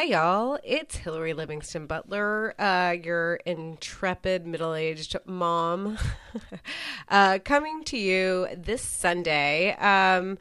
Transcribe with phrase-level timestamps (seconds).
[0.00, 0.58] Hi, y'all.
[0.64, 5.98] It's Hillary Livingston Butler, uh, your intrepid middle aged mom,
[7.10, 9.72] uh, coming to you this Sunday.
[9.74, 10.38] Um,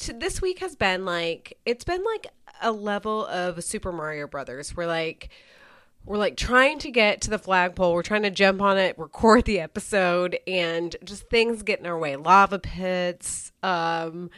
[0.00, 2.26] to, this week has been like, it's been like
[2.60, 4.76] a level of Super Mario Brothers.
[4.76, 5.30] We're like,
[6.04, 7.94] we're like trying to get to the flagpole.
[7.94, 11.98] We're trying to jump on it, record the episode, and just things get in our
[11.98, 12.16] way.
[12.16, 14.28] Lava pits, um,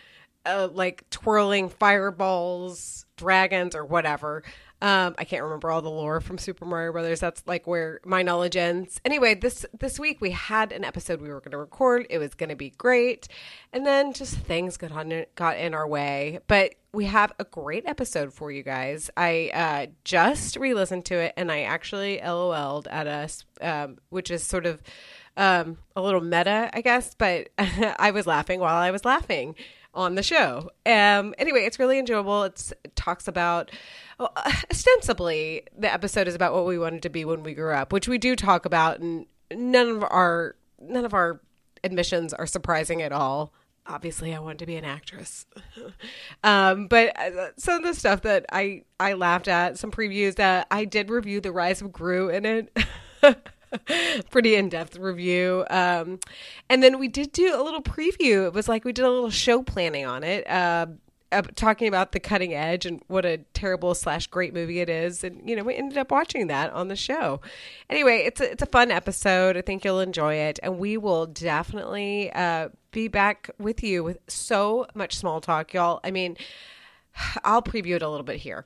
[0.46, 4.43] uh, like twirling fireballs, dragons, or whatever.
[4.84, 7.18] Um, I can't remember all the lore from Super Mario Brothers.
[7.18, 9.00] That's like where my knowledge ends.
[9.03, 12.07] Anyway, this this week we had an episode we were going to record.
[12.11, 13.26] It was going to be great,
[13.72, 16.40] and then just things got on got in our way.
[16.48, 19.11] But we have a great episode for you guys.
[19.17, 24.42] I uh, just re-listened to it, and I actually LOL'd at us, um, which is
[24.42, 24.82] sort of
[25.39, 27.14] um, a little meta, I guess.
[27.14, 29.54] But I was laughing while I was laughing
[29.94, 30.71] on the show.
[30.84, 32.44] Um, anyway, it's really enjoyable.
[32.44, 33.70] It's, it talks about
[34.19, 34.33] well,
[34.70, 38.09] ostensibly the episode is about what we wanted to be when we grew up, which
[38.09, 41.41] we do talk about, and none of our none of our
[41.83, 43.53] admissions are surprising at all.
[43.87, 45.47] Obviously, I wanted to be an actress,
[46.45, 50.67] um, but uh, some of the stuff that I I laughed at, some previews that
[50.70, 52.77] I did review the Rise of Gru in it.
[54.30, 55.64] pretty in-depth review.
[55.70, 56.20] Um,
[56.69, 58.47] and then we did do a little preview.
[58.47, 62.20] It was like we did a little show planning on it uh, talking about the
[62.20, 65.25] cutting edge and what a terrible slash great movie it is.
[65.25, 67.41] And you know we ended up watching that on the show.
[67.91, 69.56] Anyway it's a, it's a fun episode.
[69.56, 70.59] I think you'll enjoy it.
[70.62, 76.00] And we will definitely uh, be back with you with so much small talk y'all.
[76.05, 76.36] I mean
[77.44, 78.64] i'll preview it a little bit here.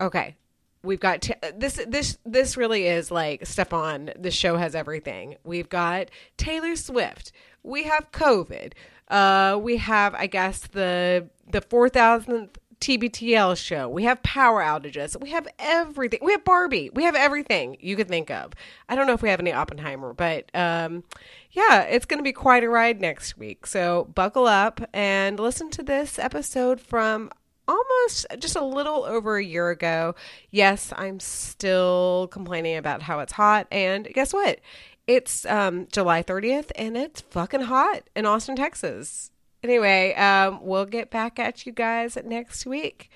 [0.00, 0.36] Okay
[0.84, 4.12] we've got t- this this this really is like Stefon.
[4.20, 5.36] The show has everything.
[5.44, 7.32] We've got Taylor Swift.
[7.62, 8.72] We have COVID.
[9.08, 13.88] Uh, we have, I guess, the the four thousandth TBTL show.
[13.88, 15.18] We have power outages.
[15.20, 16.20] We have everything.
[16.22, 16.90] We have Barbie.
[16.92, 18.52] We have everything you could think of.
[18.88, 21.04] I don't know if we have any Oppenheimer, but um,
[21.52, 23.66] yeah, it's going to be quite a ride next week.
[23.66, 27.30] So buckle up and listen to this episode from
[27.66, 30.14] almost just a little over a year ago.
[30.50, 33.66] Yes, I'm still complaining about how it's hot.
[33.70, 34.60] And guess what?
[35.06, 39.30] It's um, July 30th and it's fucking hot in Austin, Texas.
[39.62, 43.10] Anyway, um, we'll get back at you guys next week.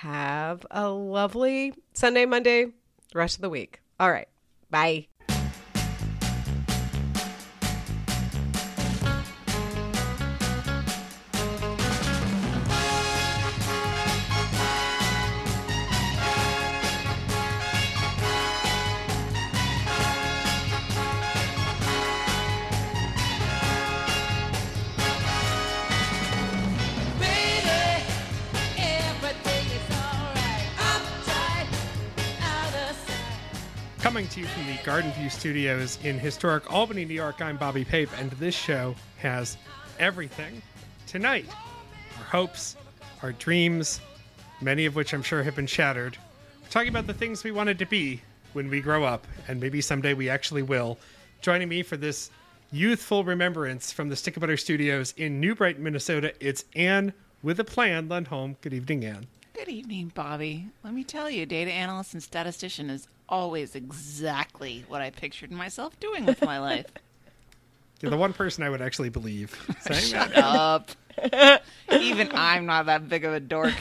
[0.00, 2.66] Have a lovely Sunday, Monday,
[3.14, 3.80] rest of the week.
[4.00, 4.28] All right.
[4.70, 5.11] Bye.
[34.84, 39.56] Garden View Studios in historic Albany, New York, I'm Bobby Pape, and this show has
[40.00, 40.60] everything.
[41.06, 41.46] Tonight,
[42.18, 42.74] our hopes,
[43.22, 44.00] our dreams,
[44.60, 46.18] many of which I'm sure have been shattered.
[46.60, 48.22] We're talking about the things we wanted to be
[48.54, 50.98] when we grow up, and maybe someday we actually will.
[51.42, 52.32] Joining me for this
[52.72, 57.60] youthful remembrance from the Stick of Butter Studios in New Brighton, Minnesota, it's Anne with
[57.60, 58.08] a plan.
[58.08, 58.56] Lundholm.
[58.62, 59.28] Good evening, Anne.
[59.54, 60.70] Good evening, Bobby.
[60.82, 65.98] Let me tell you, data analyst and statistician is always exactly what I pictured myself
[65.98, 66.86] doing with my life.
[68.00, 70.44] You're the one person I would actually believe saying Shut that.
[70.44, 70.90] up.
[71.92, 73.74] Even I'm not that big of a dork.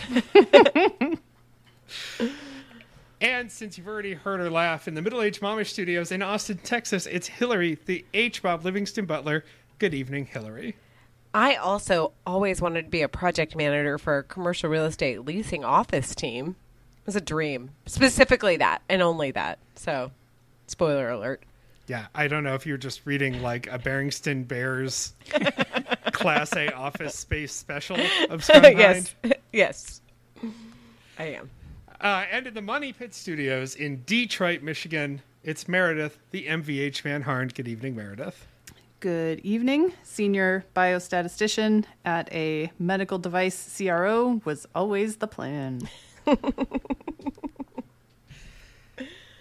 [3.20, 6.58] And since you've already heard her laugh in the Middle Age Momish Studios in Austin,
[6.58, 8.42] Texas, it's Hillary, the H.
[8.42, 9.46] Bob Livingston Butler.
[9.78, 10.76] Good evening, Hillary.
[11.34, 15.64] I also always wanted to be a project manager for a commercial real estate leasing
[15.64, 16.56] office team.
[17.02, 17.72] It was a dream.
[17.88, 19.58] Specifically that and only that.
[19.76, 20.12] So,
[20.68, 21.44] spoiler alert.
[21.88, 25.14] Yeah, I don't know if you're just reading like a Barrington Bears
[26.14, 27.98] Class A office space special
[28.30, 28.78] of some kind.
[28.78, 29.16] yes.
[29.52, 30.02] yes.
[31.18, 31.50] I am.
[32.00, 37.24] Uh, and in the Money Pit Studios in Detroit, Michigan, it's Meredith, the MVH Van
[37.24, 37.50] Harn.
[37.54, 38.46] Good evening, Meredith.
[39.00, 39.94] Good evening.
[40.04, 45.82] Senior biostatistician at a medical device CRO was always the plan.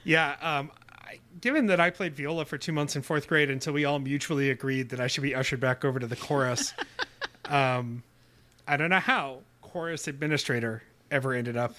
[0.04, 3.72] Yeah, um, I, given that I played viola for two months in fourth grade until
[3.72, 6.72] we all mutually agreed that I should be ushered back over to the chorus,
[7.46, 8.02] um,
[8.66, 11.74] I don't know how chorus administrator ever ended up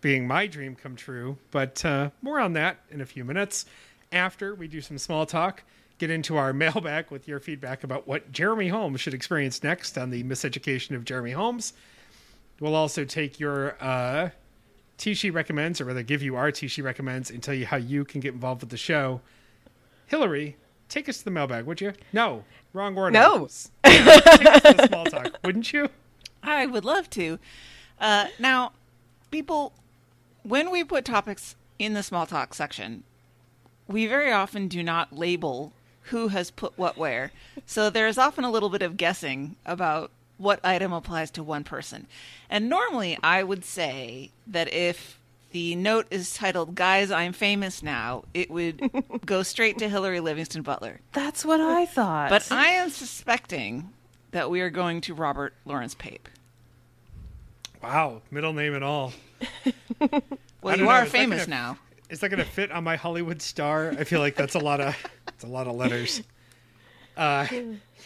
[0.00, 3.66] being my dream come true, but uh, more on that in a few minutes.
[4.12, 5.62] After we do some small talk,
[5.98, 10.10] get into our mailbag with your feedback about what Jeremy Holmes should experience next on
[10.10, 11.72] the miseducation of Jeremy Holmes.
[12.60, 14.30] We'll also take your uh,
[14.98, 18.20] Tishi recommends, or rather, give you our Tishi recommends, and tell you how you can
[18.20, 19.20] get involved with the show.
[20.06, 20.56] Hillary,
[20.88, 21.92] take us to the mailbag, would you?
[22.12, 23.12] No, wrong order.
[23.12, 23.48] No.
[23.84, 25.88] Take us to the small talk, wouldn't you?
[26.42, 27.38] I would love to.
[28.00, 28.72] Uh, now,
[29.30, 29.72] people,
[30.42, 33.04] when we put topics in the small talk section,
[33.86, 35.72] we very often do not label
[36.04, 37.32] who has put what where.
[37.66, 42.06] So there's often a little bit of guessing about what item applies to one person.
[42.48, 45.18] And normally I would say that if
[45.50, 48.90] the note is titled Guys, I'm Famous Now, it would
[49.26, 51.00] go straight to Hillary Livingston Butler.
[51.12, 52.30] That's what I thought.
[52.30, 53.90] But I am suspecting
[54.30, 56.28] that we are going to Robert Lawrence Pape.
[57.82, 59.12] Wow, middle name and all.
[60.60, 61.78] Well, you know, are is famous gonna- now.
[62.10, 63.94] Is that going to fit on my Hollywood star?
[63.96, 64.96] I feel like that's a lot of
[65.28, 66.22] it's a lot of letters.
[67.16, 67.46] Uh,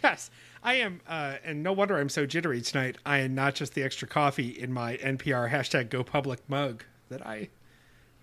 [0.03, 0.31] yes,
[0.63, 2.97] I am, uh, and no wonder I'm so jittery tonight.
[3.05, 7.27] I am not just the extra coffee in my NPR hashtag Go Public mug that
[7.27, 7.49] I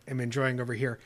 [0.08, 1.00] am enjoying over here.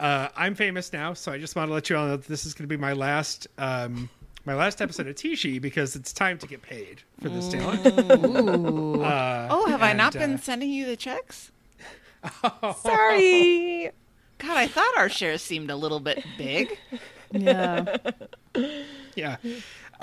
[0.00, 2.44] Uh, I'm famous now, so I just want to let you all know that this
[2.44, 4.10] is going to be my last um,
[4.44, 7.80] my last episode of Tishi because it's time to get paid for this talent.
[9.50, 11.50] Oh, have I not uh, been sending you the checks?
[12.82, 13.90] Sorry.
[14.38, 16.78] God, I thought our shares seemed a little bit big.
[17.32, 17.96] yeah.
[19.14, 19.36] yeah.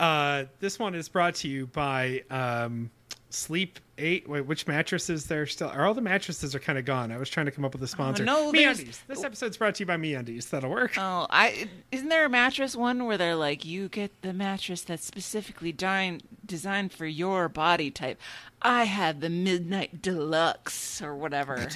[0.02, 2.90] Uh, this one is brought to you by um,
[3.30, 4.28] Sleep Eight.
[4.28, 5.70] Wait, which mattresses there still?
[5.70, 7.12] Are all the mattresses are kind of gone?
[7.12, 8.26] I was trying to come up with a sponsor.
[8.26, 9.00] no, there's- MeUndies.
[9.08, 10.50] This episode's brought to you by MeUndies.
[10.50, 10.94] That'll work.
[10.98, 15.06] Oh, I isn't there a mattress one where they're like, you get the mattress that's
[15.06, 18.20] specifically designed designed for your body type.
[18.62, 21.68] I had the Midnight Deluxe or whatever.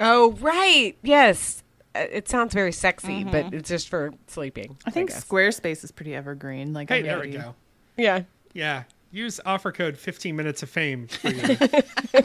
[0.00, 0.96] Oh, right.
[1.02, 1.62] Yes.
[1.94, 4.76] Uh, It sounds very sexy, but it's just for sleeping.
[4.86, 5.24] I think guess.
[5.24, 6.72] Squarespace is pretty evergreen.
[6.72, 7.54] Like hey, there we go.
[7.96, 8.22] Yeah.
[8.52, 8.84] Yeah.
[9.12, 11.46] Use offer code 15 minutes of fame for your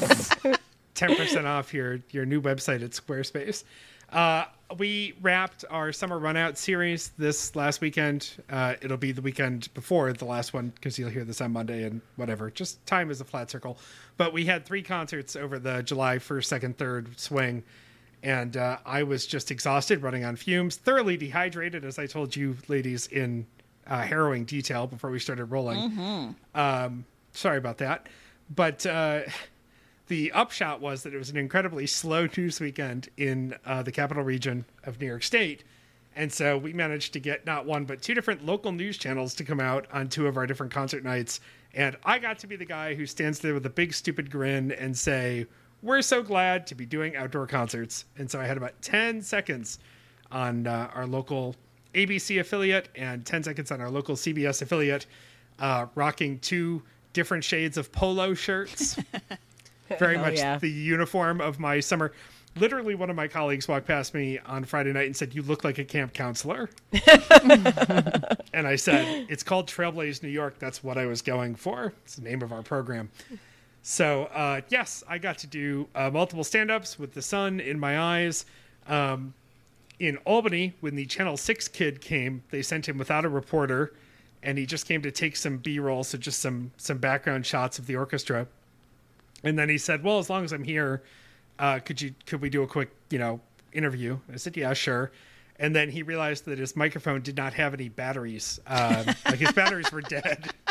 [0.95, 3.63] 10% off your, your new website at Squarespace.
[4.12, 4.45] Uh,
[4.77, 8.29] we wrapped our summer run out series this last weekend.
[8.50, 11.83] Uh, it'll be the weekend before the last one because you'll hear this on Monday
[11.83, 12.50] and whatever.
[12.51, 13.77] Just time is a flat circle.
[14.17, 17.63] But we had three concerts over the July 1st, 2nd, 3rd swing.
[18.25, 22.57] And uh, I was just exhausted, running on fumes, thoroughly dehydrated, as I told you
[22.68, 23.45] ladies in
[23.86, 26.36] uh, harrowing detail before we started rolling.
[26.56, 28.10] Um, sorry about that.
[28.54, 29.22] But uh,
[30.07, 34.24] the upshot was that it was an incredibly slow news weekend in uh, the capital
[34.24, 35.63] region of New York State.
[36.16, 39.44] And so we managed to get not one, but two different local news channels to
[39.44, 41.42] come out on two of our different concert nights.
[41.75, 44.72] And I got to be the guy who stands there with a big, stupid grin
[44.72, 45.45] and say,
[45.85, 48.05] We're so glad to be doing outdoor concerts.
[48.17, 49.77] And so I had about 10 seconds
[50.31, 51.55] on uh, our local
[51.93, 55.05] ABC affiliate and 10 seconds on our local CBS affiliate,
[55.59, 56.81] uh, rocking two
[57.13, 58.97] different shades of polo shirts.
[59.99, 60.57] Very much yeah.
[60.57, 62.13] the uniform of my summer.
[62.55, 65.63] Literally, one of my colleagues walked past me on Friday night and said, You look
[65.63, 66.67] like a camp counselor.
[68.53, 70.57] and I said, It's called Trailblaze New York.
[70.57, 71.93] That's what I was going for.
[72.05, 73.11] It's the name of our program.
[73.87, 77.79] So, uh, yes, I got to do uh, multiple stand ups with the sun in
[77.79, 78.47] my eyes.
[78.87, 79.35] Um,
[79.99, 83.93] in Albany, when the Channel 6 kid came, they sent him without a reporter,
[84.41, 87.77] and he just came to take some B roll, so just some, some background shots
[87.77, 88.47] of the orchestra.
[89.43, 91.03] And then he said, "Well, as long as I'm here,
[91.59, 93.39] uh, could you could we do a quick you know
[93.71, 95.12] interview?" I said, "Yeah, sure."
[95.60, 98.60] And then he realized that his microphone did not have any batteries.
[98.65, 100.50] Um, like his batteries were dead.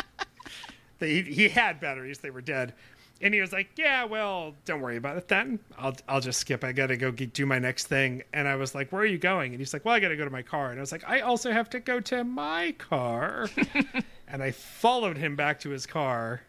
[0.97, 2.73] They, he had batteries; they were dead.
[3.21, 5.59] And he was like, "Yeah, well, don't worry about it then.
[5.77, 6.63] I'll I'll just skip.
[6.63, 9.05] I got to go get, do my next thing." And I was like, "Where are
[9.05, 10.81] you going?" And he's like, "Well, I got to go to my car." And I
[10.81, 13.49] was like, "I also have to go to my car."
[14.27, 16.41] and I followed him back to his car.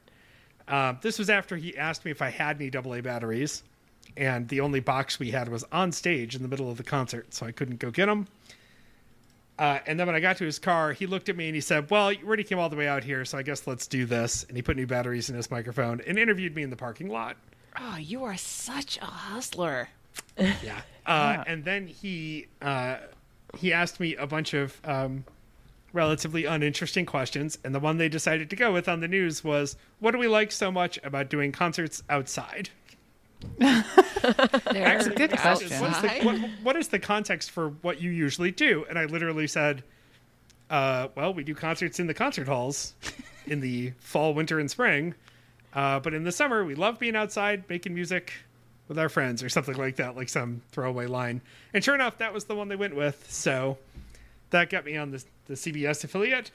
[0.69, 3.63] Um, this was after he asked me if I had any AA batteries,
[4.17, 7.33] and the only box we had was on stage in the middle of the concert,
[7.33, 8.27] so I couldn't go get them.
[9.59, 11.61] Uh, and then when I got to his car, he looked at me and he
[11.61, 14.05] said, "Well, you already came all the way out here, so I guess let's do
[14.05, 17.09] this." And he put new batteries in his microphone and interviewed me in the parking
[17.09, 17.37] lot.
[17.79, 19.89] Oh, you are such a hustler.
[20.39, 20.81] Yeah.
[21.07, 22.97] Uh, And then he uh,
[23.59, 25.25] he asked me a bunch of um,
[25.93, 29.77] relatively uninteresting questions, and the one they decided to go with on the news was,
[30.01, 32.69] "What do we like so much about doing concerts outside?"
[33.59, 35.81] There's good question.
[35.81, 38.85] What's the, what, what is the context for what you usually do?
[38.89, 39.83] And I literally said,
[40.71, 42.95] uh, "Well, we do concerts in the concert halls
[43.47, 45.15] in the fall, winter, and spring,
[45.75, 48.33] uh, but in the summer we love being outside making music."
[48.89, 51.41] With our friends, or something like that, like some throwaway line.
[51.75, 53.27] And sure enough, that was the one they went with.
[53.29, 53.79] So
[54.51, 56.53] that got me on the, the CBS affiliate.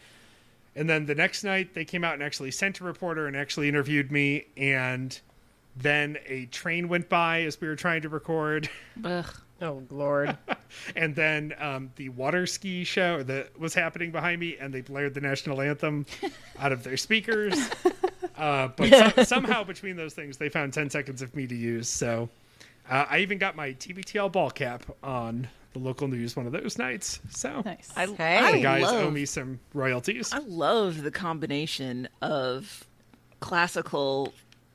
[0.74, 3.68] And then the next night, they came out and actually sent a reporter and actually
[3.68, 4.46] interviewed me.
[4.56, 5.20] And
[5.78, 8.70] Then a train went by as we were trying to record.
[9.04, 9.26] Ugh.
[9.62, 10.38] Oh Lord.
[10.96, 15.14] and then um, the water ski show that was happening behind me, and they blared
[15.14, 16.06] the national anthem
[16.60, 17.56] out of their speakers.
[18.38, 21.88] Uh, but so- somehow between those things, they found 10 seconds of me to use.
[21.88, 22.28] So
[22.90, 26.80] uh, I even got my TBTL ball cap on the local news one of those
[26.80, 27.20] nights.
[27.30, 27.92] So Nice.
[27.96, 28.38] I, Hey.
[28.40, 30.34] I the guys love, owe me some royalties.
[30.34, 32.88] I love the combination of
[33.42, 34.34] classical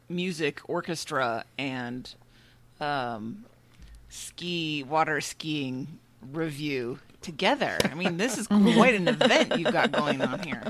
[0.09, 2.15] music orchestra and
[2.81, 3.45] um,
[4.09, 5.99] ski water skiing
[6.33, 7.79] review together.
[7.85, 10.63] I mean, this is quite an event you've got going on here.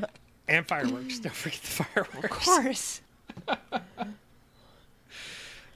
[0.49, 1.19] And fireworks.
[1.19, 2.25] Don't forget the fireworks.
[2.25, 3.01] Of course.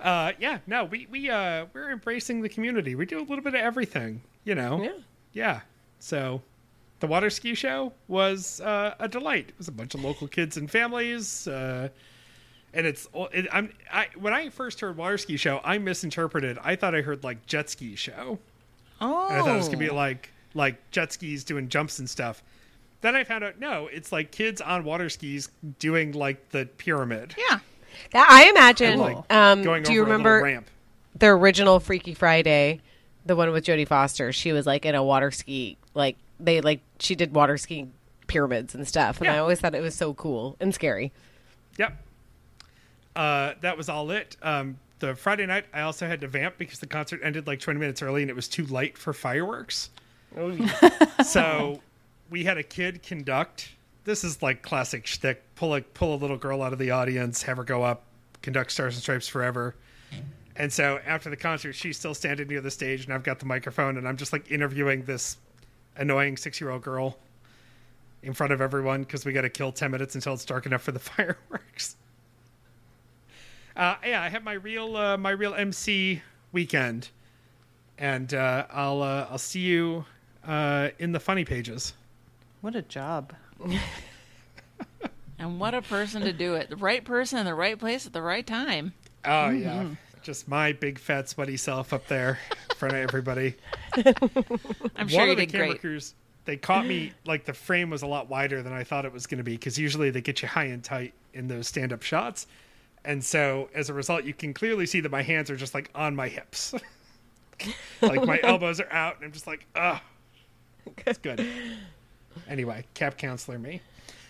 [0.00, 2.94] Uh, yeah, no, we we uh we're embracing the community.
[2.94, 4.82] We do a little bit of everything, you know.
[4.82, 4.92] Yeah.
[5.32, 5.60] Yeah.
[5.98, 6.40] So,
[7.00, 9.50] the water ski show was uh, a delight.
[9.50, 11.90] It was a bunch of local kids and families, uh,
[12.74, 16.58] and it's it, I'm I when I first heard water ski show, I misinterpreted.
[16.62, 18.38] I thought I heard like jet ski show,
[19.00, 19.28] Oh.
[19.28, 22.42] and I thought it was gonna be like like jet skis doing jumps and stuff.
[23.02, 25.48] Then I found out no, it's like kids on water skis
[25.78, 27.60] doing like the pyramid, Yeah.
[28.12, 28.98] That, I imagine.
[28.98, 30.62] like um, going do you remember
[31.18, 32.80] the original Freaky Friday,
[33.26, 34.32] the one with Jodie Foster?
[34.32, 37.88] She was like in a water ski, like they like she did water ski
[38.26, 41.10] pyramids and stuff, and I always thought it was so cool and scary.
[41.78, 41.96] Yep.
[43.16, 44.36] Uh, that was all it.
[44.42, 47.80] Um, the Friday night, I also had to vamp because the concert ended like 20
[47.80, 49.90] minutes early and it was too light for fireworks.
[51.24, 51.80] so
[52.30, 53.70] we had a kid conduct.
[54.04, 55.42] This is like classic shtick.
[55.56, 58.02] Pull a pull a little girl out of the audience, have her go up,
[58.42, 59.74] conduct Stars and Stripes forever.
[60.56, 63.46] And so after the concert, she's still standing near the stage, and I've got the
[63.46, 65.36] microphone, and I'm just like interviewing this
[65.96, 67.18] annoying six year old girl
[68.22, 70.82] in front of everyone because we got to kill 10 minutes until it's dark enough
[70.82, 71.96] for the fireworks.
[73.80, 76.20] Uh, yeah, I have my real uh, my real MC
[76.52, 77.08] weekend,
[77.96, 80.04] and uh, I'll uh, I'll see you
[80.46, 81.94] uh, in the funny pages.
[82.60, 83.32] What a job.
[85.38, 86.68] And what a person to do it.
[86.68, 88.92] The right person in the right place at the right time.
[89.24, 89.86] Oh yeah,
[90.22, 93.56] just my big fat sweaty self up there in front of everybody.
[93.94, 95.80] I'm sure One you of the did camera great.
[95.80, 99.14] crews, they caught me like the frame was a lot wider than I thought it
[99.14, 101.94] was going to be because usually they get you high and tight in those stand
[101.94, 102.46] up shots.
[103.04, 105.90] And so as a result, you can clearly see that my hands are just like
[105.94, 106.74] on my hips.
[108.02, 110.00] like my elbows are out, and I'm just like, ugh.
[111.06, 111.46] It's good.
[112.48, 113.80] Anyway, cap counselor me.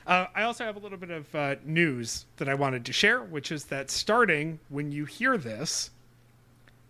[0.06, 3.22] Uh, I also have a little bit of uh, news that I wanted to share,
[3.22, 5.90] which is that starting when you hear this,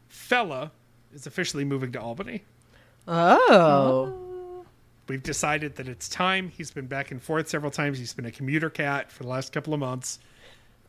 [0.08, 0.72] Fella
[1.14, 2.42] is officially moving to Albany.
[3.06, 4.64] Oh,
[5.08, 6.50] We've decided that it's time.
[6.50, 7.98] He's been back and forth several times.
[7.98, 10.20] He's been a commuter cat for the last couple of months.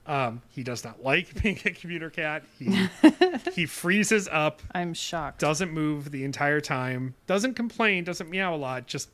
[0.08, 2.44] Um, he does not like being a commuter cat.
[2.58, 2.88] He
[3.54, 5.40] he freezes up, I'm shocked.
[5.40, 9.10] doesn't move the entire time, doesn't complain, doesn't meow a lot, just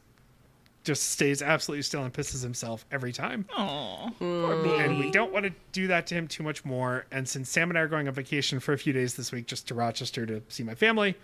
[0.87, 3.45] just stays absolutely still and pisses himself every time.
[3.57, 4.75] Oh, poor baby.
[4.83, 7.05] And we don't want to do that to him too much more.
[7.11, 9.47] And since Sam and I are going on vacation for a few days this week,
[9.47, 11.17] just to Rochester to see my family,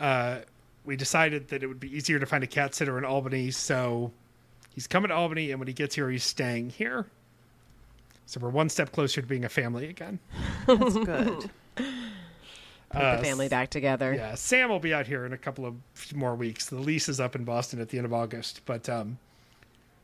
[0.00, 0.38] uh,
[0.86, 3.50] we decided that it would be easier to find a cat sitter in Albany.
[3.50, 4.12] So
[4.70, 7.04] he's coming to Albany, and when he gets here, he's staying here.
[8.30, 10.20] So we're one step closer to being a family again.
[10.68, 11.50] That's good.
[11.74, 11.82] put
[12.92, 14.14] the family back together.
[14.14, 15.74] Yeah, Sam will be out here in a couple of
[16.14, 16.66] more weeks.
[16.66, 19.18] The lease is up in Boston at the end of August, but um,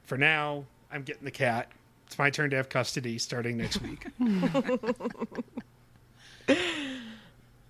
[0.07, 1.71] for now, I'm getting the cat.
[2.09, 4.09] It's my turn to have custody starting next week.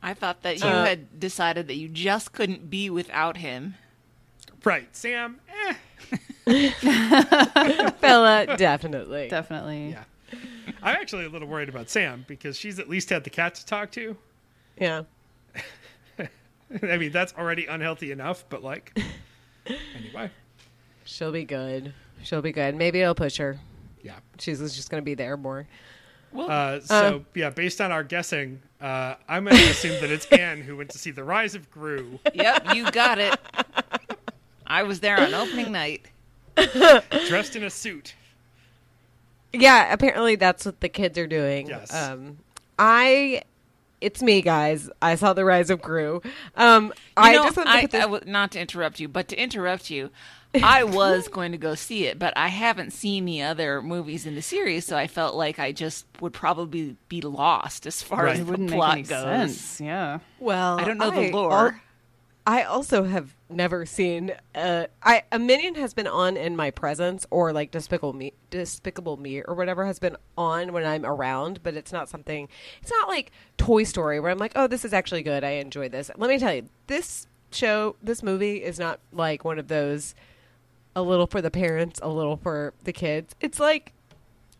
[0.03, 3.75] I thought that you Uh, had decided that you just couldn't be without him.
[4.65, 5.39] right, Sam.
[5.67, 5.75] Eh,
[8.01, 9.29] Fella, definitely.
[9.29, 9.91] Definitely.
[9.91, 10.05] yeah.
[10.83, 13.67] I'm actually a little worried about Sam because she's at least had the cat to
[13.67, 14.17] talk to.
[14.81, 15.03] Yeah.
[16.83, 18.97] I mean, that's already unhealthy enough, but like,
[19.67, 20.31] anyway,
[21.05, 21.95] She'll be good.
[22.25, 22.75] She'll be good.
[22.75, 23.59] Maybe it'll push her.
[24.03, 24.17] yeah.
[24.39, 25.67] She's just going to be there more.
[26.33, 30.27] Well, Uh, so yeah, based on our guessing, uh, I'm going to assume that it's
[30.27, 33.39] Anne who went to see The Rise of Gru, yep, you got it.
[34.67, 36.09] I was there on opening night.
[37.29, 38.15] dressed in a suit.
[39.61, 41.69] Yeah, apparently that's what the kids are doing.
[41.69, 41.93] Yes.
[41.95, 42.39] Um,
[42.79, 43.43] I,
[44.01, 44.91] it's me, guys.
[45.01, 46.21] I saw the rise of Gru.
[46.57, 47.99] Um, You I know, just want to I, put this.
[48.01, 50.11] I w- not to interrupt you, but to interrupt you,
[50.55, 54.35] I was going to go see it, but I haven't seen the other movies in
[54.35, 58.35] the series, so I felt like I just would probably be lost as far Right.
[58.35, 59.23] as It the wouldn't make plot any goes.
[59.57, 59.81] sense.
[59.81, 60.19] Yeah.
[60.39, 61.53] well, I don't know the lore.
[61.53, 61.75] I'll-
[62.49, 67.27] I also have never seen uh, I a minion has been on in my presence
[67.31, 71.75] or like Despicable Me, Despicable Me or whatever has been on when I'm around, but
[71.75, 72.49] it's not something.
[72.81, 75.43] It's not like Toy Story where I'm like, oh, this is actually good.
[75.43, 76.09] I enjoy this.
[76.17, 80.15] Let me tell you, this show, this movie is not like one of those.
[80.95, 83.35] A little for the parents, a little for the kids.
[83.41, 83.93] It's like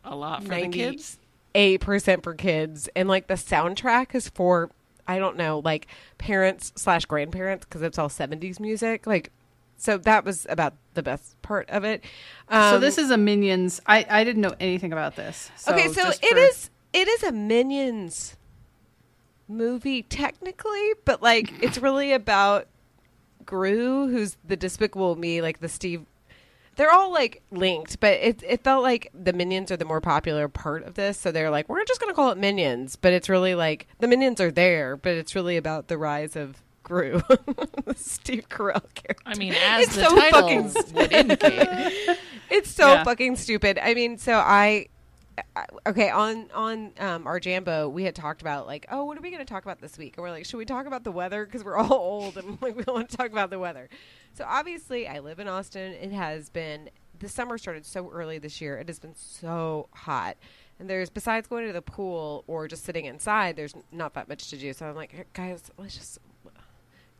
[0.05, 1.19] A lot for 90 the kids.
[1.55, 4.71] eight percent for kids, and like the soundtrack is for
[5.09, 5.87] I don't know, like
[6.19, 9.07] parents slash grandparents because it's all seventies music.
[9.07, 9.31] Like,
[9.77, 12.05] so that was about the best part of it.
[12.49, 13.81] Um, so this is a Minions.
[13.87, 15.51] I I didn't know anything about this.
[15.57, 15.89] So okay.
[15.89, 18.37] So it for- is it is a Minions
[19.49, 22.67] movie technically, but like it's really about
[23.45, 26.05] Gru, who's the Despicable Me, like the Steve.
[26.77, 30.47] They're all like linked, but it it felt like the Minions are the more popular
[30.49, 33.55] part of this, so they're like, we're just gonna call it Minions, but it's really
[33.55, 37.21] like the Minions are there, but it's really about the rise of Gru,
[37.97, 39.17] Steve Carell character.
[39.27, 42.19] I mean, as It's the so title fucking would indicate.
[42.49, 43.03] It's so Yeah.
[43.03, 43.77] fucking stupid.
[43.83, 44.87] I mean, so I, I-
[45.87, 49.31] okay on on um, our Jambo, we had talked about like, oh, what are we
[49.31, 50.17] going to talk about this week?
[50.17, 52.77] And we're like, should we talk about the weather because we're all old and like
[52.77, 53.89] we don't want to talk about the weather.
[54.35, 55.93] So obviously, I live in Austin.
[55.93, 58.79] It has been the summer started so early this year.
[58.79, 60.37] It has been so hot.
[60.79, 64.51] And there's besides going to the pool or just sitting inside, there's not that much
[64.51, 64.73] to do.
[64.73, 66.19] So I'm like, guys, let's just.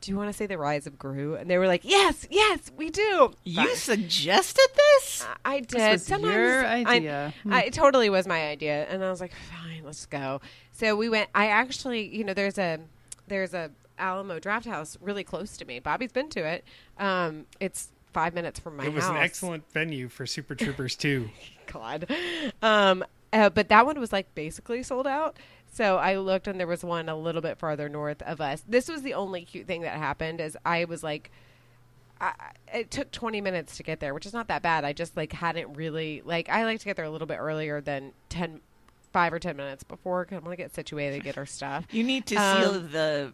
[0.01, 1.35] Do you want to say the rise of Gru?
[1.35, 3.33] And they were like, yes, yes, we do.
[3.43, 3.75] You Fine.
[3.75, 5.25] suggested this?
[5.45, 5.91] I- I did.
[5.93, 7.33] was Sometimes your I- idea.
[7.43, 7.53] Hmm.
[7.53, 10.39] I, it totally was my idea, and I was like, "Fine, let's go."
[10.71, 11.29] So we went.
[11.33, 12.79] I actually, you know, there's a
[13.27, 15.79] there's a Alamo Draft House really close to me.
[15.79, 16.63] Bobby's been to it.
[16.99, 19.11] Um, it's five minutes from my it was house.
[19.15, 21.29] an excellent venue for Super Troopers too.
[21.73, 22.05] God.
[22.61, 25.37] Um, uh, but that one was like basically sold out.
[25.77, 28.63] So I looked and there was one a little bit farther north of us.
[28.67, 31.29] This was the only cute thing that happened is I was like,
[32.19, 32.33] I,
[32.73, 34.83] it took 20 minutes to get there, which is not that bad.
[34.85, 37.79] I just like hadn't really like I like to get there a little bit earlier
[37.79, 38.61] than 10
[39.13, 41.85] 5 or 10 minutes before cuz I want to get situated, get our stuff.
[41.91, 43.33] You need to Um, see the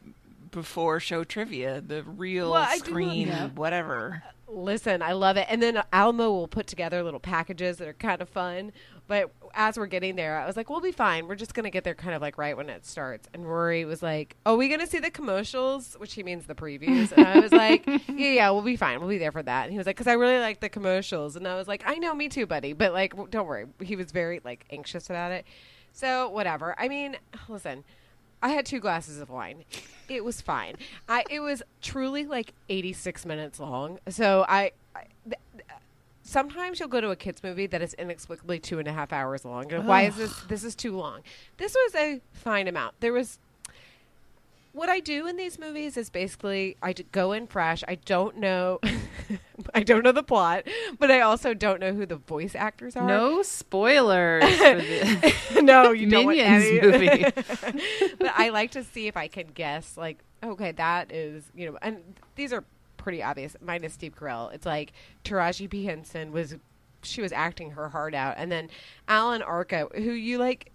[0.52, 3.56] before show trivia, the real Well, I do love screen, that.
[3.56, 4.22] whatever.
[4.48, 5.48] Listen, I love it.
[5.50, 8.72] And then Alamo will put together little packages that are kind of fun.
[9.08, 11.28] But as we're getting there, I was like, we'll be fine.
[11.28, 13.28] We're just going to get there kind of like right when it starts.
[13.34, 15.96] And Rory was like, oh, we going to see the commercials?
[15.96, 17.12] Which he means the previews.
[17.12, 19.00] And I was like, yeah, yeah, we'll be fine.
[19.00, 19.64] We'll be there for that.
[19.64, 21.36] And he was like, because I really like the commercials.
[21.36, 22.74] And I was like, I know, me too, buddy.
[22.74, 23.66] But like, don't worry.
[23.82, 25.46] He was very like anxious about it.
[25.92, 26.76] So whatever.
[26.78, 27.84] I mean, listen.
[28.44, 29.64] I had two glasses of wine.
[30.10, 30.76] It was fine.
[31.08, 34.00] I it was truly like 86 minutes long.
[34.10, 35.66] So I, I th- th-
[36.24, 39.46] sometimes you'll go to a kids movie that is inexplicably two and a half hours
[39.46, 39.72] long.
[39.72, 40.38] And Why is this?
[40.42, 41.22] This is too long.
[41.58, 42.96] This was a fine amount.
[43.00, 43.40] There was.
[44.74, 47.84] What I do in these movies is basically I go in fresh.
[47.88, 48.80] I don't know,
[49.76, 50.64] I don't know the plot,
[50.98, 53.08] but I also don't know who the voice actors are.
[53.08, 54.44] no spoilers
[55.62, 57.24] no, you don't want any- movie.
[58.18, 59.96] but I like to see if I can guess.
[59.96, 62.00] Like, okay, that is you know, and
[62.36, 62.64] these are
[62.98, 63.56] pretty obvious.
[63.62, 64.92] Minus Steve Carell, it's like
[65.24, 66.56] Taraji P Henson was
[67.04, 68.70] she was acting her heart out, and then
[69.08, 70.72] Alan Arca, who you like,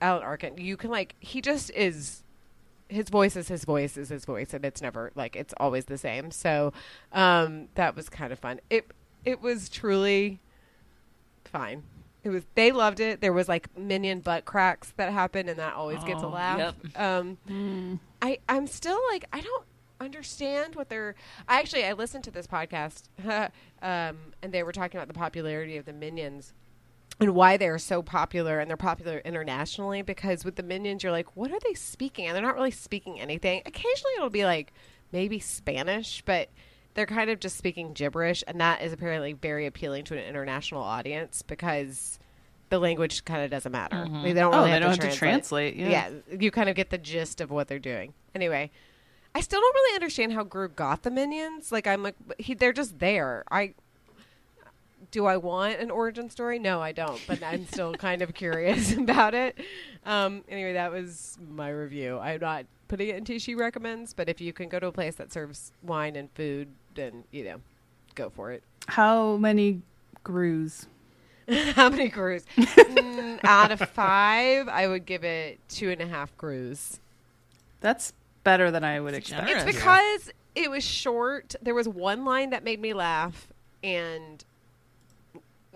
[0.00, 2.21] Alan Arkin, you can like he just is.
[2.92, 5.98] His voice is his voice is his voice, and it's never like it's always the
[5.98, 6.30] same.
[6.30, 6.72] So
[7.12, 8.60] um, that was kind of fun.
[8.70, 8.90] It
[9.24, 10.40] it was truly
[11.44, 11.82] fine.
[12.24, 13.20] It was they loved it.
[13.20, 16.58] There was like minion butt cracks that happened, and that always gets a Oh, laugh.
[16.58, 17.00] yep.
[17.00, 19.64] Um, I I'm still like I don't
[20.00, 21.14] understand what they're.
[21.48, 23.04] I actually I listened to this podcast,
[23.82, 26.52] um, and they were talking about the popularity of the minions
[27.22, 31.36] and why they're so popular and they're popular internationally because with the minions you're like
[31.36, 34.72] what are they speaking and they're not really speaking anything occasionally it'll be like
[35.12, 36.48] maybe spanish but
[36.94, 40.82] they're kind of just speaking gibberish and that is apparently very appealing to an international
[40.82, 42.18] audience because
[42.68, 44.22] the language kind of doesn't matter mm-hmm.
[44.22, 45.88] they don't Oh, really they have, don't to have to translate, yeah.
[45.88, 48.70] yeah you kind of get the gist of what they're doing anyway
[49.34, 51.72] I still don't really understand how Gru got the minions.
[51.72, 53.44] Like I'm like he, they're just there.
[53.50, 53.74] I
[55.12, 56.58] do I want an origin story?
[56.58, 57.20] No, I don't.
[57.28, 59.56] But I'm still kind of curious about it.
[60.04, 62.18] Um, anyway, that was my review.
[62.18, 65.14] I'm not putting it into she recommends, but if you can go to a place
[65.16, 67.60] that serves wine and food, then you know,
[68.16, 68.64] go for it.
[68.88, 69.82] How many
[70.24, 70.86] Grus?
[71.48, 72.44] How many Grus?
[72.56, 76.98] mm, out of five, I would give it two and a half Grus.
[77.80, 79.50] That's better than I would expect.
[79.50, 81.54] It's because it was short.
[81.60, 83.48] There was one line that made me laugh,
[83.84, 84.42] and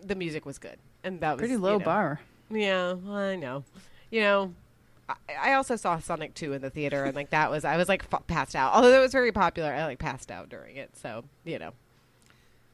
[0.07, 1.85] the music was good, and that was Pretty you low know.
[1.85, 2.21] bar.
[2.51, 3.65] Yeah, well, I know.
[4.11, 4.55] You know,
[5.09, 5.15] I,
[5.51, 8.05] I also saw Sonic 2 in the theater, and like that was I was like
[8.13, 8.73] f- passed out.
[8.75, 10.97] Although it was very popular, I like passed out during it.
[10.97, 11.73] So you know,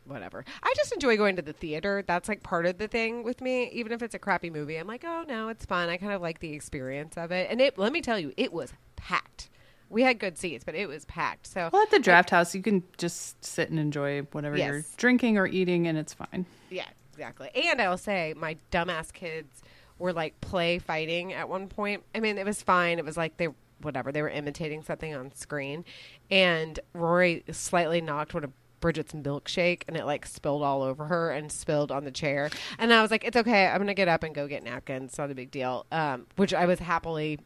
[0.07, 0.45] whatever.
[0.63, 2.05] I just enjoy going to the theater.
[2.07, 3.69] That's like part of the thing with me.
[3.71, 5.89] Even if it's a crappy movie, I'm like, oh no, it's fun.
[5.89, 7.49] I kind of like the experience of it.
[7.51, 9.49] And it, let me tell you, it was packed.
[9.89, 11.47] We had good seats, but it was packed.
[11.47, 15.37] So Well, at the draft house, you can just sit and enjoy whatever you're drinking
[15.37, 16.47] or eating, and it's fine.
[16.71, 17.51] Yeah, exactly.
[17.55, 19.63] And I'll say my dumbass kids
[19.99, 22.03] were like play fighting at one point.
[22.15, 22.99] I mean, it was fine.
[22.99, 23.49] It was like they
[23.81, 25.85] whatever they were imitating something on screen,
[26.31, 31.31] and Rory slightly knocked one of Bridget's milkshake, and it like spilled all over her
[31.31, 32.51] and spilled on the chair.
[32.79, 33.67] And I was like, "It's okay.
[33.67, 35.11] I'm gonna get up and go get napkins.
[35.11, 37.39] It's not a big deal." Um, which I was happily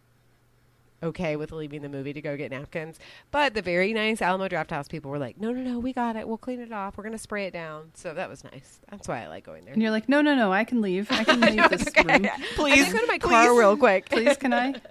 [1.03, 2.99] okay with leaving the movie to go get napkins.
[3.31, 6.17] But the very nice Alamo Draft House people were like, no, no, no, we got
[6.17, 6.27] it.
[6.27, 6.97] We'll clean it off.
[6.97, 7.91] We're going to spray it down.
[7.95, 8.81] So that was nice.
[8.91, 9.75] That's why I like going there.
[9.75, 11.11] And you're like, no, no, no, I can leave.
[11.11, 12.27] I can leave this room.
[12.55, 14.09] Please, going to go to my car real quick.
[14.09, 14.75] Please, can I?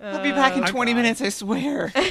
[0.00, 0.96] I'll be back in I'm 20 fine.
[1.02, 1.92] minutes, I swear.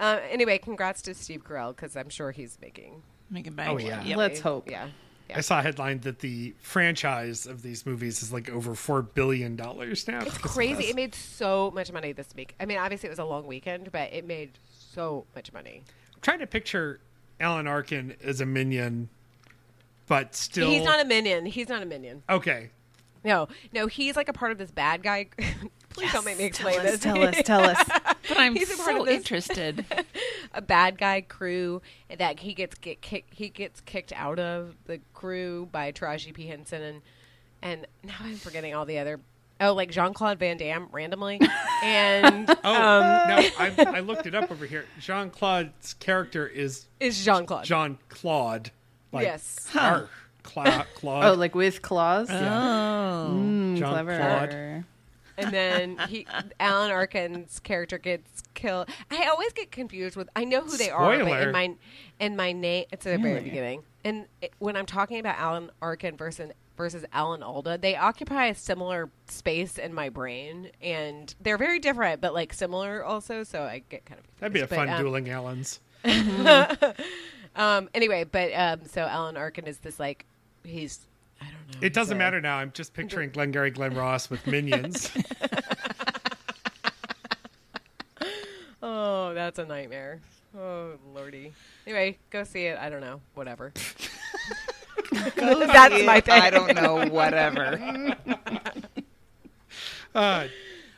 [0.00, 3.02] Uh, anyway, congrats to Steve Carell because I'm sure he's making.
[3.30, 3.70] Making bank.
[3.70, 4.00] Oh, yeah.
[4.04, 4.16] Yep.
[4.16, 4.70] Let's hope.
[4.70, 4.90] Yeah.
[5.34, 9.56] I saw a headline that the franchise of these movies is like over four billion
[9.56, 10.20] dollars now.
[10.20, 10.84] It's crazy.
[10.84, 12.54] It made so much money this week.
[12.58, 15.82] I mean, obviously it was a long weekend, but it made so much money.
[16.14, 17.00] I'm trying to picture
[17.40, 19.08] Alan Arkin as a minion,
[20.06, 20.70] but still.
[20.70, 21.46] He's not a minion.
[21.46, 22.22] He's not a minion.
[22.28, 22.70] okay.
[23.24, 25.28] No, no, he's like a part of this bad guy.
[25.98, 26.94] Please don't make me explain tell this.
[26.94, 27.88] us, tell us, tell us.
[28.28, 29.86] But I'm He's so interested.
[30.52, 31.80] a bad guy crew
[32.18, 36.46] that he gets get kick, he gets kicked out of the crew by Taraji P
[36.46, 37.02] Henson and
[37.62, 39.18] and now I'm forgetting all the other
[39.62, 41.40] oh like Jean Claude Van Damme randomly
[41.82, 43.48] and Oh um, no!
[43.58, 44.84] I, I looked it up over here.
[45.00, 48.70] Jean Claude's character is is Jean Claude Jean Claude.
[49.10, 49.70] Like, Yes.
[49.74, 50.10] Arr,
[50.42, 51.24] Cla- Claude.
[51.24, 52.28] Oh, like with claws?
[52.30, 52.34] Oh.
[52.34, 54.16] Mm, Jean clever.
[54.18, 54.84] Claude.
[55.38, 56.26] And then he
[56.60, 58.88] Alan Arkin's character gets killed.
[59.10, 61.42] I always get confused with I know who they are, but Spoiler.
[61.46, 61.74] in my
[62.20, 63.82] in my name it's at the very beginning.
[64.04, 68.54] And it, when I'm talking about Alan Arkin versus versus Alan Alda, they occupy a
[68.54, 73.42] similar space in my brain, and they're very different, but like similar also.
[73.42, 74.88] So I get kind of That'd be a confused.
[74.88, 75.80] fun um, dueling Allens.
[77.56, 80.26] Um, anyway, but um, so Alan Arkin is this like
[80.62, 81.07] he's
[81.40, 81.86] I don't know.
[81.86, 82.56] It doesn't he's a- matter now.
[82.58, 85.10] I'm just picturing Glengarry Glen Ross with minions.
[88.80, 90.20] Oh, that's a nightmare.
[90.56, 91.52] Oh lordy.
[91.86, 92.78] Anyway, go see it.
[92.78, 93.20] I don't know.
[93.34, 93.72] Whatever.
[95.36, 96.40] That's my thing.
[96.42, 98.14] I don't know, whatever.
[100.14, 100.46] Uh,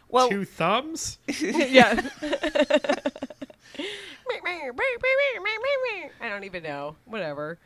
[0.09, 1.19] Well, two thumbs.
[1.41, 2.01] yeah.
[6.21, 6.97] I don't even know.
[7.07, 7.59] Whatever.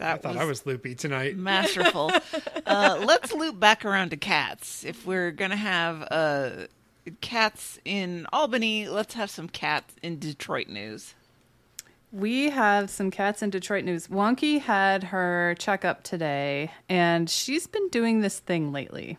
[0.00, 1.36] I thought was, I was loopy tonight.
[1.36, 2.10] masterful.
[2.66, 4.84] uh, let's loop back around to cats.
[4.84, 6.50] If we're gonna have uh,
[7.20, 11.14] cats in Albany, let's have some cats in Detroit news.
[12.12, 14.08] We have some cats in Detroit news.
[14.08, 19.16] Wonky had her checkup today, and she's been doing this thing lately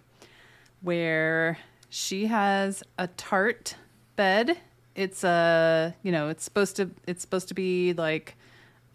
[0.82, 1.58] where
[1.90, 3.76] she has a tart
[4.16, 4.58] bed.
[4.96, 8.36] It's a, you know, it's supposed to it's supposed to be like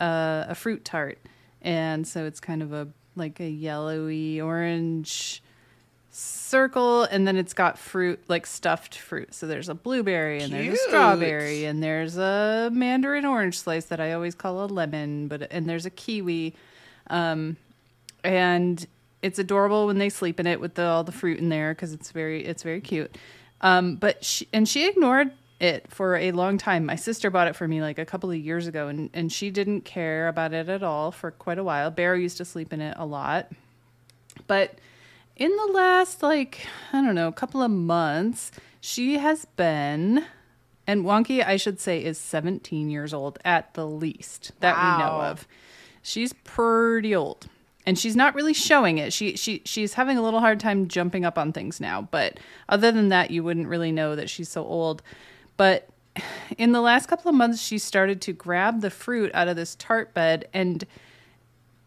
[0.01, 1.18] a, a fruit tart.
[1.66, 5.42] And so it's kind of a like a yellowy orange
[6.11, 9.35] circle and then it's got fruit like stuffed fruit.
[9.35, 14.00] So there's a blueberry and there's a strawberry and there's a mandarin orange slice that
[14.00, 16.55] i always call a lemon but and there's a kiwi.
[17.11, 17.57] Um
[18.22, 18.87] and
[19.22, 21.92] it's adorable when they sleep in it with the, all the fruit in there because
[21.92, 23.18] it's very it's very cute.
[23.61, 26.84] Um but she and she ignored it for a long time.
[26.84, 29.50] My sister bought it for me like a couple of years ago and and she
[29.50, 31.90] didn't care about it at all for quite a while.
[31.90, 33.50] Bear used to sleep in it a lot.
[34.46, 34.78] But
[35.36, 40.24] in the last like i don't know couple of months she has been
[40.86, 45.12] and wonky i should say is 17 years old at the least that we know
[45.18, 45.30] Wow.
[45.32, 45.46] of.
[46.00, 47.48] She's pretty old
[47.84, 49.12] and she's not really showing it.
[49.12, 52.38] She she she's having a little hard time jumping up on things now but
[52.68, 55.02] other than that you wouldn't really know that she's so old
[55.56, 55.88] but
[56.56, 59.74] in the last couple of months she started to grab the fruit out of this
[59.76, 60.86] tart bed and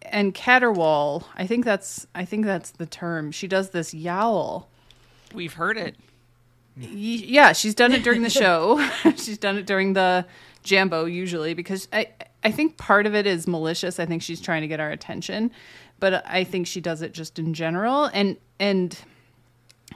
[0.04, 1.24] and caterwaul.
[1.36, 3.32] I think that's i think that's the term.
[3.32, 4.70] She does this yowl.
[5.34, 5.96] We've heard it.
[6.76, 8.86] Yeah she's done it during the show.
[9.18, 10.26] She's done it during the
[10.62, 12.08] jambo usually because i
[12.44, 14.00] i think part of it is malicious.
[14.00, 15.52] I think she's trying to get our attention
[16.00, 18.06] but i think she does it just in general.
[18.14, 18.98] And and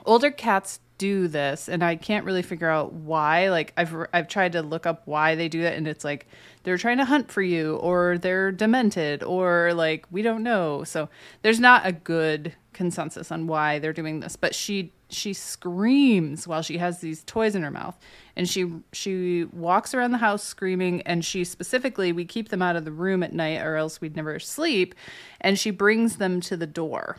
[0.04, 4.52] older cats do this and i can't really figure out why like i've i've tried
[4.52, 6.26] to look up why they do that and it's like
[6.62, 11.08] they're trying to hunt for you or they're demented or like we don't know so
[11.42, 16.60] there's not a good consensus on why they're doing this, but she she screams while
[16.60, 17.96] she has these toys in her mouth,
[18.36, 21.00] and she she walks around the house screaming.
[21.02, 24.16] And she specifically, we keep them out of the room at night, or else we'd
[24.16, 24.94] never sleep.
[25.40, 27.16] And she brings them to the door,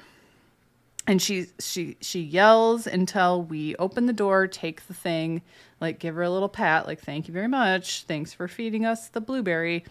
[1.08, 5.42] and she she she yells until we open the door, take the thing,
[5.80, 9.10] like give her a little pat, like thank you very much, thanks for feeding us
[9.10, 9.86] the blueberry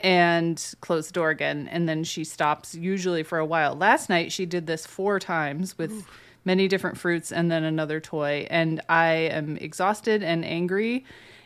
[0.00, 1.68] and close the door again.
[1.70, 3.74] And then she stops usually for a while.
[3.74, 6.06] Last night she did this four times with
[6.44, 8.46] many different fruits and then another toy.
[8.50, 11.04] And I am exhausted and angry.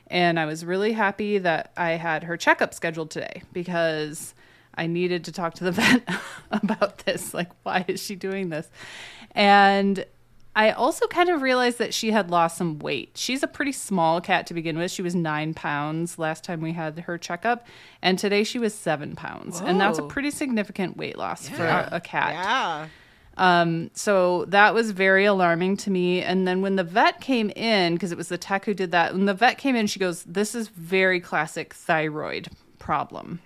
[0.09, 4.35] And I was really happy that I had her checkup scheduled today because
[4.77, 6.09] I needed to talk to the vet
[6.51, 7.35] about this.
[7.35, 8.69] Like, why is she doing this?
[9.33, 10.05] And
[10.57, 13.11] I also kind of realized that she had lost some weight.
[13.15, 14.91] She's a pretty small cat to begin with.
[14.91, 17.67] She was nine pounds last time we had her checkup,
[18.01, 19.61] and today she was seven pounds.
[19.61, 22.33] And that's a pretty significant weight loss for a, a cat.
[22.33, 22.89] Yeah.
[23.37, 26.23] Um, so that was very alarming to me.
[26.23, 29.13] And then when the vet came in, because it was the tech who did that,
[29.13, 33.41] when the vet came in, she goes, This is very classic thyroid problem.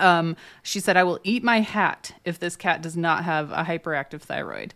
[0.00, 3.64] Um, she said, I will eat my hat if this cat does not have a
[3.64, 4.74] hyperactive thyroid.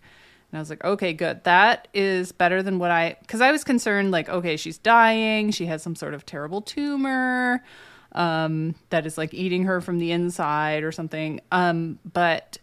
[0.51, 1.43] And I was like, okay, good.
[1.45, 5.51] That is better than what I, because I was concerned, like, okay, she's dying.
[5.51, 7.65] She has some sort of terrible tumor
[8.13, 11.41] um, that is like eating her from the inside or something.
[11.51, 12.59] Um, but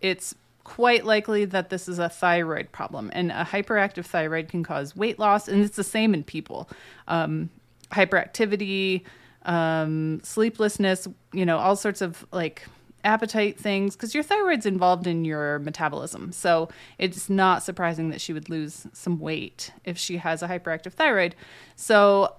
[0.00, 3.10] it's quite likely that this is a thyroid problem.
[3.12, 5.46] And a hyperactive thyroid can cause weight loss.
[5.46, 6.70] And it's the same in people.
[7.06, 7.50] Um,
[7.92, 9.02] hyperactivity,
[9.44, 12.66] um, sleeplessness, you know, all sorts of like
[13.04, 16.32] appetite things because your thyroid's involved in your metabolism.
[16.32, 20.94] So it's not surprising that she would lose some weight if she has a hyperactive
[20.94, 21.34] thyroid.
[21.76, 22.34] So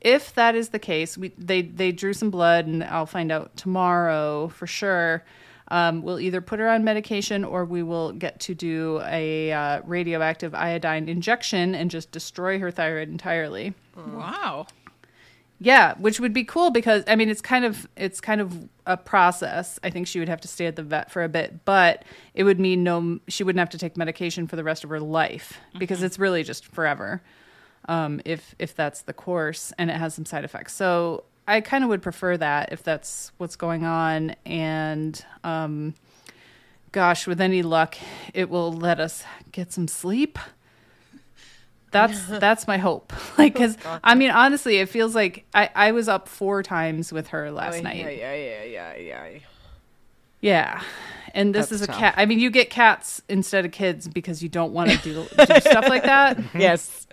[0.00, 3.56] if that is the case, we they they drew some blood and I'll find out
[3.56, 5.24] tomorrow for sure.
[5.72, 9.82] Um, we'll either put her on medication or we will get to do a uh,
[9.84, 13.74] radioactive iodine injection and just destroy her thyroid entirely.
[13.96, 14.66] Wow.
[15.62, 18.96] Yeah, which would be cool because I mean it's kind of it's kind of a
[18.96, 19.78] process.
[19.84, 22.44] I think she would have to stay at the vet for a bit, but it
[22.44, 25.60] would mean no she wouldn't have to take medication for the rest of her life
[25.78, 27.22] because it's really just forever.
[27.88, 30.72] Um, if if that's the course and it has some side effects.
[30.74, 35.94] So I kind of would prefer that if that's what's going on and um
[36.90, 37.98] gosh, with any luck
[38.32, 40.38] it will let us get some sleep
[41.90, 45.92] that's that's my hope like because oh, i mean honestly it feels like I, I
[45.92, 48.64] was up four times with her last Oh, night Yeah, yeah, yeah,
[48.96, 49.38] yeah, yeah.
[50.40, 50.82] yeah
[51.34, 51.98] and this That's is a tough.
[51.98, 55.12] cat i mean you get cats instead of kids because you don't want to do,
[55.46, 57.06] do stuff like that Yes.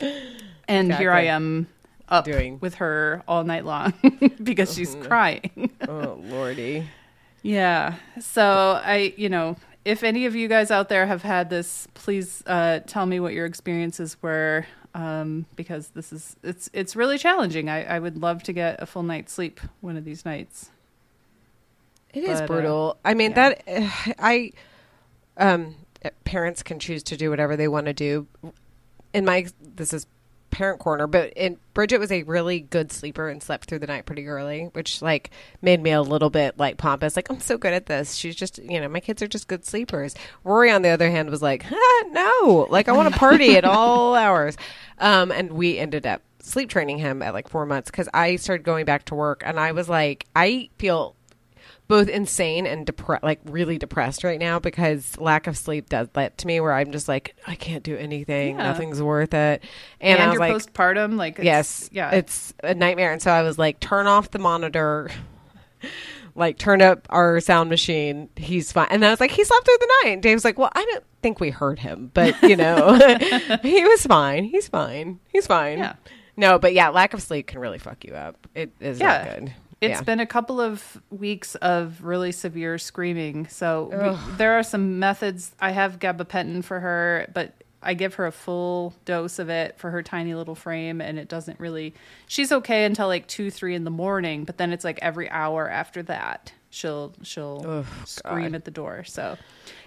[0.68, 1.68] and here i am
[2.10, 3.94] up Doing- with her all night long
[4.42, 5.08] because she's mm-hmm.
[5.08, 6.88] crying Oh, lordy.
[7.44, 7.96] Yeah.
[8.20, 9.56] So I, you know,
[9.88, 13.32] if any of you guys out there have had this, please uh, tell me what
[13.32, 17.70] your experiences were, um, because this is it's it's really challenging.
[17.70, 20.72] I, I would love to get a full night's sleep one of these nights.
[22.14, 22.98] It is But, uh, brutal.
[23.06, 23.54] I mean yeah.
[23.66, 24.52] that I
[25.38, 25.76] um
[26.26, 28.28] parents can choose to do whatever they want to do.
[29.14, 30.06] In my this is
[30.50, 34.06] parent corner, but in Bridget was a really good sleeper and slept through the night
[34.06, 35.32] pretty early, which like
[35.62, 37.16] made me a little bit like pompous.
[37.16, 38.16] Like I'm so good at this.
[38.16, 40.16] She's just you know my kids are just good sleepers.
[40.44, 43.66] Rory on the other hand was like ah, no, like I want to party at
[43.66, 44.58] all hours,
[45.00, 48.64] um, and we ended up sleep training him at like four months because I started
[48.64, 51.17] going back to work and I was like I feel
[51.88, 56.38] both insane and depressed, like really depressed right now because lack of sleep does that
[56.40, 56.60] to me.
[56.60, 58.58] Where I'm just like, I can't do anything.
[58.58, 58.64] Yeah.
[58.64, 59.64] Nothing's worth it.
[60.02, 63.12] And, And, I was your like, postpartum, like it's, yes, yeah, it's a nightmare.
[63.12, 65.10] And so I was like, turn off the monitor.
[66.36, 68.30] Like turn up our sound machine.
[68.36, 68.86] He's fine.
[68.92, 70.12] And I was like, he slept through the night.
[70.14, 72.94] And Dave's like, well, I don't think we heard him, but you know,
[73.64, 74.44] he was fine.
[74.44, 75.20] He's fine.
[75.30, 75.80] He's fine.
[75.80, 75.94] Yeah.
[76.36, 78.46] No, but yeah, lack of sleep can really fuck you up.
[78.54, 79.24] It is Yeah.
[79.24, 79.54] not good.
[79.80, 80.02] It's yeah.
[80.02, 83.48] been a couple of weeks of really severe screaming.
[83.48, 85.52] So we, there are some methods.
[85.60, 89.92] I have gabapentin for her, but I give her a full dose of it for
[89.92, 91.94] her tiny little frame, and it doesn't really.
[92.26, 95.70] She's okay until like two, three in the morning, but then it's like every hour
[95.70, 98.56] after that she'll she'll Ugh, scream God.
[98.56, 99.04] at the door.
[99.04, 99.38] So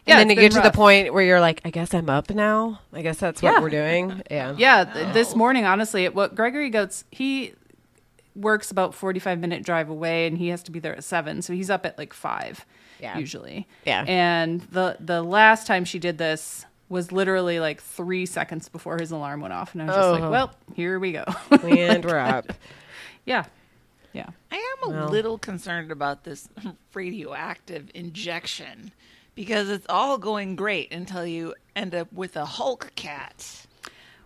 [0.07, 1.94] yeah, and then you it's get been to the point where you're like, I guess
[1.94, 2.81] I'm up now.
[2.92, 3.61] I guess that's what Yeah.
[3.61, 4.22] we're doing.
[4.31, 4.55] Yeah.
[4.57, 7.55] Yeah, th- this morning, honestly, what Gregory Goats he
[8.35, 11.43] works about forty five minute drive away, and he has to be there at seven,
[11.43, 12.64] so he's up at like five,
[13.01, 13.19] Yeah.
[13.19, 13.66] usually.
[13.85, 14.05] Yeah.
[14.07, 19.11] And the the last time she did this was literally like three seconds before his
[19.12, 20.12] alarm went off, and I was just Oh.
[20.12, 21.25] like, well, here we go.
[21.62, 22.53] And we're up.
[23.25, 23.45] yeah,
[24.12, 24.27] yeah.
[24.51, 25.09] I am a Well.
[25.09, 26.49] little concerned about this
[26.95, 28.90] radioactive injection
[29.37, 33.66] because it's all going great until you end up with a Hulk cat.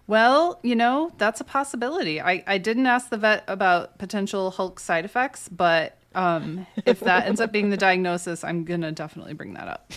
[0.07, 2.21] Well, you know, that's a possibility.
[2.21, 7.27] I, I didn't ask the vet about potential Hulk side effects, but um, if that
[7.27, 9.93] ends up being the diagnosis, I'm going to definitely bring that up.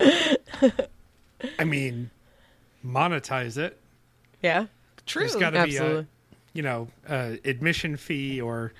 [1.58, 2.10] I mean,
[2.84, 3.78] monetize it.
[4.42, 4.66] Yeah.
[5.04, 5.22] True.
[5.22, 6.06] There's got to be a,
[6.52, 8.72] you know, a admission fee or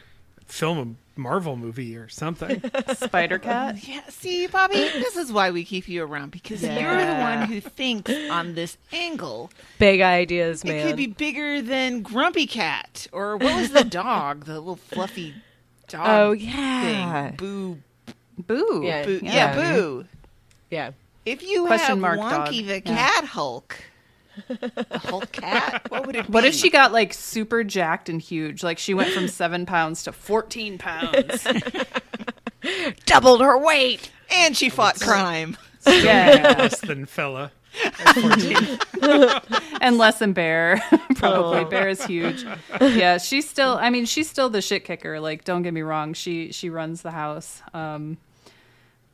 [0.47, 2.63] film a Marvel movie or something.
[2.95, 3.89] Spider um, Cat?
[3.89, 7.61] Yeah, see, Bobby, this is why we keep you around because you're the one who
[7.61, 9.51] thinks on this angle.
[9.79, 10.77] Big ideas, man.
[10.77, 14.45] It could be bigger than Grumpy Cat or what was the dog?
[14.45, 15.35] The little fluffy
[15.89, 16.07] dog.
[16.09, 17.29] Oh, yeah.
[17.31, 17.37] thing.
[17.37, 17.79] Boo.
[18.39, 18.83] Boo.
[18.85, 19.05] Yeah.
[19.05, 19.21] Boo.
[19.23, 19.73] Yeah, Yeah.
[19.75, 20.05] Boo.
[20.71, 20.91] yeah.
[21.25, 22.67] If you Question have mark Wonky dog.
[22.67, 22.97] the Yeah.
[23.11, 23.77] Cat Hulk,
[24.49, 26.33] the Hulk Cat, what would it be?
[26.33, 28.63] What if she got like super jacked and huge?
[28.63, 31.47] Like she went from seven pounds to 14 pounds.
[33.07, 34.11] Doubled her weight.
[34.35, 35.57] and she fought crime?
[35.87, 36.55] yeah.
[36.59, 37.53] Less than fella.
[39.81, 40.83] And less than Bear.
[41.17, 41.59] Probably.
[41.61, 41.65] Oh.
[41.67, 42.45] Bear is huge.
[42.81, 45.21] Yeah, she's still I mean, she's still the shit kicker.
[45.21, 46.15] Like, don't get me wrong.
[46.15, 47.63] She she runs the house.
[47.75, 48.17] Um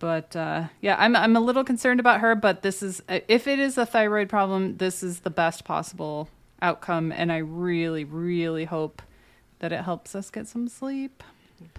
[0.03, 2.35] but uh, yeah, I'm I'm a little concerned about her.
[2.35, 6.29] But this is if it is a thyroid problem, this is the best possible
[6.61, 9.01] outcome, and I really, really hope
[9.61, 11.23] that it helps us get some sleep.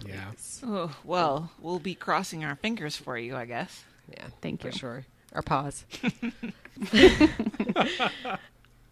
[0.07, 0.31] yeah.
[0.63, 3.83] Oh, well, we'll be crossing our fingers for you, I guess.
[4.09, 4.27] Yeah.
[4.41, 4.71] Thank you.
[4.71, 4.79] for you.
[4.79, 5.05] sure.
[5.33, 5.83] Or pause.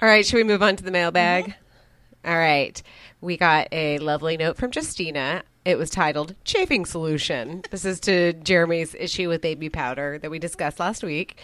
[0.02, 1.54] All right, should we move on to the mailbag?
[2.26, 2.82] All right.
[3.22, 5.44] We got a lovely note from Justina.
[5.64, 7.62] It was titled Chafing Solution.
[7.70, 11.38] This is to Jeremy's issue with baby powder that we discussed last week.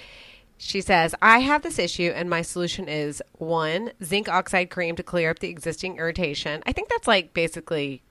[0.57, 5.03] She says, I have this issue, and my solution is one, zinc oxide cream to
[5.03, 6.63] clear up the existing irritation.
[6.65, 8.01] I think that's like basically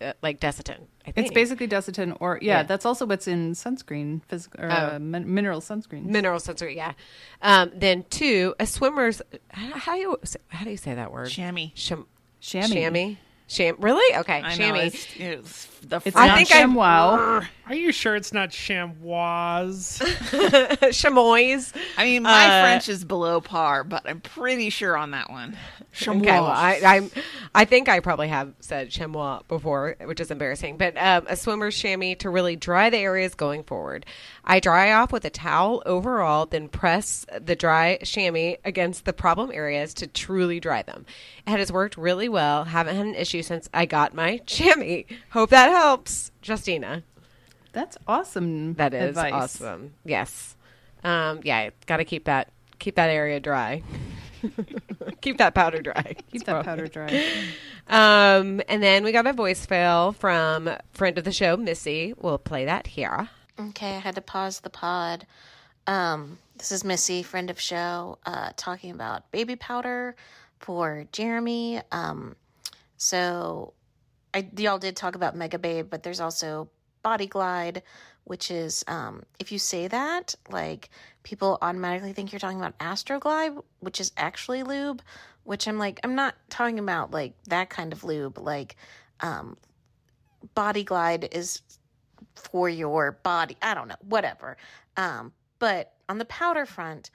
[0.00, 0.80] uh, like Desitin.
[1.06, 1.28] I think.
[1.28, 2.62] It's basically Desitin, or yeah, Yeah.
[2.64, 4.96] that's also what's in sunscreen, physical or Oh.
[4.96, 6.06] uh, min- mineral sunscreen.
[6.06, 6.94] mineral sunscreen, yeah.
[7.42, 9.22] Um, then two, a swimmer's.
[9.50, 10.16] How, how do you
[10.48, 11.28] how do you say that word?
[11.30, 11.68] Chamois.
[11.76, 12.06] Sham,
[12.40, 12.74] Chamois.
[12.74, 13.14] chamois.
[13.46, 13.76] Sham.
[13.78, 14.16] Really?
[14.18, 14.42] Okay.
[14.42, 14.74] I know.
[14.74, 17.46] It's, it's the It's I not think I- ShamWow.
[17.68, 19.72] Are you sure it's not chamois?
[20.92, 21.72] chamois.
[21.96, 25.56] I mean, my Uh, French is below par, but I'm pretty sure on that one.
[26.00, 27.10] Okay, well, I, I'm,
[27.54, 30.76] I think I probably have said chamois before, which is embarrassing.
[30.76, 34.06] But um, a swimmer's chamois to really dry the areas going forward.
[34.44, 39.50] I dry off with a towel overall, then press the dry chamois against the problem
[39.52, 41.04] areas to truly dry them.
[41.46, 42.64] It has worked really well.
[42.64, 45.02] Haven't had an issue since I got my chamois.
[45.30, 47.02] Hope that helps, Justina.
[47.72, 48.74] That's awesome.
[48.74, 49.32] That is advice.
[49.32, 49.94] awesome.
[50.04, 50.56] Yes.
[51.04, 53.82] Um, yeah, got to keep that keep that area dry.
[55.20, 56.14] keep that powder dry.
[56.32, 57.08] Keep that powder dry.
[57.88, 62.14] Um, and then we got a voicemail from friend of the show, Missy.
[62.16, 63.28] We'll play that here.
[63.58, 65.26] Okay, I had to pause the pod.
[65.86, 70.16] Um, this is Missy, friend of show, uh, talking about baby powder
[70.58, 71.80] for Jeremy.
[71.92, 72.36] Um,
[72.96, 73.72] so
[74.36, 76.68] I y'all did talk about Mega Babe, but there's also
[77.02, 77.82] Body Glide,
[78.24, 80.90] which is um, if you say that, like
[81.22, 85.02] people automatically think you're talking about Astroglide, which is actually lube.
[85.44, 88.36] Which I'm like, I'm not talking about like that kind of lube.
[88.36, 88.76] Like,
[89.20, 89.56] um,
[90.54, 91.62] Body Glide is
[92.34, 93.56] for your body.
[93.62, 94.58] I don't know, whatever.
[94.98, 97.10] Um, but on the powder front,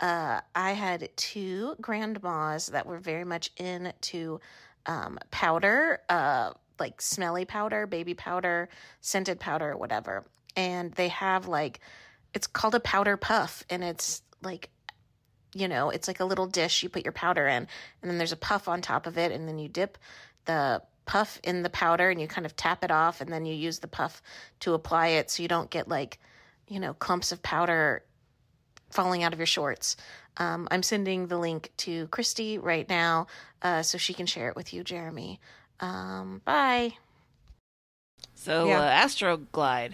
[0.00, 4.40] uh, I had two grandmas that were very much into
[4.86, 8.68] um, powder, uh, like smelly powder, baby powder,
[9.00, 10.24] scented powder, whatever.
[10.56, 11.80] And they have like,
[12.34, 14.70] it's called a powder puff, and it's like,
[15.54, 17.66] you know, it's like a little dish you put your powder in,
[18.02, 19.96] and then there's a puff on top of it, and then you dip
[20.44, 23.54] the puff in the powder and you kind of tap it off, and then you
[23.54, 24.22] use the puff
[24.60, 26.18] to apply it so you don't get like,
[26.68, 28.02] you know, clumps of powder
[28.90, 29.96] falling out of your shorts.
[30.36, 33.28] Um, I'm sending the link to Christy right now
[33.62, 35.40] uh, so she can share it with you, Jeremy.
[35.80, 36.94] Um, bye.
[38.34, 38.80] So, Yeah.
[38.80, 39.92] uh, Astroglide.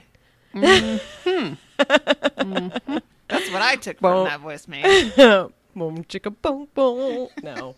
[0.54, 1.54] Mm-hmm.
[3.28, 5.50] That's what I took from that voicemail.
[5.74, 7.28] Boom, chicka, boom, boom.
[7.42, 7.76] No,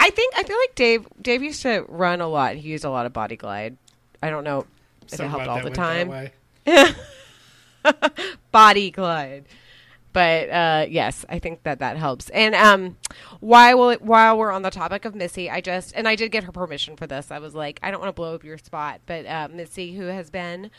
[0.00, 1.06] I think I feel like Dave.
[1.22, 2.56] Dave used to run a lot.
[2.56, 3.76] He used a lot of Body Glide.
[4.20, 4.66] I don't know
[5.02, 6.30] if So it helped all the time.
[8.52, 9.44] Body Glide.
[10.12, 12.30] But uh, yes, I think that that helps.
[12.30, 12.96] And um,
[13.40, 16.52] while while we're on the topic of Missy, I just and I did get her
[16.52, 17.30] permission for this.
[17.30, 20.04] I was like, I don't want to blow up your spot, but uh, Missy, who
[20.04, 20.70] has been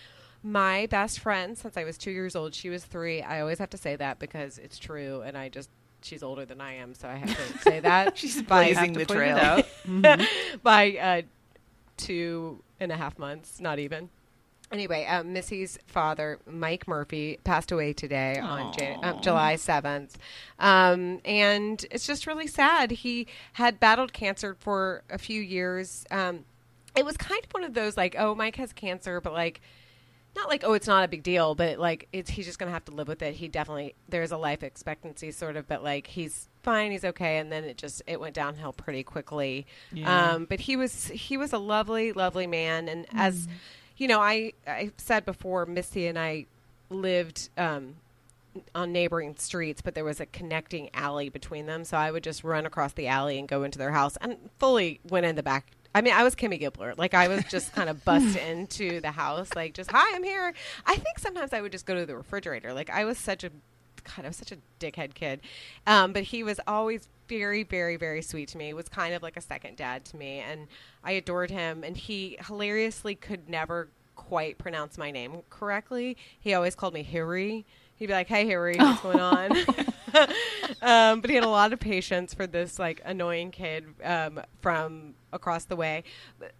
[0.41, 3.21] my best friend since I was two years old, she was three.
[3.21, 5.69] I always have to say that because it's true, and I just
[6.01, 8.17] she's older than I am, so I have to say that.
[8.17, 9.38] She's blazing the trail.
[9.38, 9.65] out.
[10.63, 11.21] by uh,
[11.97, 14.09] two and a half months, not even.
[14.72, 20.11] Anyway, um, Missy's father, Mike Murphy, passed away today on Jan- uh, July 7th.
[20.59, 22.91] Um, and it's just really sad.
[22.91, 26.05] He had battled cancer for a few years.
[26.11, 26.45] Um,
[26.95, 29.59] it was kind of one of those like, oh, Mike has cancer, but like,
[30.36, 32.74] not like, oh, it's not a big deal, but like, it's he's just going to
[32.74, 33.34] have to live with it.
[33.34, 37.39] He definitely, there's a life expectancy sort of, but like, he's fine, he's okay.
[37.39, 39.65] And then it just, it went downhill pretty quickly.
[39.91, 40.34] Yeah.
[40.34, 42.88] Um, but he was, he was a lovely, lovely man.
[42.88, 43.47] And as,
[44.00, 46.45] you know, I, I said before, Misty and I
[46.89, 47.95] lived um,
[48.74, 51.84] on neighboring streets, but there was a connecting alley between them.
[51.84, 55.02] So I would just run across the alley and go into their house and fully
[55.08, 55.68] went in the back.
[55.93, 56.97] I mean, I was Kimmy Gibbler.
[56.97, 60.54] Like, I was just kind of bust into the house, like, just, hi, I'm here.
[60.86, 62.74] I think sometimes I would just go to the refrigerator.
[62.74, 63.50] Like, I was such a,
[64.04, 65.41] God, I was such a dickhead kid.
[65.86, 68.67] Um, but he was always very, very, very sweet to me.
[68.67, 70.39] He was kind of like a second dad to me.
[70.39, 70.67] And
[71.03, 71.84] I adored him.
[71.84, 76.17] And he hilariously could never quite pronounce my name correctly.
[76.39, 77.65] He always called me Harry.
[77.95, 79.51] He'd be like, "Hey, Harry, what's going on?"
[80.82, 85.15] um, but he had a lot of patience for this like annoying kid um, from
[85.34, 86.03] across the way.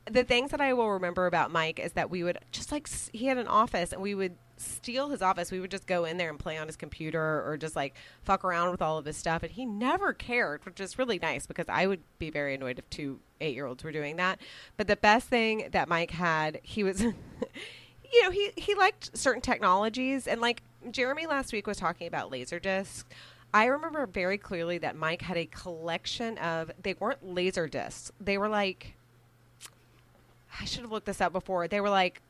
[0.10, 3.10] The things that I will remember about Mike is that we would just like s-
[3.14, 5.52] he had an office and we would steal his office.
[5.52, 8.44] We would just go in there and play on his computer or just like fuck
[8.44, 9.44] around with all of his stuff.
[9.44, 12.90] And he never cared, which is really nice because I would be very annoyed if
[12.90, 14.40] two eight year olds were doing that.
[14.78, 17.02] But the best thing that Mike had, he was.
[18.12, 22.32] you know, he he liked certain technologies, and like Jeremy last week was talking about
[22.32, 23.06] laser discs.
[23.54, 26.72] I remember very clearly that Mike had a collection of.
[26.82, 28.12] They weren't laser discs.
[28.20, 28.96] They were like.
[30.60, 31.68] I should have looked this up before.
[31.68, 32.22] They were like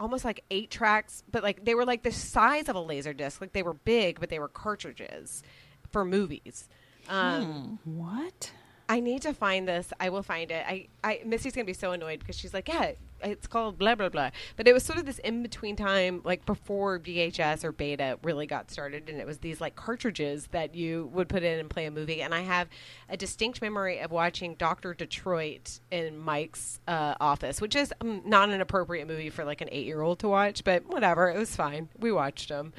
[0.00, 3.40] almost like eight tracks, but like they were like the size of a laser disc.
[3.40, 5.42] Like they were big, but they were cartridges
[5.90, 6.68] for movies.
[7.08, 8.50] Um, What?
[8.88, 9.92] I need to find this.
[10.00, 10.64] I will find it.
[10.66, 12.92] I, I Missy's gonna be so annoyed because she's like, yeah,
[13.22, 14.30] it's called blah blah blah.
[14.56, 18.46] But it was sort of this in between time, like before VHS or Beta really
[18.46, 21.86] got started, and it was these like cartridges that you would put in and play
[21.86, 22.22] a movie.
[22.22, 22.68] And I have
[23.08, 28.50] a distinct memory of watching Doctor Detroit in Mike's uh, office, which is um, not
[28.50, 31.54] an appropriate movie for like an eight year old to watch, but whatever, it was
[31.54, 31.88] fine.
[31.98, 32.72] We watched them.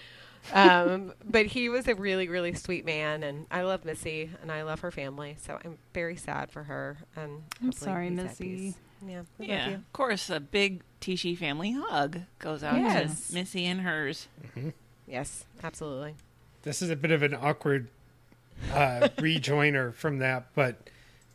[0.53, 4.63] um, but he was a really, really sweet man, and I love Missy, and I
[4.63, 5.37] love her family.
[5.41, 6.97] So I'm very sad for her.
[7.15, 8.75] And I'm hopefully sorry, Missy.
[9.07, 9.17] Peace.
[9.39, 13.27] Yeah, Yeah, of course, a big Tishy family hug goes out Yes.
[13.27, 14.27] to Missy and hers.
[15.07, 16.15] Yes, absolutely.
[16.63, 17.89] This is a bit of an awkward
[18.73, 20.89] uh, rejoiner from that, but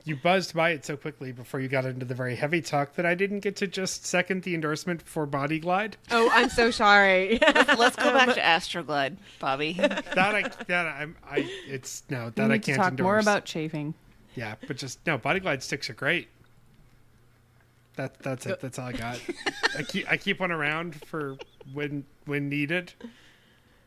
[0.04, 3.04] you buzzed by it so quickly before you got into the very heavy talk that
[3.04, 5.96] I didn't get to just second the endorsement for Body Glide.
[6.12, 7.38] Oh, I'm so sorry.
[7.42, 9.72] Let's go back to Astroglide, Bobby.
[9.72, 13.04] That I that I'm I it's no that we I need to can't talk endorse.
[13.04, 13.94] more about chafing.
[14.36, 16.28] yeah, but just no Body Glide sticks are great.
[17.96, 18.60] That that's it.
[18.60, 19.20] That's all I got.
[19.78, 21.36] I keep I keep one around for
[21.72, 22.92] when when needed.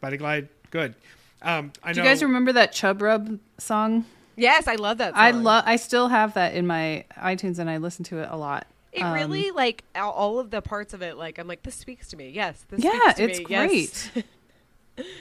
[0.02, 0.96] Body Glide, good.
[1.42, 2.04] Um, I Do know.
[2.06, 4.06] you guys remember that Chub Rub song?
[4.36, 5.14] yes, I love that.
[5.14, 5.22] Song.
[5.24, 5.64] I love.
[5.68, 8.66] I still have that in my iTunes, and I listen to it a lot.
[8.92, 9.02] it.
[9.04, 11.16] Um, Really, like all- all of the parts of it.
[11.18, 12.30] Like I'm like, this speaks to me.
[12.30, 13.46] Yes, this Yeah, speaks to it's me.
[13.46, 14.12] great.
[14.98, 15.06] Yes.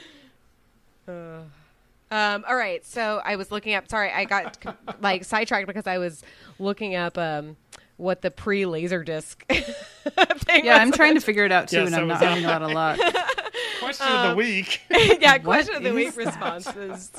[1.07, 1.41] Uh,
[2.11, 3.89] um, all right, so I was looking up.
[3.89, 4.57] Sorry, I got
[5.01, 6.23] like sidetracked because I was
[6.59, 7.57] looking up um,
[7.99, 9.45] what the pre laser disc.
[9.49, 10.81] thing yeah, was.
[10.81, 12.47] I'm trying to figure it out too, Yes, and I I'm was not having a
[12.47, 12.99] lot of luck.
[13.79, 14.81] question of the week.
[14.89, 16.25] yeah, question of the week that?
[16.25, 17.11] responses.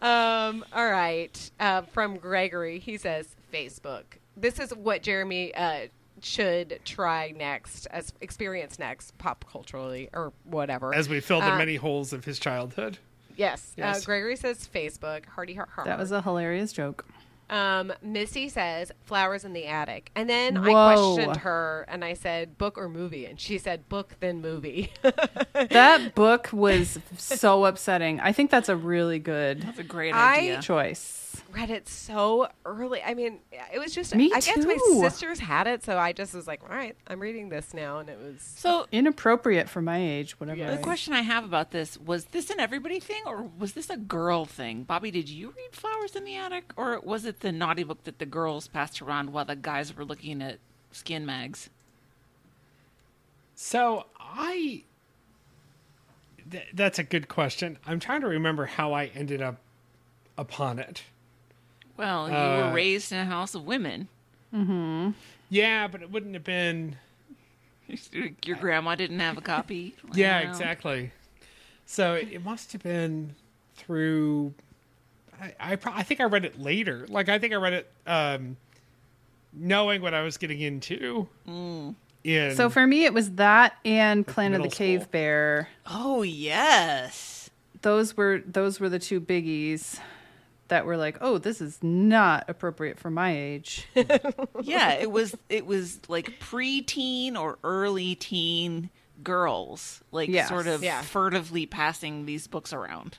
[0.00, 4.04] Um, all right, uh, from Gregory, he says Facebook.
[4.36, 5.88] This is what Jeremy uh,
[6.22, 10.94] should try next, as experience next, pop culturally or whatever.
[10.94, 12.98] As we fill the Uh, many holes of his childhood.
[13.36, 14.02] yes, Yes.
[14.02, 15.26] Uh, Gregory says Facebook.
[15.26, 15.86] Hardy heart heart.
[15.86, 17.04] That was a hilarious joke.
[17.50, 22.56] Um, Missy says flowers in the attic, and then I questioned her, and I said
[22.56, 24.92] book or movie, and she said book then movie.
[25.70, 28.18] That book was so upsetting.
[28.20, 30.62] I think that's a really good That's a great I- idea.
[31.32, 31.42] Choice.
[31.52, 33.02] read it so early.
[33.02, 33.38] I mean,
[33.72, 34.14] it was just.
[34.14, 37.20] Me I guess my sisters had it, so I just was like, all right, I'm
[37.20, 38.40] reading this now, and it was.
[38.40, 40.58] so Inappropriate for my age, whatever.
[40.58, 40.74] Yeah.
[40.74, 43.96] the question I have about this was this an everybody thing or was this a
[43.96, 44.82] girl thing?
[44.84, 48.18] Bobby, did you read Flowers in the Attic or was it the naughty book that
[48.18, 50.58] the girls passed around while the guys were looking at
[50.92, 51.70] skin mags?
[53.54, 54.84] So I.
[56.50, 57.78] Th- that's a good question.
[57.86, 59.58] I'm trying to remember how I ended up
[60.36, 61.02] upon it.
[62.00, 64.08] Well, you Uh, were raised in a house of women.
[65.50, 66.96] Yeah, but it wouldn't have been.
[68.44, 69.94] Your grandma didn't have a copy.
[70.14, 71.12] Yeah, exactly.
[71.86, 73.34] So it must have been
[73.76, 74.54] through.
[75.40, 77.04] I I, pro- I think I read it later.
[77.08, 78.56] Like I think I read it um,
[79.52, 81.28] knowing what I was getting into.
[81.46, 85.10] in So for me, it was that and Clan of the Cave school.
[85.12, 85.68] Bear.
[85.86, 87.50] Oh yes.
[87.82, 89.98] Those were those were the two biggies
[90.70, 93.86] that were like, oh, this is not appropriate for my age.
[94.62, 98.90] Yeah, it was it was like preteen or early teen
[99.22, 100.48] girls, like Yes.
[100.48, 101.02] sort of Yeah.
[101.02, 103.18] furtively passing these books around.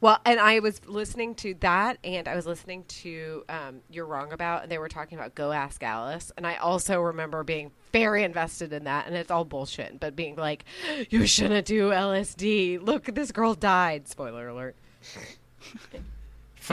[0.00, 4.30] Well, and I was listening to that, and I was listening to um, "You're Wrong
[4.32, 8.22] About," and they were talking about "Go Ask Alice," and I also remember being very
[8.22, 10.64] invested in that, and it's all bullshit, but being like,
[11.08, 12.78] "You shouldn't do LSD.
[12.78, 14.76] Look, this girl died." Spoiler alert.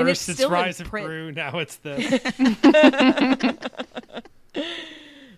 [0.01, 1.07] and it's first it's, Rise of print.
[1.07, 2.21] Gru, now it's this.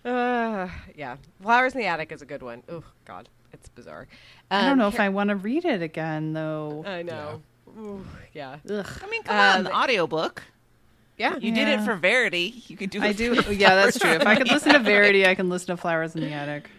[0.03, 2.61] Uh, yeah, "Flowers in the Attic" is a good one.
[2.69, 4.07] Oh God, it's bizarre.
[4.51, 6.83] I don't Um, know if I want to read it again though.
[6.85, 7.41] I know.
[7.79, 8.85] Ooh, yeah, Ugh.
[9.03, 10.43] I mean, come Um, on, audiobook.
[11.17, 11.37] yeah.
[11.37, 12.53] You did it for Verity.
[12.67, 13.17] You could do it I for
[13.49, 13.55] do.
[13.55, 14.11] Yeah, that's true.
[14.11, 16.69] If I could listen to Verity, I can listen to Flowers in the Attic.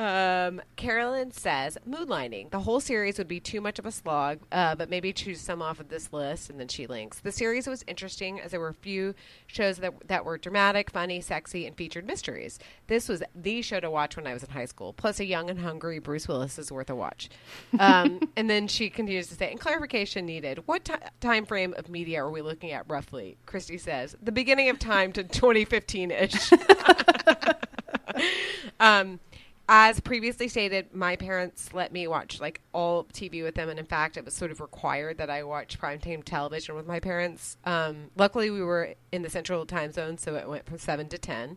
[0.00, 2.50] Um, Carolyn says moonlighting.
[2.50, 5.60] The whole series would be too much of a slog, uh, but maybe choose some
[5.60, 6.48] off of this list.
[6.48, 7.20] And then she links.
[7.20, 9.14] The series was interesting as there were a few
[9.46, 12.58] shows that that were dramatic, funny, sexy, and featured mysteries.
[12.86, 14.94] This was the show to watch when I was in high school.
[14.94, 17.28] Plus, a young and hungry Bruce Willis is worth a watch.
[17.78, 20.66] Um, and then she continues to say, "And clarification needed.
[20.66, 24.70] What ti time frame of media are we looking at roughly?" Christy says, "The beginning
[24.70, 26.52] of time to 2015 ish."
[28.80, 29.20] um,
[29.72, 33.86] as previously stated, my parents let me watch like all TV with them, and in
[33.86, 37.56] fact, it was sort of required that I watch primetime television with my parents.
[37.64, 41.18] Um, luckily, we were in the central time zone, so it went from seven to
[41.18, 41.56] ten.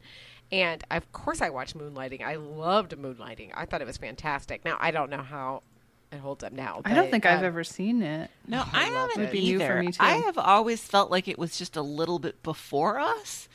[0.52, 2.22] And of course, I watched Moonlighting.
[2.22, 3.50] I loved Moonlighting.
[3.56, 4.64] I thought it was fantastic.
[4.64, 5.64] Now, I don't know how
[6.12, 6.84] it holds up now.
[6.86, 8.30] I don't but, think I've um, ever seen it.
[8.48, 9.24] No, Oh, I, I haven't it.
[9.24, 9.82] It'd be new for either.
[9.82, 9.98] me, too.
[10.00, 13.50] I have always felt like it was just a little bit before us.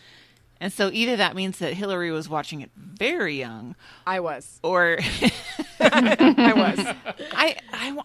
[0.60, 4.58] And so either that means that Hillary was watching it very young, I was.
[4.64, 4.98] or
[5.80, 6.94] I was.
[7.32, 7.56] I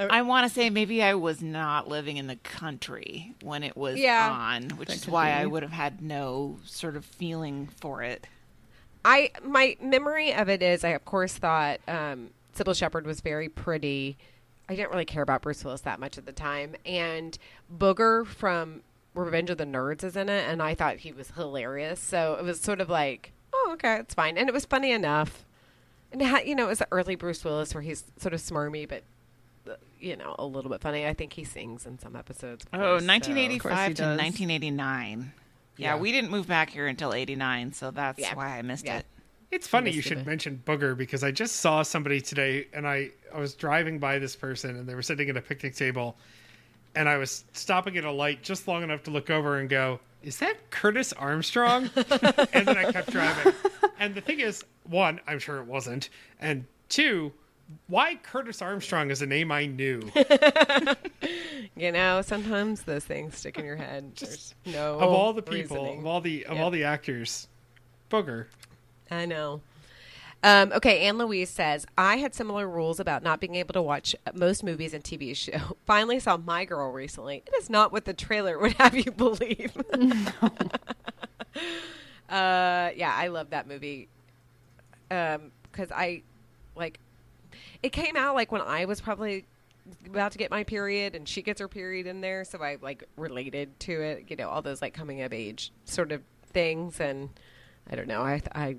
[0.10, 3.98] I, want to say maybe I was not living in the country when it was
[3.98, 4.30] Yeah.
[4.32, 5.32] on, which is why be.
[5.42, 8.28] I would have had no sort of feeling for it.
[9.04, 13.50] I my memory of it is I of course thought um, Cybill Shepherd was very
[13.50, 14.18] pretty.
[14.70, 17.38] I didn't really care about Bruce Willis that much at the time, and
[17.76, 18.82] Booger from
[19.16, 22.00] Revenge of the Nerds is in it, and I thought he was hilarious.
[22.00, 25.46] So it was sort of like, oh, okay, it's fine, and it was funny enough.
[26.12, 28.40] And it had, you know, it was the early Bruce Willis where he's sort of
[28.42, 29.04] smarmy, but
[29.70, 31.08] uh, you know, a little bit funny.
[31.08, 32.66] I think he sings in some episodes.
[32.66, 34.18] of Oh, course, so- 1985 Of course he to does.
[34.18, 35.32] 1989.
[35.78, 36.00] Yeah, Yeah.
[36.00, 38.36] we didn't move back here until 89, so that's Yeah.
[38.36, 39.00] why I missed Yeah.
[39.00, 39.06] it.
[39.52, 40.26] It's funny you should it.
[40.26, 44.36] mention booger because I just saw somebody today and I, I was driving by this
[44.36, 46.18] person and they were sitting at a picnic table
[46.96, 50.00] and I was stopping at a light just long enough to look over and go,
[50.24, 51.90] Is that Curtis Armstrong?
[51.96, 53.54] and then I kept driving.
[54.00, 56.10] And the thing is, one, I'm sure it wasn't.
[56.40, 57.32] And two,
[57.88, 60.12] why Curtis Armstrong is a name I knew.
[61.76, 64.12] You know, sometimes those things stick in your head.
[64.20, 66.00] There's no of all the people, reasoning.
[66.00, 66.64] of all the of Yep.
[66.64, 67.48] all the actors,
[68.12, 68.46] booger.
[69.10, 69.62] I know.
[70.44, 74.14] Um, okay, Anne Louise says, I had similar rules about not being able to watch
[74.34, 75.78] most movies and TV show.
[75.86, 77.44] Finally saw My Girl recently.
[77.48, 79.72] It is not what the trailer would have you believe.
[82.30, 84.10] uh, yeah, I love that movie.
[85.10, 86.24] Um, cause I,
[86.76, 87.00] like,
[87.82, 89.46] it came out like when I was probably
[90.06, 92.44] about to get my period and she gets her period in there.
[92.44, 96.12] So I like related to it, you know, all those like coming of age sort
[96.12, 96.22] of
[96.52, 97.00] things.
[97.00, 97.30] And
[97.90, 98.22] I don't know.
[98.22, 98.76] I, I,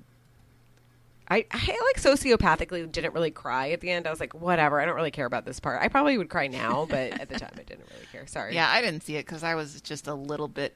[1.27, 4.05] I, I like sociopathically didn't really cry at the end.
[4.05, 4.79] I was like, whatever.
[4.79, 5.81] I don't really care about this part.
[5.81, 8.27] I probably would cry now, but at the time I didn't really care.
[8.27, 8.53] Sorry.
[8.53, 10.75] Yeah, I didn't see it because I was just a little bit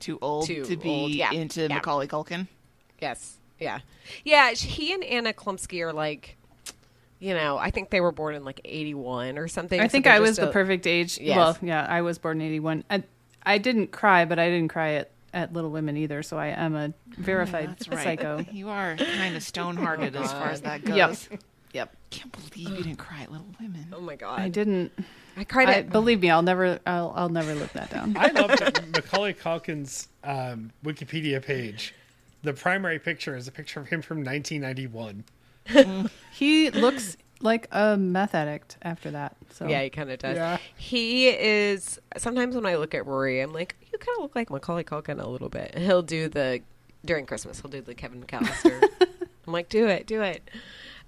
[0.00, 1.68] too old Too to be old, yeah, into yeah.
[1.68, 2.46] Macaulay Culkin.
[3.00, 3.38] Yes.
[3.58, 3.80] Yeah.
[4.24, 4.52] Yeah.
[4.52, 6.36] He and Anna Chlumsky are like,
[7.18, 9.80] you know, I think they were born in like 81 or something.
[9.80, 11.18] I think they're I was just the perfect age.
[11.18, 11.36] Yes.
[11.36, 12.84] Well, yeah, I was born in 81.
[12.90, 13.02] I,
[13.44, 16.74] I didn't cry, but I didn't cry at, at Little Women either, so I am
[16.74, 18.04] a verified That's right.
[18.04, 18.44] psycho.
[18.52, 21.28] You are kind of stone-hearted as far as that goes.
[21.30, 21.40] Yep.
[21.72, 21.96] Yep.
[22.10, 23.86] Can't believe you didn't cry at Little Women.
[23.92, 24.40] Oh my God.
[24.40, 24.92] I didn't.
[25.36, 25.90] I cried I, at.
[25.90, 26.80] believe me, I'll never.
[26.86, 28.16] I'll, I'll never live that down.
[28.16, 31.94] I love that Macaulay Culkin's um, Wikipedia page.
[32.42, 35.24] The primary picture is a picture of him from 1991.
[36.32, 39.36] He looks like a meth addict after that.
[39.50, 40.36] So yeah, he kind of does.
[40.36, 40.58] Yeah.
[40.76, 41.98] He is.
[42.16, 45.22] Sometimes when I look at Rory, I'm like, you kind of look like Macaulay Culkin
[45.22, 45.76] a little bit.
[45.78, 46.60] He'll do the
[47.04, 47.60] during Christmas.
[47.60, 48.82] He'll do the Kevin McCallister.
[49.46, 50.48] I'm like, do it, do it.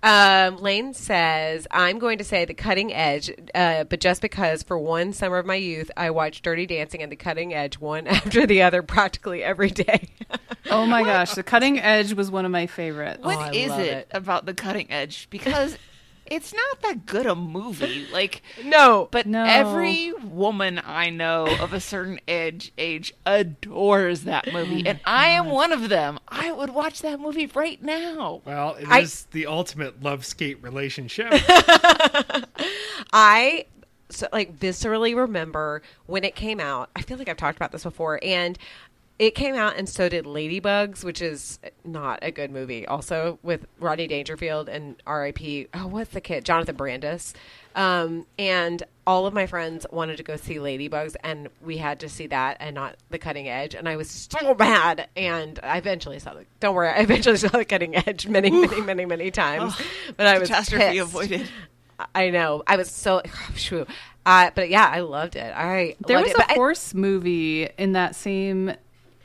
[0.03, 4.79] Um, Lane says, I'm going to say the cutting edge, uh, but just because for
[4.79, 8.47] one summer of my youth, I watched Dirty Dancing and the cutting edge one after
[8.47, 10.09] the other practically every day.
[10.71, 13.23] Oh my gosh, The Cutting Edge was one of my favorites.
[13.23, 14.09] What Oh, is it, it.
[14.13, 15.29] about the cutting edge?
[15.29, 15.77] Because
[16.31, 18.07] it's not that good a movie.
[18.13, 19.45] Like, No, but No.
[19.45, 25.29] every woman I know of a certain age age adores that movie, oh and I
[25.31, 26.19] am one of them.
[26.29, 28.43] I would watch that movie right now.
[28.45, 31.33] Well, it is I- the ultimate love skate relationship.
[33.13, 33.67] I
[34.09, 36.91] so, like viscerally remember when it came out.
[36.97, 38.59] I feel like I've talked about this before, and
[39.21, 42.87] it came out, and so did Ladybugs, which is not a good movie.
[42.87, 45.69] Also with Rodney Dangerfield and R.I.P.
[45.75, 46.43] Oh, what's the kid?
[46.47, 47.35] Jonathan Brandis.
[47.77, 52.09] Um, and all of my friends wanted to go see Ladybugs, and we had to
[52.09, 53.75] see that and not The Cutting Edge.
[53.75, 55.09] And I was so mad.
[55.17, 56.47] And I eventually saw the.
[56.59, 59.79] Don't worry, I eventually saw The Cutting Edge many, many, many, many times.
[60.17, 61.03] but I was Catastrophe pissed.
[61.03, 61.49] avoided.
[62.15, 62.63] I know.
[62.67, 63.21] I was so
[63.55, 63.87] shoo.
[64.25, 65.53] Uh, but yeah, I loved it.
[65.55, 66.37] I There loved was it.
[66.37, 68.73] a But I- horse movie in that same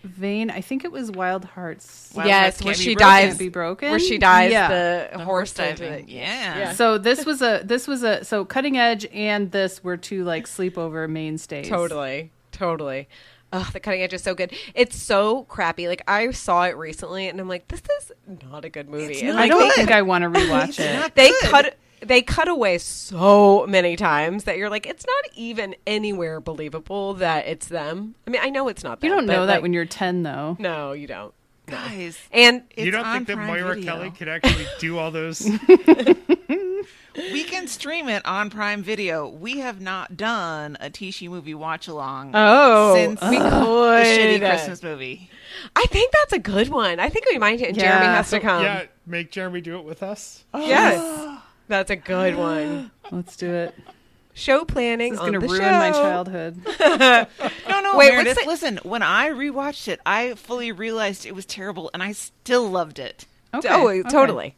[0.05, 0.49] vein.
[0.49, 2.11] I think it was Wild Hearts.
[2.15, 3.07] Wild yes, Hearts where she Broken.
[3.07, 3.89] dies, Can't Be Broken?
[3.89, 4.67] where she dies Yeah.
[4.69, 6.05] the, The horse horse diving.
[6.05, 6.71] the- Yeah.
[6.73, 10.45] So this was a this was a so Cutting Edge and this were two like
[10.47, 11.67] sleepover mainstays.
[11.67, 13.07] Totally, totally.
[13.53, 14.51] Oh, the cutting edge is so good.
[14.73, 15.87] It's so crappy.
[15.87, 18.11] Like I saw it recently, and I'm like, this is
[18.43, 19.13] not a good movie.
[19.13, 19.73] It's And, not I don't good.
[19.75, 20.93] think I want to rewatch It's it.
[20.93, 21.41] not they good.
[21.43, 21.77] cut
[22.07, 27.47] they cut away so many times that you're like, it's not even anywhere believable that
[27.47, 28.15] it's them.
[28.27, 29.03] I mean, I know it's not.
[29.03, 30.55] You don't know but, that like, when you're 10 though.
[30.59, 31.33] No, you don't.
[31.67, 33.91] Guys, And you don't on think that Prime Moira Video.
[33.91, 35.41] Kelly could actually do all those?
[37.17, 39.27] we can stream it on Prime Video.
[39.27, 44.05] We have not done a Tishi movie watch along oh, since we the could.
[44.05, 45.29] shitty Christmas movie.
[45.75, 46.99] I think that's a good one.
[46.99, 47.57] I think we might.
[47.57, 48.15] Jeremy Yeah.
[48.15, 48.63] has to come.
[48.63, 50.43] yeah, make Jeremy do it with us.
[50.53, 52.91] Oh, yes, that's a good one.
[53.11, 53.75] Let's do it.
[54.33, 55.71] Show planning This is going to ruin show.
[55.71, 56.61] my childhood.
[57.69, 58.79] No, no, Wait, Meredith, the- listen.
[58.83, 63.25] When I rewatched it, I fully realized it was terrible, and I still loved it.
[63.53, 63.67] Okay.
[63.69, 64.03] Oh, okay.
[64.09, 64.55] totally.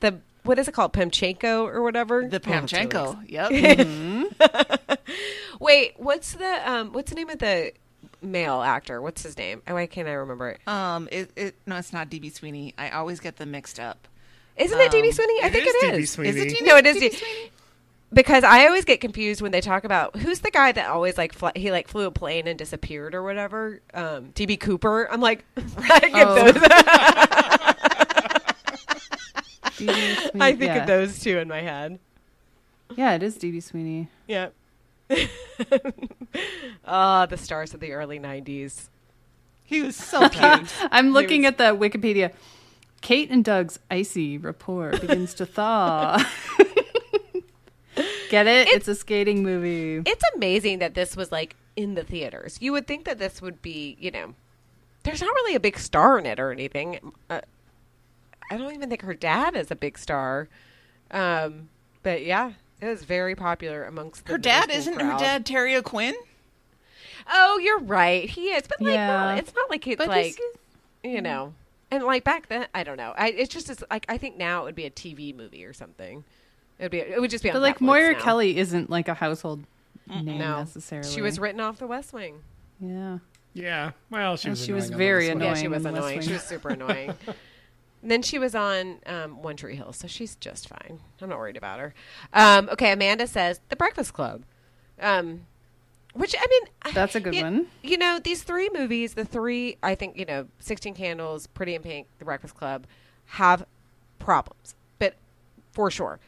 [0.00, 0.92] The what is it called?
[0.92, 2.26] Pamchenko or whatever.
[2.28, 4.28] The Oh, it's really Pamchenko.
[4.38, 4.98] Yep.
[5.60, 7.72] Wait, what's the um what's the name of the
[8.22, 9.02] male actor?
[9.02, 9.62] What's his name?
[9.66, 10.60] Oh, why can't I remember it?
[10.68, 12.74] um, it, it no, it's not DB Sweeney.
[12.78, 14.06] I always get them mixed up.
[14.58, 15.42] Isn't it DB Um, Sweeney?
[15.42, 16.08] I It think is it DB.
[16.08, 16.28] Sweeney.
[16.30, 17.50] Is it No, it is DB Sweeney?
[18.12, 21.32] because I always get confused when they talk about who's the guy that always like
[21.32, 23.80] fly, he like flew a plane and disappeared or whatever.
[23.94, 25.08] Um, DB Cooper.
[25.10, 25.44] I'm like,
[25.78, 26.52] I give Oh.
[26.52, 26.62] those.
[30.40, 30.76] I think yeah.
[30.76, 31.98] of those two in my head.
[32.96, 34.08] Yeah, it is DB Sweeney.
[34.26, 34.48] Yeah.
[36.84, 38.88] Ah, the stars of the early '90s.
[39.64, 40.72] He was so cute.
[40.90, 42.32] I'm looking at the Wikipedia.
[43.00, 46.18] Kate and Doug's icy rapport begins to thaw.
[48.30, 48.68] Get it?
[48.68, 50.02] It's, a skating movie.
[50.08, 52.58] It's amazing that this was like in the theaters.
[52.60, 54.34] You would think that this would be, you know,
[55.02, 57.12] there's not really a big star in it or anything.
[57.30, 57.40] Uh,
[58.50, 60.48] I don't even think her dad is a big star.
[61.10, 61.70] Um,
[62.02, 65.12] but yeah, it was very popular amongst the her dad isn't crowd.
[65.12, 66.14] her dad Terry O'Quinn?
[67.32, 68.28] Oh, you're right.
[68.28, 69.32] He is, but like, Yeah.
[69.34, 70.58] no, it's not like it's But like this is-
[71.14, 71.54] you know,
[71.90, 73.14] and like back then, I don't know.
[73.16, 75.72] I it's just it's like I think now it would be a TV movie or
[75.72, 76.24] something.
[76.78, 76.98] It would be.
[76.98, 77.50] It would just be.
[77.50, 78.20] On but like Netflix Moira now.
[78.20, 79.64] Kelly isn't like a household
[80.06, 81.08] name No, necessarily.
[81.10, 82.40] she was written off The West Wing.
[82.80, 83.18] Yeah.
[83.54, 84.64] Yeah, well, she And was.
[84.64, 85.40] she was very this one.
[85.42, 86.20] Yeah, annoying she was in The West annoying.
[86.22, 87.14] She was super annoying.
[88.00, 91.00] And then she was on um, One Tree Hill, so she's just fine.
[91.20, 91.94] I'm not worried about her.
[92.32, 94.44] Um, okay, Amanda says The Breakfast Club,
[95.00, 95.47] um,
[96.18, 97.66] which I mean, That's a good you- one.
[97.82, 101.82] You know, these three movies, the three, I think, you know, Sixteen Candles, Pretty in
[101.82, 102.86] Pink, The Breakfast Club,
[103.26, 103.64] have
[104.18, 105.14] problems, but
[105.72, 106.18] for sure.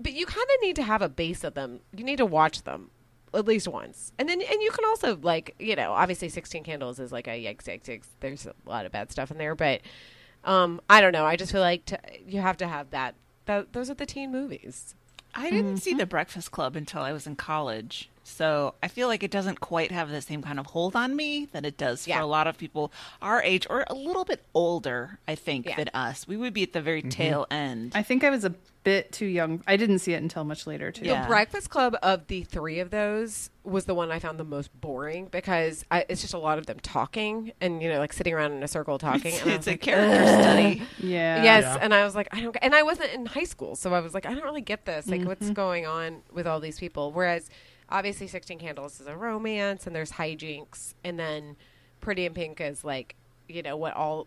[0.00, 1.80] But you kind of need to have a base of them.
[1.94, 2.90] You need to watch them
[3.34, 6.98] at least once, and then and you can also like you know obviously Sixteen Candles
[6.98, 8.06] is like a yikes yikes yikes.
[8.20, 9.82] There's a lot of bad stuff in there, but
[10.44, 11.26] um, I don't know.
[11.26, 13.14] I just feel like to, you have to have that.
[13.46, 14.94] That those are the teen movies.
[15.34, 18.08] I didn't see The Breakfast Club until I was in college.
[18.28, 21.46] So I feel like it doesn't quite have the same kind of hold on me
[21.52, 22.22] that it does for Yeah.
[22.22, 25.76] a lot of people our age or a little bit older, I think, Yeah.
[25.76, 26.28] than us.
[26.28, 27.92] We would be at the very tail end.
[27.94, 28.54] I think I was a
[28.84, 29.62] bit too young.
[29.66, 31.04] I didn't see it until much later too.
[31.04, 31.22] Yeah.
[31.22, 34.70] The Breakfast Club of the three of those was the one I found the most
[34.80, 38.32] boring because I, it's just a lot of them talking and you know like sitting
[38.32, 39.32] around in a circle talking.
[39.34, 40.82] it's and it's a like, character study.
[41.00, 41.42] Yeah.
[41.42, 41.78] Yes, Yeah.
[41.80, 44.14] and I was like, I don't, and I wasn't in high school, so I was
[44.14, 45.06] like, I don't really get this.
[45.06, 45.28] Like, Mm-hmm.
[45.28, 47.12] what's going on with all these people?
[47.12, 47.50] Whereas,
[47.90, 51.56] obviously, Sixteen Candles is a romance, and there's hijinks, and then
[52.00, 53.14] Pretty in Pink is like,
[53.48, 54.26] you know, what all,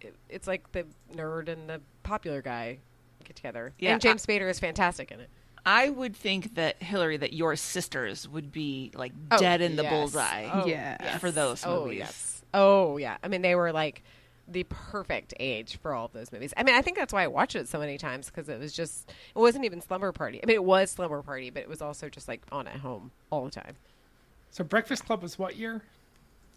[0.00, 0.84] it, it's like the
[1.14, 2.78] nerd and the popular guy
[3.24, 3.72] get together.
[3.78, 5.28] Yeah, and James Spader is fantastic in it.
[5.66, 9.82] I would think that Hillary, that your sisters would be like Oh, dead in the
[9.82, 9.92] yes.
[9.92, 11.18] bullseye Oh, Yeah.
[11.18, 11.98] for those Oh movies.
[11.98, 14.02] yes, Oh yeah, I mean they were like
[14.50, 16.54] the perfect age for all of those movies.
[16.56, 18.72] I mean, I think that's why I watched it so many times because it was
[18.72, 20.40] just it wasn't even Slumber Party.
[20.42, 23.10] I mean, it was Slumber Party, but it was also just like on at home
[23.30, 23.76] all the time.
[24.50, 25.82] So Breakfast Club was what year?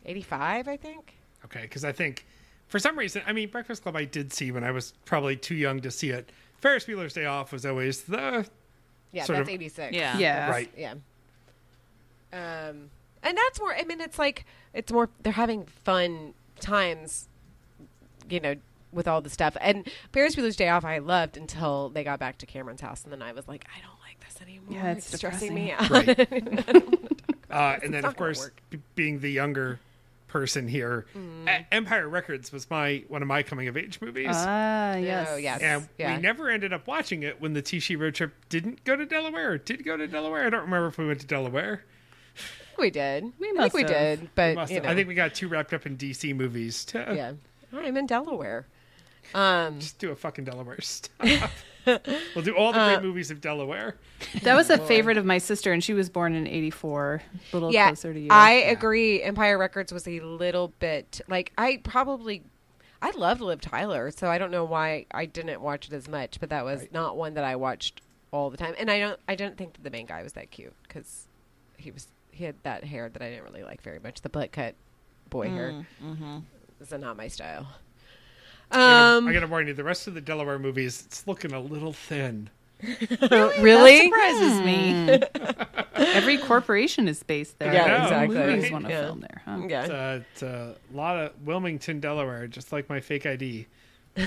[0.06, 1.16] Eighty five, I think.
[1.46, 2.26] Okay, because I think
[2.68, 5.56] for some reason, I mean, Breakfast Club I did see when I was probably too
[5.56, 6.32] young to see it.
[6.60, 8.48] Ferris Bueller's Day Off was always the
[9.12, 9.94] Yeah, Sort that's of- eighty six.
[9.96, 10.18] Yeah.
[10.18, 10.50] Yeah.
[10.50, 10.72] right.
[10.78, 10.94] Yeah.
[12.34, 12.90] Um,
[13.24, 13.76] and that's more.
[13.76, 15.10] I mean, it's like it's more.
[15.22, 17.28] They're having fun times,
[18.30, 18.56] you know,
[18.92, 19.56] with all the stuff.
[19.62, 23.12] And Ferris Bueller's Day Off, I loved until they got back to Cameron's house, and
[23.12, 24.68] then I was like, I don't like this anymore.
[24.84, 26.60] Yeah, it's stressing me depressing.
[26.68, 26.84] out.
[27.52, 29.78] Uh, and then, of course, b- being the younger
[30.30, 31.50] person here, Mm.
[31.50, 34.28] E- Empire Records was my one of my coming of age movies.
[34.32, 35.28] Ah, yes.
[35.32, 35.60] Oh, yes.
[35.62, 36.16] and yeah.
[36.16, 39.52] we never ended up watching it when the Tishi road trip didn't go to Delaware
[39.52, 40.46] or did go to Delaware.
[40.46, 41.84] I don't remember if we went to Delaware.
[42.80, 43.26] we did.
[43.38, 45.50] We I think must we did, but Must you know, I think we got too
[45.50, 47.34] wrapped up in DC movies to yeah.
[47.74, 48.66] I'm in Delaware.
[49.34, 51.66] Um, just do a fucking Delaware stuff.
[51.86, 53.96] we'll do all the Uh, great movies of Delaware.
[54.44, 57.22] That was a favorite of my sister, and she was born in '84.
[57.54, 58.28] A little yeah, closer to you.
[58.30, 59.22] I agree.
[59.24, 62.44] Empire Records was a little bit like I probably.
[63.04, 66.40] I loved Liv Tyler, so I don't know why I didn't watch it as much,
[66.40, 66.94] but that was Right.
[66.94, 68.02] not one that I watched
[68.32, 68.76] all the time.
[68.78, 71.26] And I don't, I don't think that the main guy was that cute because
[71.78, 74.22] he was he had that hair that I didn't really like very much.
[74.22, 74.76] The butt cut
[75.32, 75.84] boy hair
[76.82, 77.68] is not my style.
[78.72, 81.52] I gotta- Um, I gotta warn you, the rest of the Delaware movies, it's looking
[81.54, 82.50] a little thin.
[83.60, 84.06] really?
[84.06, 85.20] surprises me.
[86.16, 87.72] Every corporation is based there.
[87.74, 88.38] Yeah, exactly.
[88.38, 89.02] Movies want to Yeah.
[89.02, 89.42] film there.
[89.46, 89.60] Huh?
[89.70, 89.82] Yeah.
[89.84, 93.68] It's, uh, it's a lot of Wilmington, Delaware, just like my fake ID.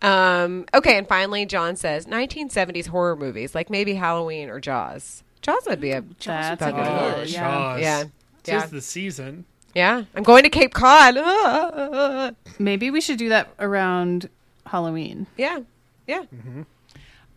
[0.00, 5.24] Um, okay, and finally, John says 1970s horror movies, like maybe Halloween or Jaws.
[5.42, 6.76] Jaws would be a That's a good good.
[6.76, 6.86] one.
[6.86, 7.40] Oh, Yeah.
[7.40, 7.80] Jaws.
[7.80, 8.04] Yeah.
[8.44, 8.66] Tis Yeah.
[8.66, 9.44] the season.
[9.78, 12.34] Yeah, I'm going to Cape Cod.
[12.58, 14.28] Maybe we should do that around
[14.66, 15.26] Halloween.
[15.36, 15.60] yeah,
[16.08, 16.24] yeah.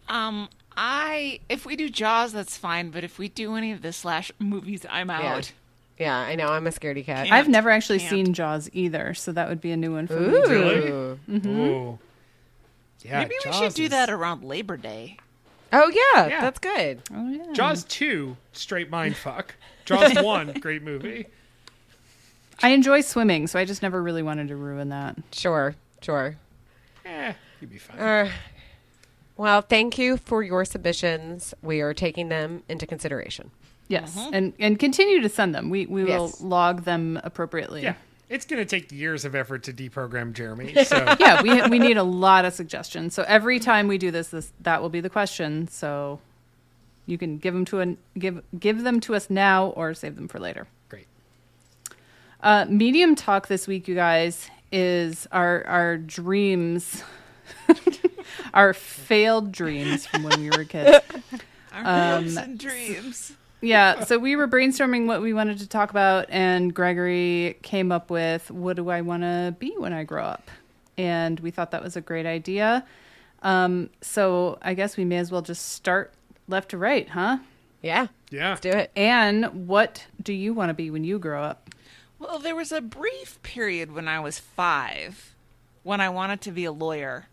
[0.09, 2.89] Um, I if we do Jaws, that's fine.
[2.89, 5.51] But if we do any of the slash movies, I'm out.
[5.99, 6.47] Yeah, I know.
[6.47, 7.27] I'm a scaredy cat.
[7.27, 7.31] Can't.
[7.31, 8.09] I've never actually Can't.
[8.09, 10.27] seen Jaws either, so that would be a new one for me.
[10.35, 10.45] Ooh.
[10.45, 10.49] too.
[10.49, 10.81] Really?
[11.29, 11.59] Mm-hmm.
[11.59, 11.99] Ooh.
[13.03, 15.17] Yeah, Maybe we should do is- that around Labor Day.
[15.73, 16.41] Oh yeah, Yeah.
[16.41, 17.01] that's good.
[17.13, 17.53] Oh yeah.
[17.53, 19.55] Jaws 2, straight mind fuck.
[19.85, 21.27] Jaws 1, great movie.
[22.64, 25.18] I enjoy swimming, so I just never really wanted to ruin that.
[25.32, 26.36] Sure, sure.
[27.05, 27.99] Eh, you'd be fine.
[27.99, 28.30] Uh,
[29.38, 31.53] well, thank you for your submissions.
[31.64, 33.51] We are taking them into consideration.
[33.88, 35.70] Yes, and and continue to send them.
[35.70, 36.41] We we will Yes.
[36.41, 37.84] log them appropriately.
[37.84, 37.95] yeah.
[38.30, 40.74] It's going to take years of effort to deprogram Jeremy.
[40.86, 43.14] So yeah, we we need a lot of suggestions.
[43.14, 45.68] So every time we do this, this that will be the question.
[45.68, 46.22] So
[47.05, 50.30] you can give them to an give give them to us now or save them
[50.30, 50.68] for later.
[52.41, 52.49] Great.
[52.49, 57.03] Uh, medium talk this week, you guys, is our our dreams,
[58.53, 60.99] our failed dreams from when we were kids.
[61.73, 61.83] Our
[62.19, 63.31] hopes and dreams.
[63.61, 68.09] Yeah, so we were brainstorming what we wanted to talk about, and Gregory came up
[68.09, 70.51] with what do I want to be when I grow up?
[70.97, 72.85] And we thought that was a great idea.
[73.41, 76.11] Um, so I guess we may as well just start
[76.49, 77.37] left to right, huh?
[77.81, 78.49] Yeah, Yeah.
[78.49, 78.91] let's do it.
[78.97, 81.69] And what do you want to be when you grow up?
[82.22, 85.34] Well, there was a brief period when I was five
[85.82, 87.26] when I wanted to be a lawyer.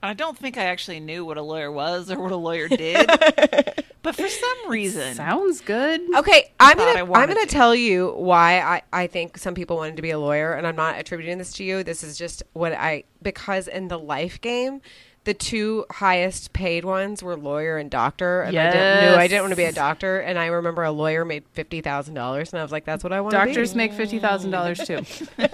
[0.00, 3.04] I don't think I actually knew what a lawyer was or what a lawyer did.
[4.02, 6.00] but for some reason, Sounds good.
[6.14, 7.46] Okay, I'm gonna I I'm gonna to.
[7.46, 10.76] tell you why I, I think some people wanted to be a lawyer, and I'm
[10.76, 11.82] not attributing this to you.
[11.82, 14.82] This is just what I because in the life game,
[15.26, 19.42] the two highest paid ones were lawyer and doctor, and I didn't, knew I didn't
[19.42, 20.20] want to be a doctor.
[20.20, 23.12] And I remember a lawyer made fifty thousand dollars, and I was like, that's what
[23.12, 23.32] I want.
[23.32, 23.78] Doctors be.
[23.78, 25.00] make fifty thousand dollars too,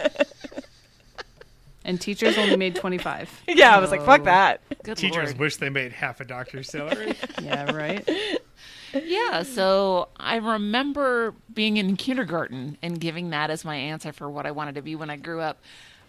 [1.87, 3.31] and teachers only made twenty five.
[3.49, 4.61] yeah, I was like, fuck that.
[4.85, 5.39] good Teachers Lord.
[5.39, 7.15] wish they made half a doctor's salary.
[7.43, 8.07] Yeah, right.
[8.95, 14.45] Yeah, so I remember being in kindergarten and giving that as my answer for what
[14.45, 15.59] I wanted to be when I grew up.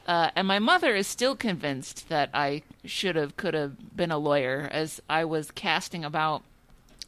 [0.05, 4.17] Uh, and my mother is still convinced that I should have, could have been a
[4.17, 6.43] lawyer as I was casting about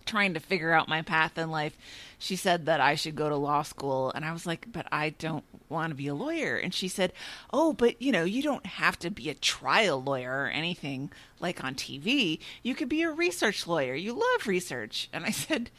[0.05, 1.77] trying to figure out my path in life.
[2.17, 4.11] She said that I should go to law school.
[4.13, 6.55] And I was like, but I don't want to be a lawyer.
[6.55, 7.11] And she said,
[7.51, 11.63] oh, but you know, you don't have to be a trial lawyer or anything like
[11.63, 12.39] on TV.
[12.63, 13.95] You could be a research lawyer.
[13.95, 15.09] You love research.
[15.11, 15.69] And I said,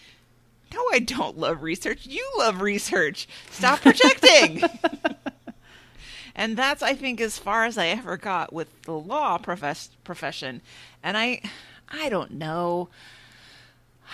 [0.74, 2.06] no, I don't love research.
[2.06, 3.28] You love research.
[3.50, 4.62] Stop projecting.
[6.36, 10.60] and that's, I think, as far as I ever got with the law profess- profession.
[11.02, 11.40] And I,
[11.88, 12.90] I don't know.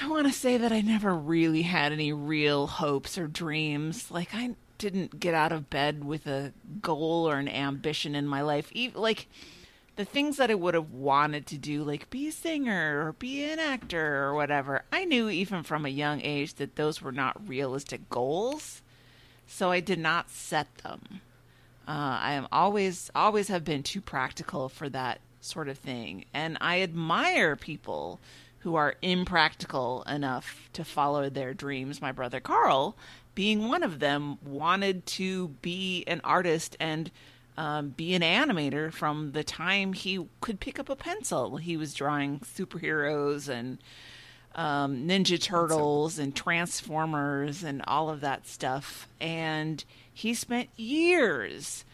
[0.00, 4.08] I want to say that I never really had any real hopes or dreams.
[4.08, 8.40] Like I didn't get out of bed with a goal or an ambition in my
[8.40, 8.70] life.
[8.72, 9.26] Even like
[9.96, 13.42] the things that I would have wanted to do, like be a singer or be
[13.42, 14.84] an actor or whatever.
[14.92, 18.80] I knew even from a young age that those were not realistic goals,
[19.48, 21.20] so I did not set them.
[21.86, 26.56] Uh, I am always always have been too practical for that sort of thing, and
[26.60, 28.20] I admire people
[28.60, 32.00] who are impractical enough to follow their dreams.
[32.00, 32.96] My brother Carl,
[33.34, 37.10] being one of them, wanted to be an artist and
[37.56, 41.56] um, be an animator from the time he could pick up a pencil.
[41.56, 43.78] He was drawing superheroes and
[44.54, 49.08] um, Ninja Turtles and Transformers and all of that stuff.
[49.20, 51.84] And he spent years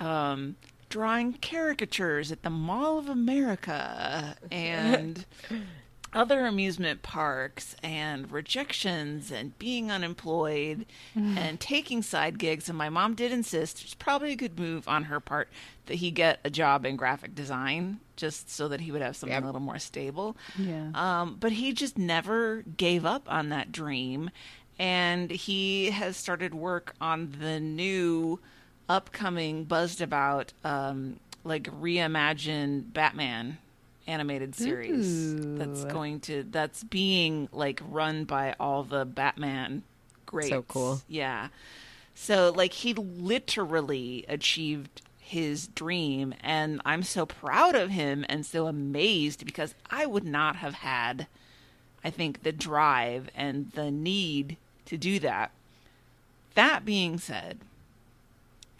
[0.00, 0.56] um,
[0.88, 5.24] drawing caricatures at the Mall of America and
[6.12, 10.84] other amusement parks and rejections and being unemployed
[11.14, 12.68] and taking side gigs.
[12.68, 15.48] And my mom did insist, it's probably a good move on her part,
[15.86, 19.34] that he get a job in graphic design just so that he would have something
[19.34, 19.42] Yep.
[19.42, 20.36] a little more stable.
[20.58, 20.90] Yeah.
[20.94, 24.30] Um, but he just never gave up on that dream.
[24.78, 28.40] And he has started work on the new,
[28.88, 33.58] upcoming, buzzed about, um, like reimagined Batman
[34.06, 39.82] animated series that's going to that's being like run by all the Batman
[40.26, 40.50] greats.
[40.50, 41.02] So cool.
[41.08, 41.48] Yeah.
[42.14, 48.66] So like he literally achieved his dream and I'm so proud of him and so
[48.66, 51.26] amazed because I would not have had
[52.04, 55.50] I think the drive and the need to do that.
[56.54, 57.58] That being said,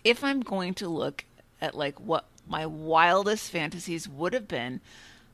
[0.04, 1.24] if I'm going to look
[1.60, 4.80] at like what my wildest fantasies would have been,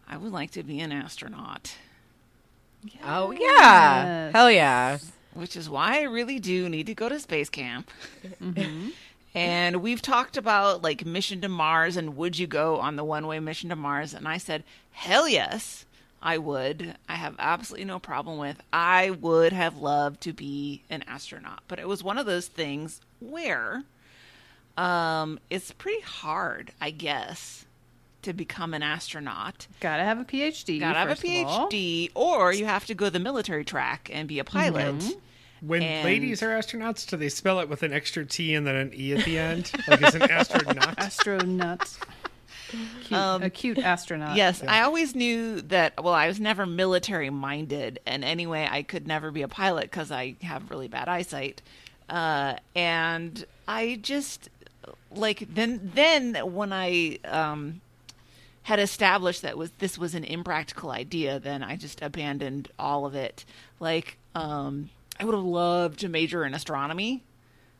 [0.06, 1.76] I would like to be an astronaut.
[3.04, 4.32] Oh yeah, Yes.
[4.32, 4.98] hell yeah.
[5.34, 7.90] which is why I really do need to go to space camp.
[8.42, 8.90] Mm-hmm.
[9.34, 13.26] and we've talked about like mission to Mars and would you go on the one
[13.26, 14.14] way mission to Mars?
[14.14, 14.62] And I said,
[14.92, 15.86] hell yes,
[16.20, 16.96] I would.
[17.08, 18.60] I have absolutely no problem with.
[18.72, 23.00] I would have loved to be an astronaut, but it was one of those things
[23.20, 23.84] where
[24.76, 27.64] um, it's pretty hard, I guess,
[28.22, 29.66] to become an astronaut.
[29.80, 30.80] Gotta have a PhD.
[30.80, 31.68] Gotta have a first of all.
[31.70, 35.02] PhD, or you have to go the military track and be a pilot.
[35.60, 38.76] When And- ladies are astronauts, do they spell it with an extra T and then
[38.76, 39.72] an E at the end?
[39.88, 40.94] like it's an astronaut?
[40.98, 41.98] Astronaut.
[42.68, 44.30] Cute, a cute astronaut.
[44.30, 46.02] Um, Yes, I always knew that.
[46.02, 50.10] Well, I was never military minded, and anyway, I could never be a pilot because
[50.10, 51.62] I have really bad eyesight.
[52.08, 54.48] Uh, and I just
[55.14, 57.80] like then then when I um,
[58.64, 63.14] had established that was this was an impractical idea, then I just abandoned all of
[63.14, 63.44] it.
[63.80, 67.22] Like um, I would have loved to major in astronomy,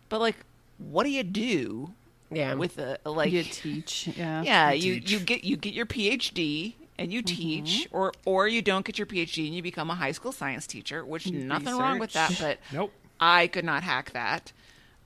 [0.09, 0.37] but like,
[0.79, 1.93] what do you do
[2.31, 2.55] Yeah.
[2.55, 4.09] with a like You teach.
[4.17, 4.43] Yeah.
[4.43, 8.61] yeah You you you get you get your phd and you teach or or you
[8.63, 11.99] don't get your phd and you become a high school science teacher which nothing wrong
[11.99, 12.93] with that but Nope.
[13.21, 14.53] i could not hack that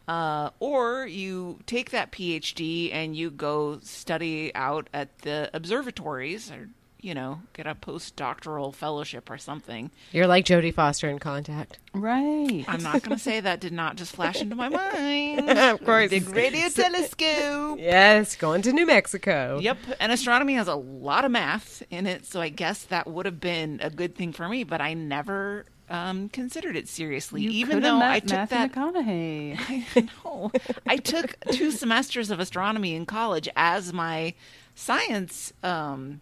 [0.09, 6.69] uh, or you take that phd and you go study out at the observatories or
[7.03, 11.79] you know get a postdoctoral fellowship or something You're like Jodie Foster in Contact.
[11.93, 12.65] Right.
[12.69, 16.09] i'm not going to say that did not just flash into my mind of course.
[16.11, 19.59] big radio telescope Yes, going to New Mexico.
[19.61, 23.27] Yep, and astronomy has a lot of math in it, so I guess that would
[23.27, 24.63] have been a good thing for me.
[24.65, 28.73] But I never um, considered it seriously, You even though met I took Matthew that.
[28.73, 29.59] McConaughey.
[29.97, 30.53] I know.
[30.87, 34.35] I took two semesters of astronomy in college as my
[34.75, 36.21] science um,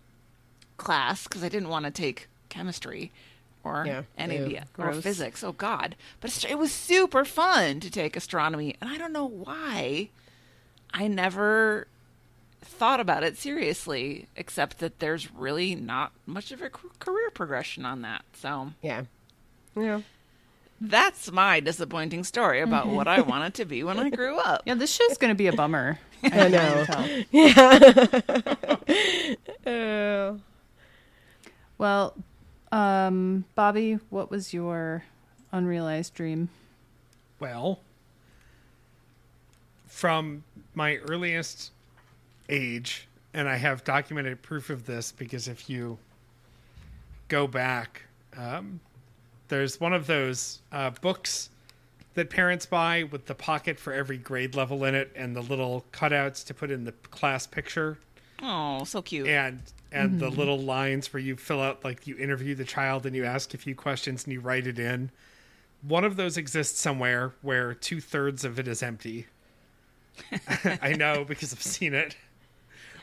[0.80, 3.12] class because I didn't want to take chemistry
[3.62, 4.02] or Yeah.
[4.18, 4.60] any of Ew.
[4.76, 5.44] the or physics.
[5.44, 5.94] Oh God!
[6.20, 10.08] But it was super fun to take astronomy, and I don't know why
[10.92, 11.86] I never
[12.62, 18.02] thought about it seriously, except that there's really not much of a career progression on
[18.02, 18.24] that.
[18.34, 19.04] So Yeah.
[19.76, 20.00] Yeah.
[20.80, 24.62] that's my disappointing story about what I wanted to be when I grew up.
[24.66, 25.98] Yeah, this show's going to be a bummer.
[26.24, 26.84] I know.
[26.86, 27.06] tell.
[29.66, 30.40] Oh.
[31.80, 32.14] Well,
[32.72, 35.02] um, Bobby, what was your
[35.50, 36.50] unrealized dream?
[37.38, 37.80] Well,
[39.86, 41.72] from my earliest
[42.50, 45.96] age, and I have documented proof of this because if you
[47.28, 48.02] go back,
[48.36, 48.80] um,
[49.48, 51.48] there's one of those uh, books
[52.12, 55.86] that parents buy with the pocket for every grade level in it and the little
[55.94, 57.96] cutouts to put in the class picture
[58.42, 59.26] Oh, so cute.
[59.28, 59.62] and
[59.92, 60.38] and the mm-hmm.
[60.38, 63.58] little lines where you fill out like you interview the child and you ask a
[63.58, 65.10] few questions and you write it in
[65.82, 69.26] one of those exists somewhere where two thirds of it is empty.
[70.82, 72.16] I know because I've seen it.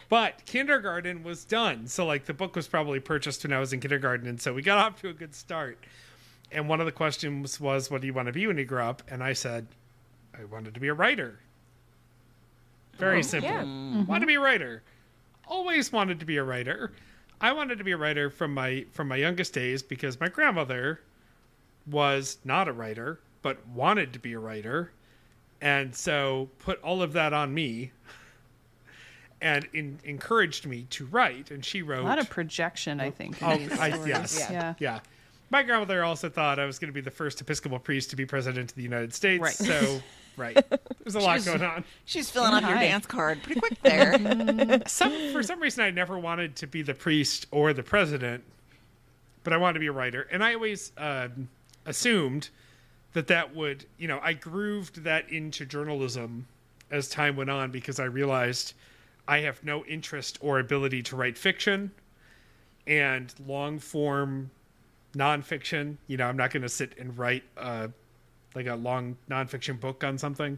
[0.09, 1.87] But kindergarten was done.
[1.87, 4.27] So, like, the book was probably purchased when I was in kindergarten.
[4.27, 5.79] And so we got off to a good start.
[6.51, 8.87] And one of the questions was, What do you want to be when you grow
[8.87, 9.03] up?
[9.09, 9.67] And I said,
[10.39, 11.39] I wanted to be a writer.
[12.97, 13.49] Very oh, simple.
[13.49, 13.97] Mm-hmm.
[13.97, 14.03] yeah.
[14.05, 14.81] Wanted to be a writer.
[15.47, 16.91] Always wanted to be a writer.
[17.39, 20.99] I wanted to be a writer from my from my youngest days because my grandmother
[21.85, 24.91] was not a writer but wanted to be a writer
[25.61, 27.91] and so put all of that on me
[29.41, 33.37] and in, encouraged me to write and she wrote A lot of projection, I think.
[33.41, 34.47] Oh, I, yes.
[34.49, 34.73] Yeah.
[34.79, 34.99] Yeah.
[35.49, 38.25] My grandmother also thought I was going to be the first Episcopal priest to be
[38.25, 39.41] president of the United States.
[39.41, 39.53] Right.
[39.53, 40.01] So,
[40.37, 40.55] right.
[41.03, 41.83] There's a lot She's- going on.
[42.05, 42.87] She's filling out your Hi.
[42.87, 44.81] dance card pretty quick there.
[44.87, 48.43] Some, for some reason, I never wanted to be the priest or the president,
[49.43, 50.27] but I wanted to be a writer.
[50.31, 51.49] And I always um
[51.85, 52.49] assumed
[53.13, 56.45] that that would, you know, I grooved that into journalism
[56.91, 58.73] as time went on because I realized
[59.27, 61.91] I have no interest or ability to write fiction
[62.85, 64.51] and long form
[65.15, 65.97] nonfiction.
[66.07, 67.87] You know, I'm not going to sit and write uh,
[68.57, 70.57] like a long nonfiction book on something.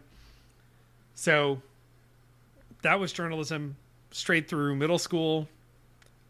[1.15, 1.61] So
[2.81, 3.75] that was journalism
[4.11, 5.49] straight through middle school.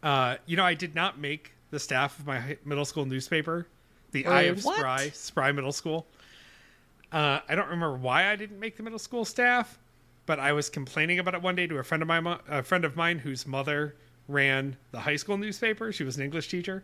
[0.02, 3.68] Uh, you know, I did not make the staff of my middle school newspaper,
[4.10, 4.78] the Eye of What?
[4.78, 6.06] Spry, Spry Middle School.
[7.12, 9.78] Uh, I don't remember why I didn't make the middle school staff,
[10.26, 12.64] but I was complaining about it one day to a friend of my mo- a
[12.64, 13.94] friend of mine whose mother
[14.26, 15.92] ran the high school newspaper.
[15.92, 16.82] She was an English teacher,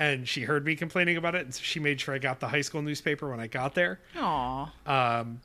[0.00, 2.48] and she heard me complaining about it, and so she made sure I got the
[2.48, 4.00] high school newspaper when I got there.
[4.16, 4.72] Aw.
[4.86, 5.42] Um,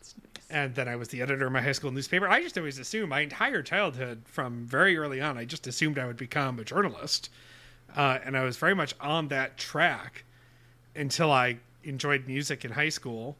[0.50, 2.30] and then I was the editor of my high school newspaper.
[2.30, 6.08] I just always assumed my entire childhood, from very early on, I just assumed I
[6.08, 7.30] would become a journalist,
[7.98, 10.24] uh, and I was very much on that track
[10.96, 13.36] until I enjoyed music in high school,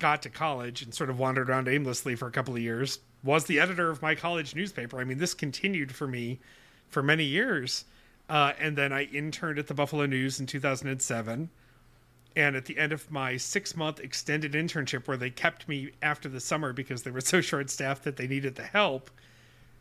[0.00, 2.98] got to college, and sort of wandered around aimlessly for a couple of years.
[3.22, 4.98] Was the editor of my college newspaper.
[4.98, 6.40] I mean, this continued for me
[6.88, 7.84] for many years,
[8.28, 11.50] uh, and then I interned at the Buffalo News in 2007
[12.36, 16.28] and at the end of my six month extended internship where they kept me after
[16.28, 19.10] the summer because they were so short staffed that they needed the help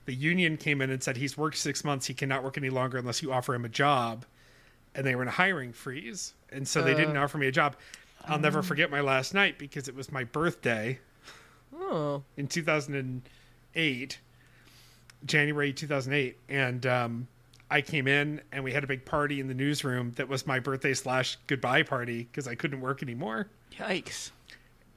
[0.05, 2.07] the union came in and said he's worked six months.
[2.07, 4.25] He cannot work any longer unless you offer him a job.
[4.93, 6.33] And they were in a hiring freeze.
[6.51, 7.77] And so they didn't offer me a job.
[8.25, 10.99] I'll never forget my last night because it was my birthday
[11.75, 12.23] Oh.
[12.37, 14.19] in 2008
[15.25, 17.27] january 2008 and um,
[17.73, 20.59] i came in and we had a big party in the newsroom that was my
[20.59, 23.47] birthday slash goodbye party because i couldn't work anymore
[23.77, 24.31] Yikes.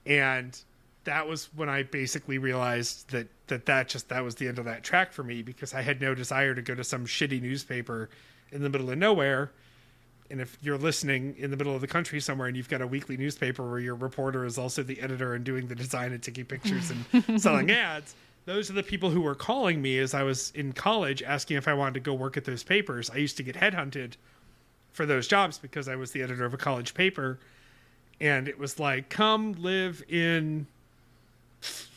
[0.04, 0.60] and
[1.04, 4.66] that was when i basically realized that that that just that was the end of
[4.66, 8.10] that track for me because i had no desire to go to some shitty newspaper
[8.52, 9.50] in the middle of nowhere
[10.30, 12.86] and if you're listening in the middle of the country somewhere and you've got a
[12.86, 16.44] weekly newspaper where your reporter is also the editor and doing the design and taking
[16.44, 18.14] pictures and selling ads
[18.46, 21.68] those are the people who were calling me as i was in college asking if
[21.68, 24.14] i wanted to go work at those papers i used to get headhunted
[24.92, 27.38] for those jobs because i was the editor of a college paper
[28.20, 30.66] and it was like come live in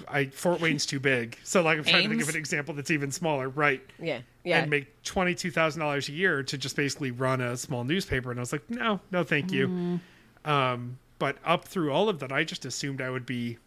[0.07, 1.37] I Fort Wayne's too big.
[1.43, 3.81] So like I'm trying to think of an example that's even smaller, right?
[4.01, 4.21] Yeah.
[4.43, 4.59] Yeah.
[4.59, 8.31] And make twenty two thousand dollars a year to just basically run a small newspaper.
[8.31, 9.99] And I was like, no, no, thank you.
[10.45, 13.57] Um, but up through all of that, I just assumed I would be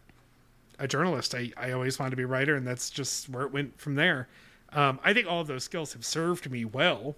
[0.79, 1.33] a journalist.
[1.35, 3.95] I, I always wanted to be a writer, and that's just where it went from
[3.95, 4.27] there.
[4.71, 7.15] Um, I think all of those skills have served me well.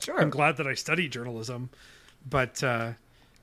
[0.00, 0.20] sure.
[0.20, 1.70] I'm glad that I studied journalism,
[2.28, 2.92] but uh,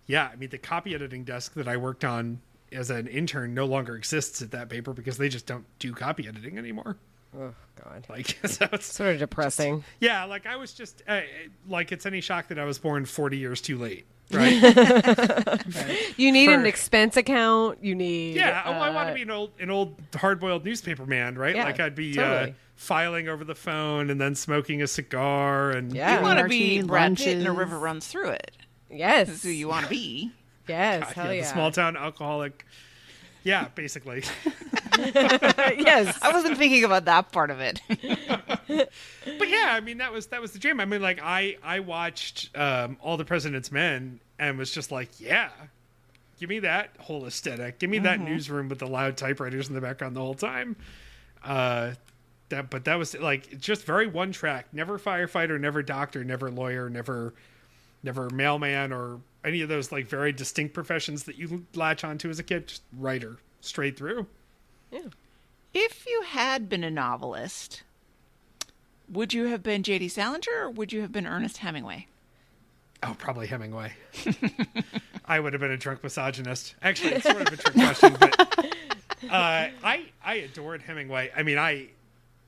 [0.06, 2.42] yeah, I mean the copy editing desk that I worked on
[2.74, 6.28] as an intern no longer exists at that paper because they just don't do copy
[6.28, 6.98] editing anymore.
[7.40, 8.06] oh God.
[8.10, 9.86] Like, so it's, Sort of depressing.
[10.02, 11.22] yeah, like I was just uh,
[11.70, 16.14] like it's any shock that I was born 40 years too late, right?
[16.18, 17.84] You need an expense account.
[17.84, 18.36] You need.
[18.36, 21.36] yeah, oh, I want uh, to be an old an old hard boiled newspaper man,
[21.38, 21.56] right?
[21.56, 25.94] Yeah, like I'd be uh, filing over the phone and then smoking a cigar and
[25.94, 26.18] Yeah.
[26.18, 28.52] You want to be Martini Brad Pitt and a river runs through it.
[28.90, 29.28] Yes.
[29.28, 30.32] That's who you want to be.
[30.68, 31.04] Yes.
[31.04, 31.42] God, hell yeah, yeah.
[31.42, 32.66] the small town alcoholic.
[33.48, 34.26] Yeah, basically.
[34.98, 36.20] yes.
[36.22, 37.80] I wasn't thinking about that part of it.
[38.68, 40.82] but yeah, I mean that was that was the dream.
[40.82, 45.22] I mean, like I I watched um, all the President's Men and was just like,
[45.22, 45.50] yeah,
[46.42, 47.80] give me that whole aesthetic.
[47.80, 50.76] Give me that newsroom with the loud typewriters in the background the whole time.
[51.42, 51.94] Uh,
[52.50, 54.66] that but that was like just very one track.
[54.74, 57.34] Never firefighter, never doctor, never lawyer, never
[58.04, 62.38] never mailman or any of those like very distinct professions that you latch onto as
[62.38, 62.68] a kid.
[62.68, 64.28] Just writer straight through.
[64.92, 65.08] Yeah.
[65.74, 67.84] If you had been a novelist,
[69.10, 70.10] would you have been J.D.
[70.10, 72.08] Salinger or would you have been Ernest Hemingway?
[73.04, 73.94] Oh, probably Hemingway.
[75.26, 76.76] I would have been a drunk misogynist.
[76.82, 78.40] Actually, it's sort of a trick question, but
[79.30, 81.32] uh, I I adored Hemingway.
[81.36, 81.90] I mean, I,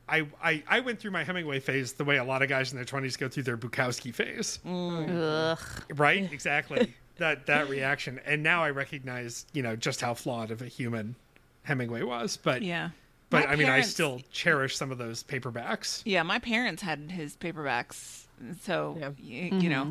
[0.10, 2.78] I I I went through my Hemingway phase the way a lot of guys in
[2.78, 4.60] their twenties go through their Bukowski phase.
[4.66, 5.10] Mm.
[5.54, 5.60] Ugh.
[5.96, 6.32] Right?
[6.32, 6.94] Exactly.
[7.18, 11.16] that that reaction, and now I recognize, you know, just how flawed of a human
[11.64, 12.38] Hemingway was.
[12.38, 12.90] But Yeah.
[13.30, 16.02] but My I mean, I still cherish some of those paperbacks.
[16.06, 18.26] Yeah, my parents had his paperbacks,
[18.62, 19.08] so Yeah.
[19.10, 19.82] y- you know.
[19.86, 19.90] Mm-hmm.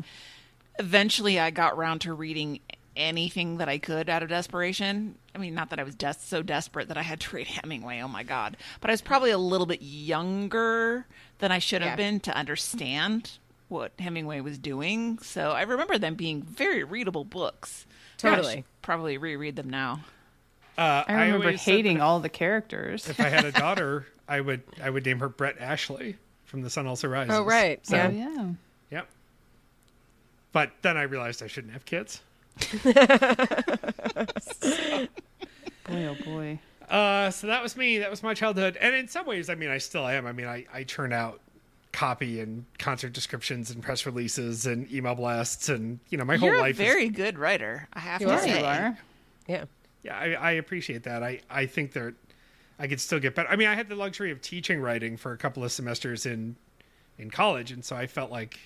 [0.79, 2.61] Eventually, I got round to reading
[2.99, 5.15] anything that I could out of desperation.
[5.33, 8.01] I mean, not that I was des- so desperate that I had to read Hemingway.
[8.01, 8.57] Oh my god!
[8.81, 11.05] But I was probably a little bit younger
[11.39, 12.05] than I should have Yeah.
[12.11, 13.31] been to understand
[13.69, 15.19] what Hemingway was doing.
[15.19, 17.85] So I remember them being very readable books.
[18.17, 18.55] Totally.
[18.57, 20.01] should probably reread them now.
[20.77, 23.07] Uh, I remember always said hating all the characters.
[23.09, 26.69] If I had a daughter, I would I would name her Brett Ashley from The
[26.69, 27.33] Sun Also Rises.
[27.35, 27.85] Oh, right.
[27.85, 28.29] So, Oh, Yeah.
[28.35, 28.49] yeah.
[28.91, 29.07] Yep.
[30.51, 32.21] But then I realized I shouldn't have kids.
[35.87, 36.59] Boy, oh boy.
[36.89, 37.99] Uh, so that was me.
[37.99, 38.77] That was my childhood.
[38.81, 40.25] And in some ways, I mean, I still am.
[40.25, 41.39] I mean, I, I churn out
[41.91, 46.49] copy and concert descriptions and press releases and email blasts and you know my whole
[46.49, 46.75] You're a life.
[46.75, 47.87] very is, good writer.
[47.93, 48.39] I have You to are.
[48.39, 48.59] say.
[48.59, 48.97] You are.
[49.47, 49.63] Yeah.
[50.03, 51.23] yeah, I, I appreciate that.
[51.23, 52.13] I I think that
[52.77, 53.49] I could still get better.
[53.49, 56.55] I mean, I had the luxury of teaching writing for a couple of semesters in
[57.17, 58.59] in college, and so I felt like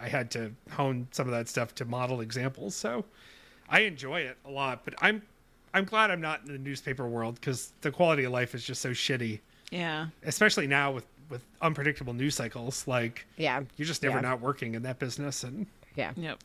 [0.00, 2.74] I had to hone some of that stuff to model examples.
[2.74, 3.04] So
[3.68, 5.22] I enjoy it a lot, but I'm
[5.74, 8.82] I'm glad I'm not in the newspaper world because the quality of life is just
[8.82, 9.40] so shitty.
[9.70, 10.08] Yeah.
[10.24, 13.62] especially now with with unpredictable news cycles like Yeah.
[13.78, 14.20] you're just never Yeah.
[14.20, 15.66] not working in that business and
[15.96, 16.12] Yeah.
[16.16, 16.42] Yep.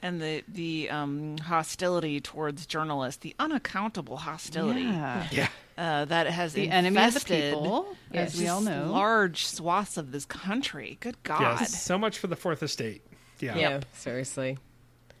[0.00, 5.26] And the the um, hostility towards journalists, the unaccountable hostility Yeah.
[5.32, 5.48] yeah
[5.78, 8.90] uh, that has The enemy of the infested people, as we all know.
[8.90, 10.98] large swaths of this country.
[11.00, 11.40] Good God.
[11.40, 13.02] yeah so much for the fourth estate
[13.40, 13.80] yeah, Yeah.
[13.94, 14.58] Seriously.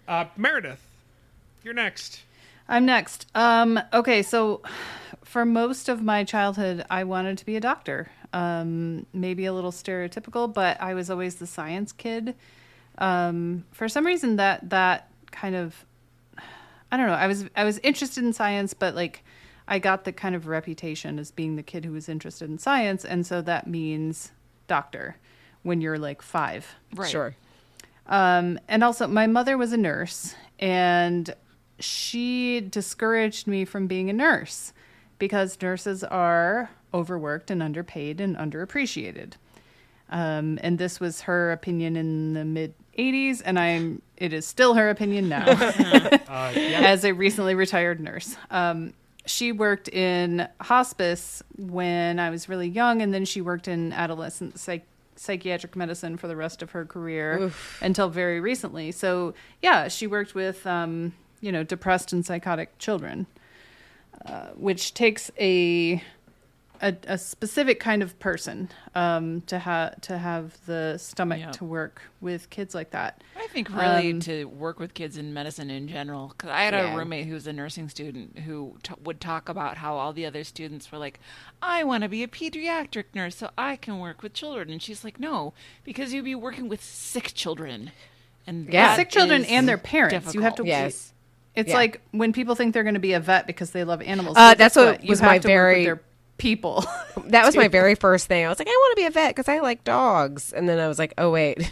[0.06, 0.80] Uh, meredith
[1.64, 2.22] you're next
[2.68, 3.26] I'm next.
[3.34, 4.62] Um, okay, so
[5.24, 8.10] for most of my childhood, I wanted to be a doctor.
[8.32, 12.34] Um, maybe a little stereotypical, but I was always the science kid.
[12.98, 15.84] Um, for some reason, that that kind of
[16.90, 17.14] I don't know.
[17.14, 19.24] I was I was interested in science, but like
[19.68, 23.04] I got the kind of reputation as being the kid who was interested in science,
[23.04, 24.32] and so that means
[24.66, 25.16] doctor
[25.62, 26.74] when you're like five.
[26.94, 27.10] Right.
[27.10, 27.36] Sure.
[28.06, 31.34] Um, and also, my mother was a nurse, and
[31.78, 34.72] she discouraged me from being a nurse
[35.18, 39.34] because nurses are overworked and underpaid and underappreciated.
[40.10, 44.74] Um, and this was her opinion in the mid 80s, and I'm it is still
[44.74, 48.36] her opinion now uh, yeah as a recently retired nurse.
[48.50, 48.92] Um,
[49.26, 54.58] she worked in hospice when I was really young, and then she worked in adolescent
[54.58, 57.38] psych- psychiatric medicine for the rest of her career
[57.80, 58.90] until very recently.
[58.92, 63.26] So, yeah, she worked with, um, you know, depressed and psychotic children,
[64.26, 66.02] uh, which takes a
[66.82, 71.50] a, a specific kind of person um, to have to have the stomach Yeah.
[71.52, 73.22] to work with kids like that.
[73.36, 76.74] I think really Um, to work with kids in medicine in general, because I had
[76.74, 76.92] Yeah.
[76.92, 80.26] a roommate who was a nursing student who t- would talk about how all the
[80.26, 81.20] other students were like,
[81.62, 85.04] "I want to be a pediatric nurse so I can work with children," and she's
[85.04, 85.54] like, "No,
[85.84, 87.92] because you'd be working with sick children."
[88.44, 88.96] And Yeah.
[88.96, 90.34] sick children and their parents.
[90.34, 90.66] You have to.
[90.66, 91.12] Yes.
[91.54, 91.76] It's Yeah.
[91.76, 94.36] like when people think they're going to be a vet because they love animals.
[94.36, 96.00] Uh, that's guess what You was have my to work with very- their
[96.42, 96.84] people.
[97.26, 98.44] That was my very first thing.
[98.44, 100.52] I was like, I want to be a vet because I like dogs.
[100.52, 101.70] And then I was like, oh, wait.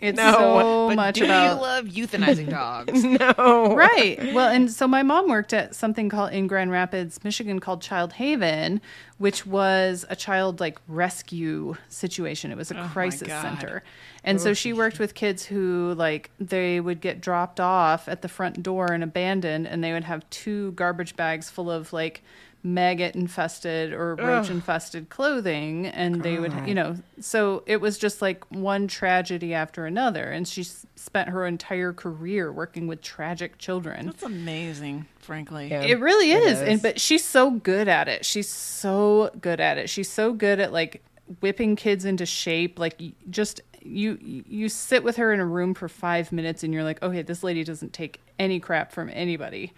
[0.00, 3.04] It's No, so But much do about you love euthanizing dogs?
[3.04, 3.74] no.
[3.74, 4.18] right.
[4.34, 8.14] Well, and so my mom worked at something called in Grand Rapids, Michigan, called Child
[8.14, 8.80] Haven,
[9.18, 12.50] which was a child like rescue situation.
[12.50, 13.82] It was a Oh, crisis center,
[14.24, 18.28] and so she worked with kids who like they would get dropped off at the
[18.28, 22.22] front door and abandoned, and they would have two garbage bags full of like
[22.62, 28.20] maggot infested or roach infested clothing and they would you know so it was just
[28.20, 33.56] like one tragedy after another and she s- spent her entire career working with tragic
[33.56, 35.68] children That's amazing, frankly.
[35.68, 35.80] Yeah.
[35.82, 36.60] it really It is.
[36.60, 36.82] And is.
[36.82, 38.26] but she's so good at it.
[38.26, 39.88] She's so good at it.
[39.88, 41.02] She's so good at like
[41.40, 42.78] whipping kids into shape.
[42.78, 43.00] Like
[43.30, 47.02] just you you sit with her in a room for 5 minutes and you're like,
[47.02, 49.72] "Okay, this lady doesn't take any crap from anybody."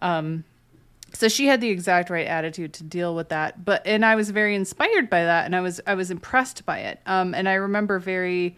[0.00, 0.42] Um
[1.14, 3.64] so she had the exact right attitude to deal with that.
[3.64, 6.80] But and i was very inspired by that and i was i was impressed by
[6.80, 7.00] it.
[7.06, 8.56] Um, and i remember very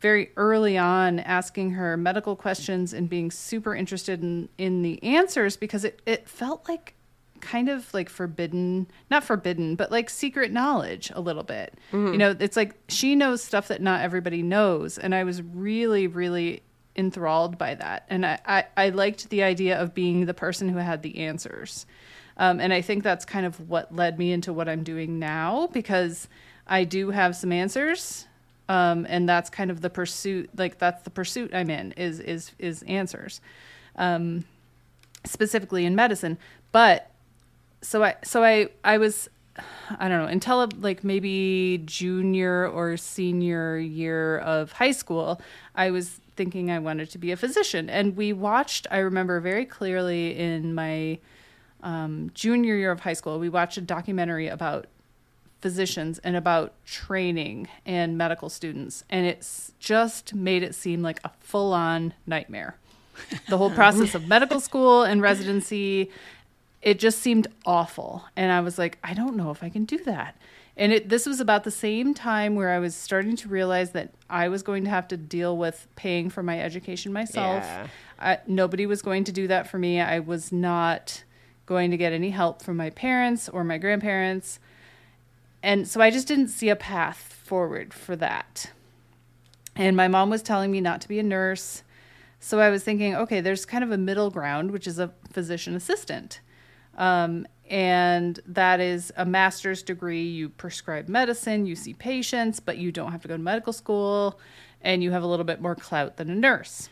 [0.00, 5.56] very early on asking her medical questions and being super interested in in the answers
[5.56, 6.94] because it, it felt like
[7.40, 11.74] kind of like forbidden not forbidden but like secret knowledge a little bit.
[12.12, 14.98] You know it's like she knows stuff that not everybody knows.
[14.98, 16.62] And i was really really
[16.96, 18.04] enthralled by that.
[18.08, 21.86] And I, I, I liked the idea of being the person who had the answers.
[22.36, 25.68] Um, and I think that's kind of what led me into what I'm doing now
[25.72, 26.28] because
[26.66, 28.26] I do have some answers.
[28.68, 32.50] Um, and that's kind of the pursuit, like that's the pursuit I'm in is, is,
[32.58, 33.40] is answers,
[33.94, 34.44] um,
[35.24, 36.36] specifically in medicine.
[36.72, 37.10] But
[37.80, 39.30] so I, so I, I was,
[39.98, 45.40] I don't know, until like maybe junior or senior year of high school,
[45.74, 47.88] I was thinking I wanted to be a physician.
[47.88, 51.18] And we watched, I remember very clearly in my
[51.82, 54.86] um, junior year of high school, we watched a documentary about
[55.60, 59.04] physicians and about training and medical students.
[59.08, 62.76] And it's just made it seem like a full on nightmare.
[63.48, 66.10] The whole process of medical school and residency,
[66.82, 68.24] it just seemed awful.
[68.36, 70.36] And I was like, I don't know if I can do that.
[70.76, 74.12] And it, this was about the same time where I was starting to realize that
[74.28, 77.64] I was going to have to deal with paying for my education myself.
[77.64, 77.86] Yeah.
[78.18, 80.00] I, nobody was going to do that for me.
[80.00, 81.24] I was not
[81.64, 84.58] going to get any help from my parents or my grandparents.
[85.62, 88.70] And so I just didn't see a path forward for that.
[89.74, 91.82] And my mom was telling me not to be a nurse.
[92.38, 95.74] So I was thinking, okay, there's kind of a middle ground, which is a physician
[95.74, 96.40] assistant.
[96.96, 100.24] Um, and that is a master's degree.
[100.24, 104.38] You prescribe medicine, you see patients, but you don't have to go to medical school,
[104.80, 106.88] and you have a little bit more clout than a nurse.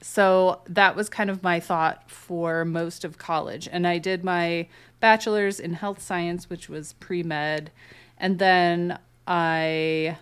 [0.00, 3.68] So that was kind of my thought for most of college.
[3.70, 4.68] And I did my
[5.00, 7.70] bachelor's in health science, which was pre med.
[8.16, 10.18] And then I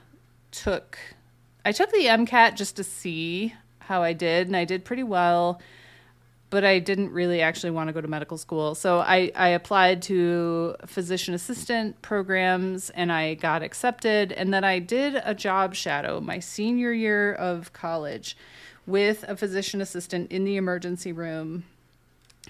[0.50, 0.98] took
[1.64, 5.60] I took the MCAT just to see how I did, and I did pretty well
[6.50, 8.74] but I didn't really actually want to go to medical school.
[8.74, 14.32] So I, I applied to physician assistant programs and I got accepted.
[14.32, 18.36] And then I did a job shadow my senior year of college
[18.86, 21.64] with a physician assistant in the emergency room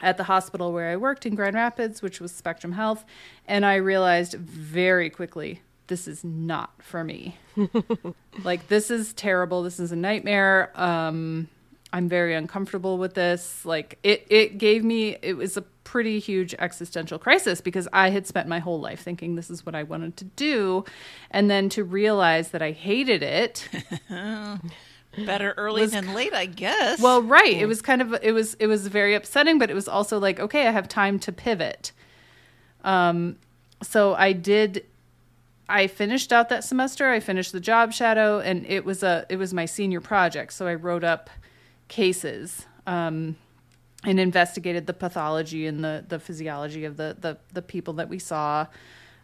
[0.03, 3.05] at the hospital where I worked in Grand Rapids, which was Spectrum Health.
[3.47, 7.37] And I realized very quickly this is not for me.
[8.45, 9.63] like, this is terrible.
[9.63, 10.71] This is a nightmare.
[10.75, 11.49] Um,
[11.97, 13.65] I'm very uncomfortable with this.
[13.65, 18.27] Like it it gave me it was a pretty huge existential crisis because I had
[18.27, 20.85] spent my whole life thinking this is what I wanted to do
[21.31, 23.67] and then to realize that I hated it.
[25.25, 27.01] Better early than late, I guess.
[27.01, 27.57] well, right.
[27.57, 30.39] It was kind of it was it was very upsetting, but it was also like,
[30.39, 31.93] okay, I have time to pivot.
[32.85, 33.37] Um
[33.83, 34.85] so I did
[35.67, 37.09] I finished out that semester.
[37.09, 40.53] I finished the job shadow and it was a it was my senior project.
[40.53, 41.31] So I wrote up
[41.89, 43.37] cases um,
[44.05, 48.19] and investigated the pathology and the, the physiology of the, the, the people that we
[48.19, 48.67] saw.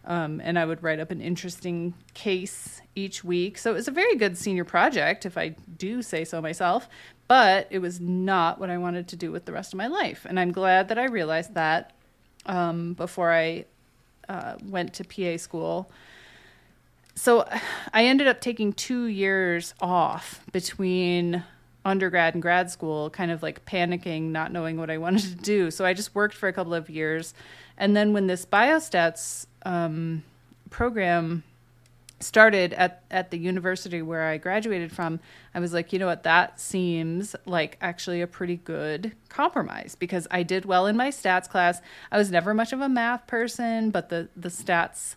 [0.05, 3.57] Um, and I would write up an interesting case each week.
[3.57, 6.89] So it was a very good senior project, if I do say so myself.
[7.27, 10.25] But it was not what I wanted to do with the rest of my life.
[10.27, 11.93] And I'm glad that I realized that
[12.45, 13.65] um, before I
[14.27, 15.89] uh, went to PA school.
[17.15, 17.47] So
[17.93, 21.43] I ended up taking two years off between
[21.85, 25.71] undergrad and grad school, kind of like panicking, not knowing what I wanted to do.
[25.71, 27.33] So I just worked for a couple of years.
[27.77, 30.23] And then when this biostats um,
[30.69, 31.43] program
[32.19, 35.19] started at, at the university where I graduated from,
[35.53, 40.27] I was like, you know what, that seems like actually a pretty good compromise because
[40.31, 41.81] I did well in my stats class.
[42.11, 45.15] I was never much of a math person, but the, the stats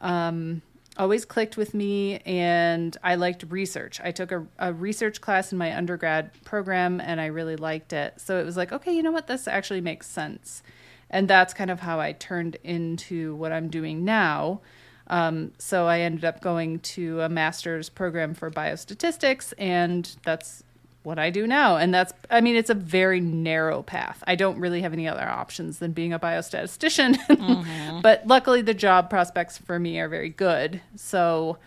[0.00, 0.62] um,
[0.96, 4.00] always clicked with me and I liked research.
[4.02, 8.20] I took a, a, research class in my undergrad program and I really liked it.
[8.20, 9.26] So it was like, okay, you know what?
[9.26, 10.62] This actually makes sense.
[11.10, 14.60] And that's kind of how I turned into what I'm doing now.
[15.06, 20.64] Um, so I ended up going to a master's program for biostatistics, and that's
[21.04, 21.76] what I do now.
[21.76, 24.24] And that's, I mean, it's a very narrow path.
[24.26, 27.16] I don't really have any other options than being a biostatistician.
[27.44, 28.00] Mm-hmm.
[28.00, 30.80] but luckily, the job prospects for me are very good.
[30.96, 31.58] So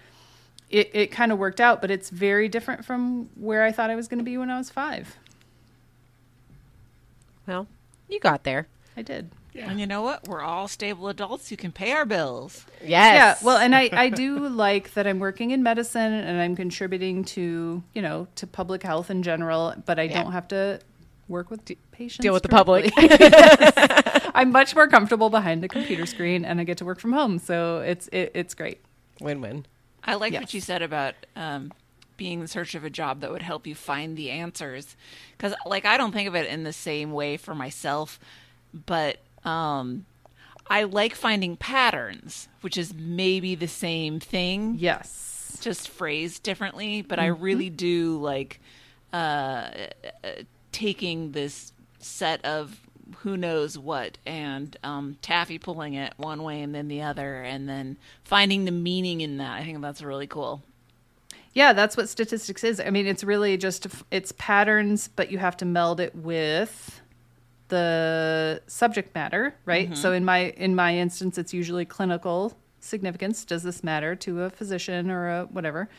[0.70, 3.96] it, it kind of worked out, but it's very different from where I thought I
[3.96, 5.18] was going to be when I was five.
[7.46, 7.68] Well,
[8.10, 8.68] you got there.
[8.96, 9.30] I did.
[9.58, 10.28] And you know what?
[10.28, 12.66] We're all stable adults who can pay our bills.
[12.82, 13.40] Yes.
[13.42, 13.46] Yeah.
[13.46, 17.84] Well, and I, I do like that I'm working in medicine and I'm contributing to,
[17.94, 20.24] you know, to public health in general, but I Yeah.
[20.24, 20.80] don't have to
[21.28, 21.62] work with
[21.92, 22.22] patients.
[22.24, 22.94] Deal with the public.
[24.36, 27.40] I'm much more comfortable behind the computer screen and I get to work from home.
[27.40, 28.80] So it's, it, it's great.
[29.20, 29.66] win win.
[30.04, 30.42] I like Yes.
[30.42, 31.74] what you said about um,
[32.16, 34.96] being in search of a job that would help you find the answers.
[35.38, 38.20] Because, like, I don't think of it in the same way for myself,
[38.86, 39.18] but
[39.48, 40.06] um,
[40.70, 45.58] I like finding patterns, which is maybe the same thing, Yes.
[45.62, 47.02] just phrased differently.
[47.02, 48.60] But I really do like
[49.14, 49.16] uh,
[50.24, 50.30] uh,
[50.72, 52.80] taking this set of
[53.20, 57.68] who knows what and um, Taffy pulling it one way and then the other, and
[57.70, 59.54] then finding the meaning in that.
[59.54, 60.62] I think that's really cool.
[61.54, 62.80] Yeah, that's what statistics is.
[62.80, 67.02] I mean, it's really just it's patterns, but you have to meld it with
[67.70, 69.90] the subject matter, right?
[69.98, 73.44] So in my in my instance, it's usually clinical significance.
[73.46, 75.90] Does this matter to a physician or a whatever?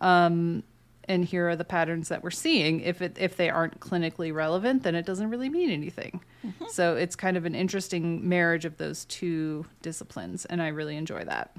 [0.00, 0.62] Um,
[1.08, 2.80] and here are the patterns that we're seeing.
[2.80, 6.20] If it if they aren't clinically relevant, then it doesn't really mean anything.
[6.68, 11.24] So it's kind of an interesting marriage of those two disciplines, and I really enjoy
[11.24, 11.56] that.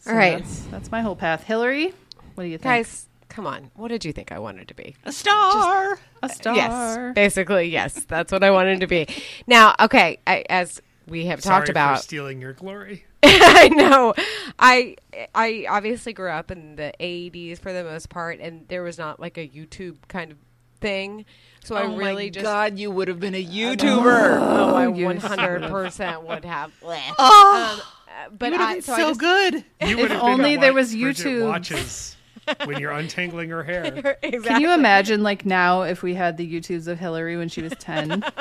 [0.00, 0.38] So All right.
[0.38, 1.44] that's, that's my whole path.
[1.44, 1.92] Hillary,
[2.34, 2.64] what do you think?
[2.64, 3.70] Guys, come on.
[3.74, 4.96] What did you think I wanted to be?
[5.04, 5.98] A star.
[6.22, 6.54] a star.
[6.56, 8.04] Yes, basically, yes.
[8.08, 9.06] That's what I wanted to be.
[9.46, 13.04] Now, okay, I, as we have Sorry talked for about, stealing your glory.
[13.22, 14.14] I know.
[14.58, 14.96] I
[15.34, 19.18] I obviously grew up in the 80s for the most part, and there was not
[19.18, 20.38] like a YouTube kind of
[20.80, 21.24] thing.
[21.64, 22.44] So I oh really my just.
[22.44, 24.38] God, you would have been a YouTuber.
[24.40, 26.72] Oh, I 100% would have.
[26.82, 29.54] Oh, Um, uh, but would have I, been so, so, I just, good.
[29.54, 31.46] You If would have only been there was YouTube.
[31.48, 32.16] watches
[32.64, 34.18] when you're untangling her hair.
[34.22, 34.40] exactly.
[34.40, 37.72] Can you imagine, like now, if we had the YouTubes of Hillary when she was
[37.78, 38.22] ten?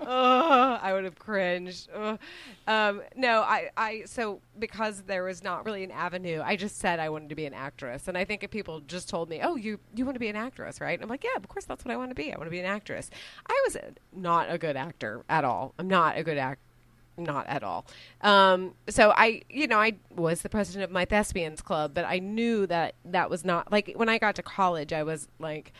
[0.00, 1.88] oh, I would have cringed.
[1.94, 2.18] Ugh.
[2.66, 6.98] Um, no, I, I, so because there was not really an avenue, I just said
[6.98, 8.08] I wanted to be an actress.
[8.08, 10.36] And I think if people just told me, oh, you, you want to be an
[10.36, 10.98] actress, right?
[11.00, 12.32] I'm like, yeah, of course that's what I want to be.
[12.32, 13.10] I want to be an actress.
[13.48, 15.74] I was a, not a good actor at all.
[15.78, 16.60] I'm not a good actor.
[17.18, 17.86] Not at all.
[18.20, 22.18] Um, so I, you know, I was the president of my thespians club, but I
[22.18, 25.72] knew that that was not like when I got to college, I was like,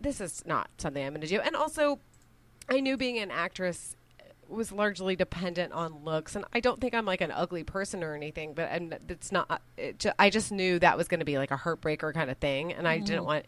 [0.00, 1.40] this is not something I'm going to do.
[1.40, 1.98] And also,
[2.68, 3.96] I knew being an actress
[4.48, 8.14] was largely dependent on looks, and I don't think I'm like an ugly person or
[8.14, 9.62] anything, but and it's not.
[9.76, 12.38] It ju- I just knew that was going to be like a heartbreaker kind of
[12.38, 13.46] thing, and I didn't want.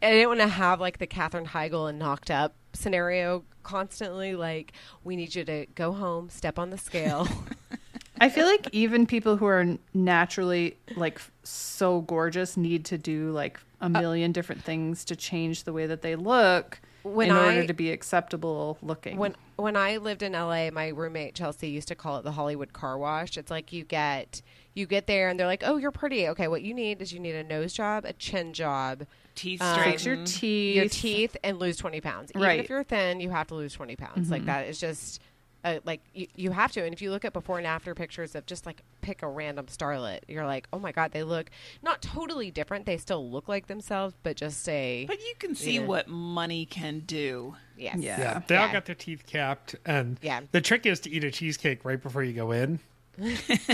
[0.00, 4.34] I didn't want to have like the Katherine Heigl and knocked up scenario constantly.
[4.34, 4.72] Like,
[5.04, 7.28] we need you to go home, step on the scale.
[8.20, 13.60] I feel like even people who are naturally like so gorgeous need to do like
[13.80, 17.44] a uh, million different things to change the way that they look When in I-
[17.46, 19.18] order to be acceptable looking.
[19.18, 22.72] when when I lived in LA, my roommate Chelsea used to call it the Hollywood
[22.72, 23.36] car wash.
[23.36, 24.42] It's like you get
[24.74, 26.26] you get there and they're like, "Oh, you're pretty.
[26.28, 29.06] Okay, what you need is you need a nose job, a chin job,
[29.38, 29.92] Teeth Um, straighten.
[29.92, 32.32] fix your teeth, your teeth, and lose 20 pounds.
[32.34, 32.60] Even Right.
[32.60, 34.30] if you're thin, you have to lose 20 pounds.
[34.30, 35.20] Like that is just
[35.64, 36.84] uh, like you, you have to.
[36.84, 39.66] And if you look at before and after pictures of just like pick a random
[39.66, 41.50] starlet, you're like, "Oh my god, they look
[41.82, 42.86] not totally different.
[42.86, 45.80] They still look like themselves, but just say But you can see Yeah.
[45.84, 47.56] what money can do.
[47.76, 48.20] yes." Yeah.
[48.20, 50.42] Yeah, they all got their teeth capped, and Yeah.
[50.52, 52.78] the trick is to eat a cheesecake right before you go in,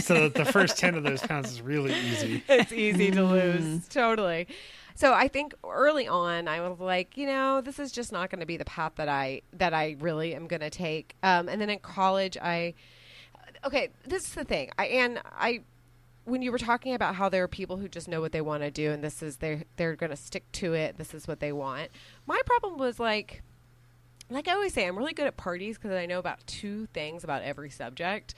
[0.01, 2.43] so that the first ten of those pounds is really easy.
[2.49, 3.87] it's easy to lose.
[3.89, 4.47] Totally.
[4.95, 8.41] So I think early on I was like, you know, this is just not going
[8.41, 11.17] to be the path that I that I really am going to take.
[11.23, 12.75] Um, and then in college, I
[13.65, 14.71] okay, this is the thing.
[14.79, 15.63] I and I
[16.25, 18.63] when you were talking about how there are people who just know what they want
[18.63, 20.97] to do and this is they're they're going to stick to it.
[20.97, 21.91] This is what they want.
[22.27, 23.43] My problem was like
[24.31, 27.25] like I always say, I'm really good at parties because I know about two things
[27.25, 28.35] about every subject.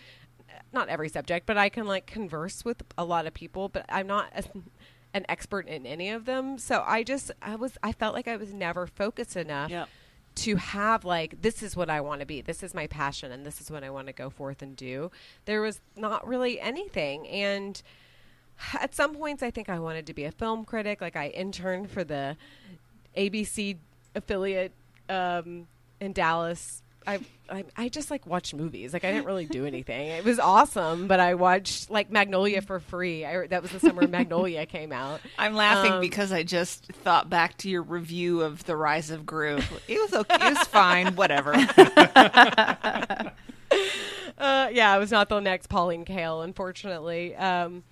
[0.73, 4.07] Not every subject, but I can like converse with a lot of people, but I'm
[4.07, 4.45] not a,
[5.17, 6.59] an expert in any of them.
[6.59, 9.89] So I just, I was, I felt like I was never focused enough Yep.
[10.37, 12.43] to have like, this is what I want to be.
[12.43, 15.11] This is my passion and this is what I want to go forth and do.
[15.47, 17.27] There was not really anything.
[17.29, 17.81] And
[18.75, 21.01] at some points, I think I wanted to be a film critic.
[21.01, 22.37] Like I interned for the
[23.17, 23.79] ABC
[24.15, 24.73] affiliate
[25.09, 25.67] um,
[26.01, 26.83] in Dallas.
[27.07, 28.93] I, I I just like watched movies.
[28.93, 30.09] Like I didn't really do anything.
[30.09, 33.25] It was awesome, but I watched like Magnolia for free.
[33.25, 35.21] I, that was the summer Magnolia came out.
[35.39, 39.25] I'm laughing Um, because I just thought back to your review of The Rise of
[39.25, 39.59] Gru.
[39.89, 40.35] It was okay.
[40.35, 41.15] It was fine.
[41.15, 41.55] Whatever.
[44.39, 47.35] Uh, yeah, I was not the next Pauline Kael, unfortunately.
[47.37, 47.85] Um,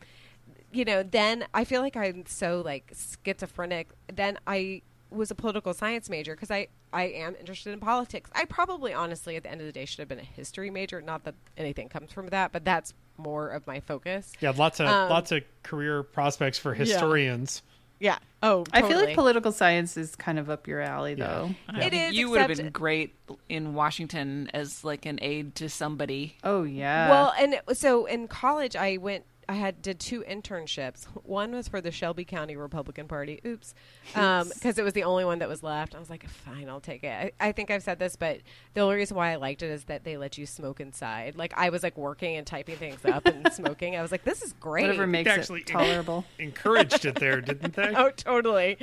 [0.72, 2.92] you know, then I feel like I'm so like
[3.24, 3.88] schizophrenic.
[4.12, 4.82] Then I
[5.14, 8.30] was a political science major because I I am interested in politics.
[8.34, 11.00] I probably, honestly, at the end of the day, should have been a history major.
[11.00, 14.32] Not that anything comes from that, but that's more of my focus.
[14.40, 17.62] Yeah, lots of Um, lots of career prospects for historians.
[18.00, 18.18] Yeah.
[18.42, 21.54] Oh, I feel like political science is kind of up your alley, though.
[21.80, 23.14] It is, You would have been great
[23.48, 26.36] in Washington as like an aide to somebody.
[26.42, 27.08] Oh yeah.
[27.08, 31.04] Well, and so in college, I went I had did two internships.
[31.22, 33.40] One was for the Shelby County Republican Party.
[33.46, 33.74] Oops,
[34.06, 35.94] because it was the only one that was left.
[35.94, 37.34] I was like, fine, I'll take it.
[37.40, 38.40] I, I think I've said this, but
[38.74, 41.36] the only reason why I liked it is that they let you smoke inside.
[41.36, 43.96] Like I was like working and typing things up and smoking.
[43.96, 44.86] I was like, this is great.
[44.86, 46.24] Whatever makes actually- it tolerable.
[46.38, 47.92] Encouraged it there, didn't they?
[47.96, 48.78] oh, totally.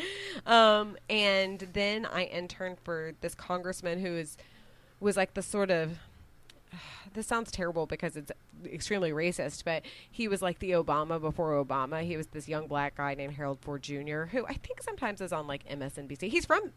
[0.46, 4.38] Um, and then I interned for this congressman who is
[5.00, 5.98] was like the sort of
[7.14, 8.32] this sounds terrible because it's
[8.66, 12.04] extremely racist, but he was like the Obama before Obama.
[12.04, 15.34] He was this young black guy named Harold Ford Jr., who I think sometimes is
[15.34, 16.30] on like MSNBC.
[16.30, 16.72] He's from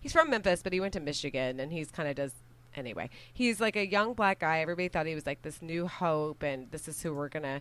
[0.00, 2.32] he's from Memphis, but he went to Michigan and he's kind of does
[2.74, 3.10] anyway.
[3.32, 4.60] He's like a young black guy.
[4.60, 7.60] Everybody thought he was like this new hope and this is who we're gonna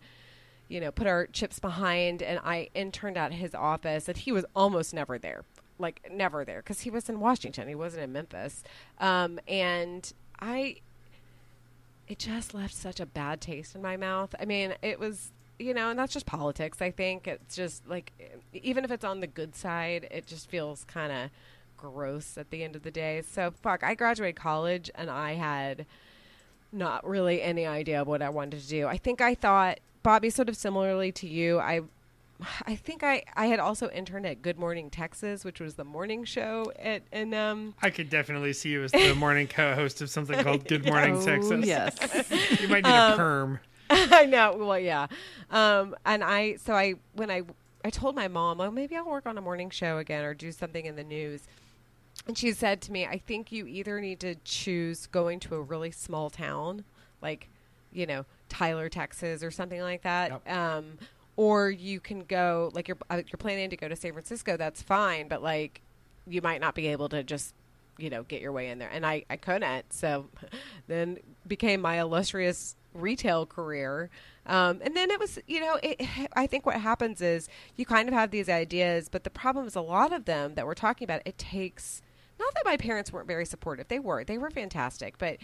[0.72, 2.24] you know, put our chips behind.
[2.24, 5.44] And I interned at his office, and he was almost never there,
[5.78, 7.68] like never there, because he was in Washington.
[7.68, 8.64] He wasn't in Memphis.
[8.98, 10.78] Um, and I,
[12.12, 14.36] it just left such a bad taste in my mouth.
[14.40, 15.32] I mean, it was.
[15.60, 16.82] You know, and that's just politics.
[16.82, 18.12] I think it's just like,
[18.52, 21.30] even if it's on the good side, it just feels kind of
[21.78, 23.22] gross at the end of the day.
[23.22, 25.86] So, fuck, I graduated college and I had
[26.72, 28.88] not really any idea of what I wanted to do.
[28.88, 31.60] I think I thought Bobby sort of similarly to you.
[31.60, 31.82] I
[32.65, 36.23] I think I, I had also interned at Good Morning Texas, which was the morning
[36.23, 40.38] show at and um I could definitely see you as the morning co-host of something
[40.43, 41.65] called Good Morning oh, Texas.
[41.65, 41.95] yes.
[42.59, 43.59] You might need a perm.
[43.91, 44.55] I know.
[44.57, 45.07] Well, yeah.
[45.49, 47.41] Um, and I, so I, when I,
[47.84, 50.51] I told my mom, oh, maybe I'll work on a morning show again or do
[50.51, 51.41] something in the news.
[52.26, 55.61] And she said to me, I think you either need to choose going to a
[55.61, 56.85] really small town,
[57.22, 57.49] like,
[57.91, 60.31] you know, Tyler, Texas, or something like that.
[60.45, 60.55] Yep.
[60.55, 60.97] Um,
[61.41, 64.81] or you can go, like, you're, uh, you're planning to go to San Francisco, that's
[64.81, 65.81] fine, but like,
[66.27, 67.55] you might not be able to just
[67.97, 68.89] you know get your way in there.
[68.89, 69.91] And i i couldn't.
[69.93, 70.27] So
[70.88, 74.09] then became my illustrious retail career.
[74.45, 76.01] Um, and then it was you know it,
[76.34, 79.76] i think what happens is you kind of have these ideas but the problem is
[79.76, 82.01] a lot of them that we're talking about it takes
[82.39, 83.88] not that my parents weren't very supportive.
[83.88, 84.23] They were.
[84.23, 85.38] They were fantastic but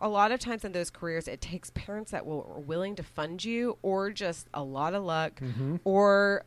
[0.00, 3.02] a lot of times in those careers it takes parents that will, are willing to
[3.02, 5.76] fund you or just a lot of luck mm-hmm.
[5.84, 6.44] or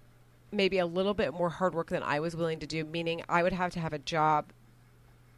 [0.53, 3.43] maybe a little bit more hard work than I was willing to do, meaning I
[3.43, 4.45] would have to have a job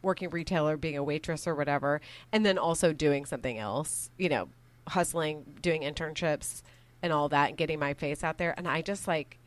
[0.02, 2.00] working retail or being a waitress or whatever,
[2.32, 4.48] and then also doing something else, you know,
[4.88, 6.62] hustling, doing internships
[7.02, 8.54] and all that and getting my face out there.
[8.56, 9.38] And I just like,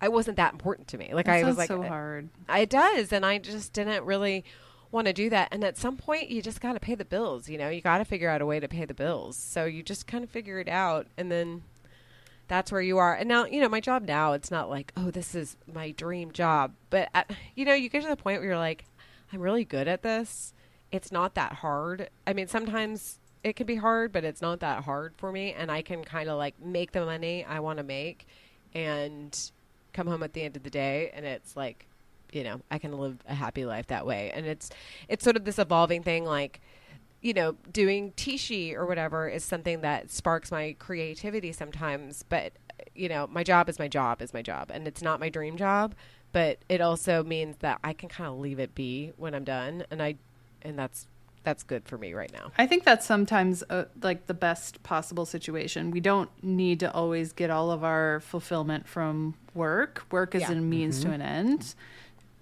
[0.00, 1.12] I wasn't that important to me.
[1.12, 2.28] Like That I was like, so hard.
[2.48, 4.44] it does, and I just didn't really
[4.92, 5.48] want to do that.
[5.52, 7.48] And at some point, you just got to pay the bills.
[7.48, 9.36] You know, you got to figure out a way to pay the bills.
[9.36, 11.62] So you just kind of figure it out, and then
[12.48, 13.14] that's where you are.
[13.14, 16.32] And now, you know, my job now, it's not like, oh, this is my dream
[16.32, 18.84] job, but at, you know, you get to the point where you're like,
[19.32, 20.52] I'm really good at this.
[20.90, 22.10] It's not that hard.
[22.26, 25.70] I mean, sometimes it can be hard, but it's not that hard for me, and
[25.70, 28.26] I can kind of like make the money I want to make,
[28.74, 29.38] and
[29.92, 31.86] come home at the end of the day, and it's like
[32.32, 34.70] you know i can live a happy life that way and it's
[35.08, 36.60] it's sort of this evolving thing like
[37.20, 42.52] you know doing TSHE or whatever is something that sparks my creativity sometimes but
[42.94, 45.56] you know my job is my job is my job and it's not my dream
[45.56, 45.94] job
[46.32, 49.84] but it also means that i can kind of leave it be when i'm done
[49.90, 50.14] and i
[50.62, 51.06] and that's
[51.42, 55.24] that's good for me right now I think that's sometimes uh, like the best possible
[55.24, 55.90] situation.
[55.90, 60.04] We don't need to always get all of our fulfillment from work.
[60.10, 60.52] Work is Yeah.
[60.52, 61.74] a means to an end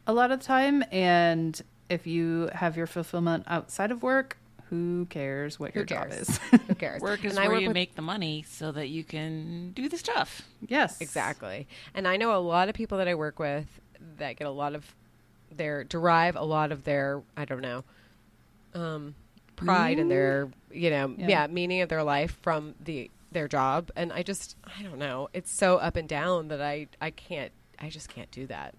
[0.08, 0.82] a lot of the time.
[0.90, 4.36] And if you have your fulfillment outside of work,
[4.70, 6.38] who cares what who your job is?
[6.50, 8.88] who cares Work is And I where work you with- make the money so that
[8.88, 10.42] you can do the stuff.
[10.66, 11.00] yes.
[11.00, 11.66] Exactly.
[11.94, 13.66] And I know a lot of people that I work with
[14.18, 14.94] that get a lot of
[15.50, 17.82] their derive a lot of their I don't know
[18.74, 19.14] um
[19.56, 21.26] pride in their you know Yeah.
[21.28, 21.46] yeah.
[21.46, 25.50] meaning of their life from the their job and I just I don't know it's
[25.50, 28.74] so up and down that I I can't I just can't do that.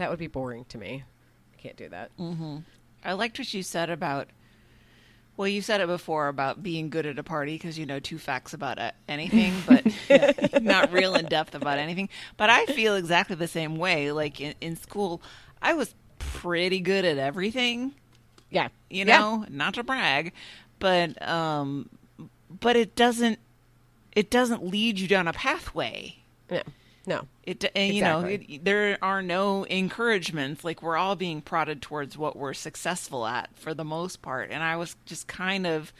[0.00, 1.04] That would be boring to me.
[1.52, 2.10] I can't do that.
[3.04, 4.28] I liked what you said about.
[5.36, 8.16] Well, you said it before about being good at a party because you know two
[8.16, 8.78] facts about
[9.08, 12.08] anything, but not real in depth about anything.
[12.38, 14.10] But I feel exactly the same way.
[14.10, 15.20] Like in, in school,
[15.60, 17.92] I was pretty good at everything.
[18.48, 18.68] Yeah.
[18.88, 19.18] You Yeah.
[19.18, 20.32] know, not to brag,
[20.78, 21.90] but um,
[22.48, 23.38] but it doesn't
[24.16, 26.16] it doesn't lead you down a pathway.
[26.50, 26.62] No.
[27.06, 27.26] No.
[27.44, 30.64] It and you know it, there are no encouragements.
[30.64, 34.50] Like we're all being prodded towards what we're successful at for the most part.
[34.50, 35.92] And I was just kind of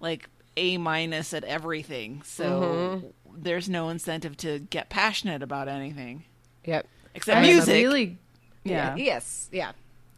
[0.00, 2.22] like a minus at everything.
[2.24, 3.42] So Mm-hmm.
[3.42, 6.24] there's no incentive to get passionate about anything
[6.64, 6.86] Yep.
[7.14, 7.74] except I music.
[7.74, 8.18] really,
[8.64, 8.94] yeah.
[8.96, 9.48] Yes.
[9.50, 9.72] Yeah.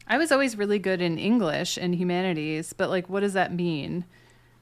[0.09, 4.05] I was always really good in English and humanities, but like, what does that mean?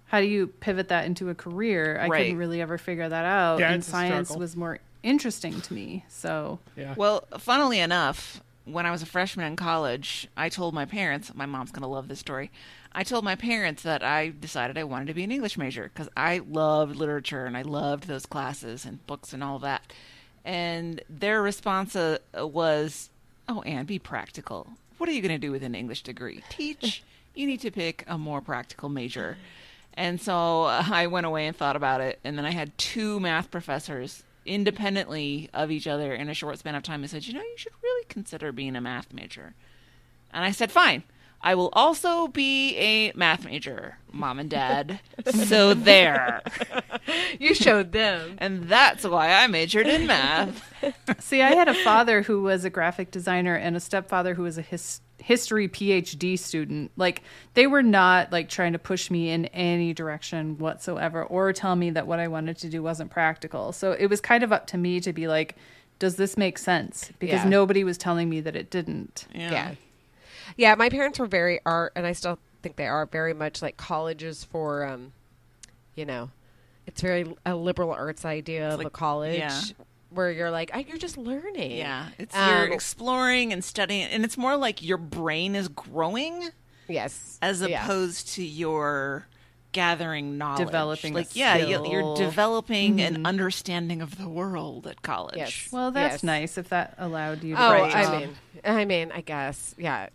[0.07, 1.99] how do you pivot that into a career?
[2.01, 2.19] I Right.
[2.23, 3.59] couldn't really ever figure that out.
[3.59, 6.05] Yeah, and science was more interesting to me.
[6.09, 6.95] So Yeah.
[6.97, 11.47] Well, funnily enough, when I was a freshman in college, I told my parents, my
[11.47, 12.51] mom's going to love this story.
[12.93, 16.09] I told my parents that I decided I wanted to be an English major because
[16.17, 19.93] I loved literature and I loved those classes and books and all that.
[20.45, 23.11] And their response uh, was,
[23.49, 24.69] Oh, Anne, be practical.
[24.97, 26.43] What are you going to do with an English degree?
[26.49, 27.03] Teach?
[27.35, 29.37] you need to pick a more practical major.
[29.95, 32.21] And so uh, I went away and thought about it.
[32.25, 36.75] And then I had two math professors independently of each other in a short span
[36.75, 39.55] of time and said, You know, you should really consider being a math major.
[40.33, 41.05] And I said, Fine.
[41.41, 45.01] I will also be a math major, mom and dad.
[45.27, 46.41] so there.
[47.39, 48.37] You showed them.
[48.39, 50.73] And that's why I majored in math.
[51.21, 54.57] See, I had a father who was a graphic designer and a stepfather who was
[54.57, 56.91] a his- history PhD student.
[56.97, 57.23] Like
[57.55, 61.91] they were not like trying to push me in any direction whatsoever or tell me
[61.91, 63.73] that what I wanted to do wasn't practical.
[63.73, 65.57] So it was kind of up to me to be like,
[65.99, 67.11] does this make sense?
[67.19, 67.49] Because Yeah.
[67.49, 69.27] nobody was telling me that it didn't.
[69.35, 69.74] Yeah.
[70.57, 73.77] Yeah, my parents were very art, and I still think they are very much like
[73.77, 75.12] colleges for, um,
[75.95, 76.31] you know,
[76.86, 79.61] it's very a liberal arts idea of like- a college yeah.
[80.15, 81.73] Where you're like, oh, you're just learning.
[81.73, 82.09] Yeah.
[82.19, 86.51] It's Um, you're exploring and studying and it's more like your brain is growing
[86.89, 87.85] yes, as Yeah.
[87.85, 89.27] opposed to your
[89.73, 90.65] gathering knowledge.
[90.66, 92.15] Developing a like yeah, you- you're skill.
[92.16, 95.36] developing an understanding of the world at college.
[95.36, 95.69] Yes.
[95.73, 96.23] Well, that's Yes.
[96.23, 98.20] nice if that allowed you to Oh, write I job.
[98.20, 100.09] mean, I mean, I guess, yeah.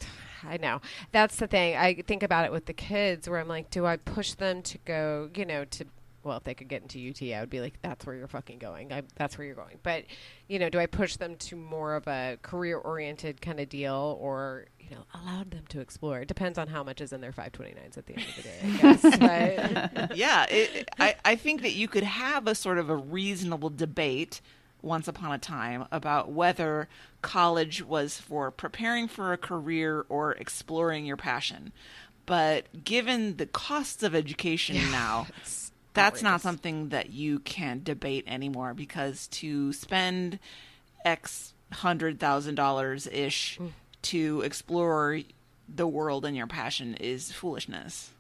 [0.48, 0.80] I know.
[1.12, 1.76] That's the thing.
[1.76, 4.78] I think about it with the kids where I'm like, do I push them to
[4.86, 5.86] go, you know, to
[6.24, 8.60] well, if they could get into UT, I would be like, that's where you're fucking
[8.60, 8.92] going.
[8.92, 9.80] I, that's where you're going.
[9.84, 10.06] But,
[10.48, 14.18] you know, do I push them to more of a career oriented kind of deal
[14.20, 16.22] or, you know, allowed them to explore?
[16.22, 18.60] It depends on how much is in their 529s at the end of the day,
[18.64, 19.02] I guess.
[20.00, 23.70] but, yeah, it, I, I think that you could have a sort of a reasonable
[23.70, 24.42] debate
[24.82, 26.88] once upon a time about whether
[27.22, 31.72] college was for preparing for a career or exploring your passion.
[32.26, 35.28] But given the costs of education now,
[35.90, 40.40] it's that's not something that you can debate anymore because to spend
[41.06, 43.72] X hundred thousand dollars ish Mm.
[44.04, 45.20] to explore
[45.68, 48.12] the world and your passion is foolishness.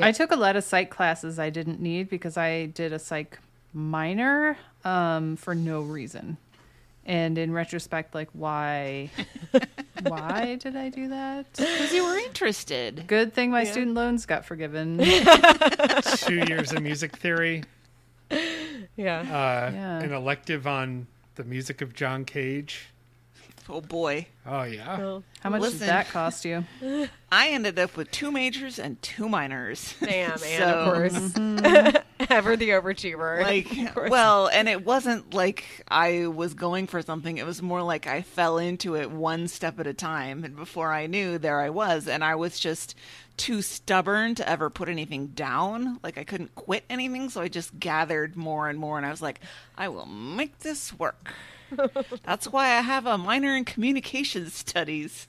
[0.00, 3.38] I took a lot of psych classes I didn't need because I did a psych
[3.72, 6.36] minor um, for no reason.
[7.08, 9.10] And in retrospect, like why,
[10.02, 11.46] why did I do that?
[11.56, 13.06] Because you were interested.
[13.06, 14.98] Good thing my student loans got forgiven.
[16.18, 17.64] Two years of music theory,
[18.30, 19.20] yeah.
[19.20, 20.00] uh, Yeah.
[20.00, 21.06] an elective on
[21.36, 22.88] the music of John Cage.
[23.70, 24.26] Oh boy.
[24.46, 24.98] Oh yeah.
[24.98, 25.78] Well, How much Listen.
[25.80, 26.64] did that cost you?
[27.32, 29.94] I ended up with two majors and two minors.
[30.00, 33.42] Damn, and So- of course, ever the overachiever.
[33.96, 37.38] like well and it wasn't like i was going for something.
[37.38, 40.44] It was more like i fell into it one step at a time.
[40.44, 42.08] And before i knew there i was.
[42.08, 42.94] And i was just
[43.36, 45.98] too stubborn to ever put anything down.
[46.02, 47.30] Like i couldn't quit anything.
[47.30, 48.96] So i just gathered more and more.
[48.96, 49.40] And i was like
[49.76, 51.34] i will make this work.
[52.24, 55.28] That's why i have a minor in communications studies.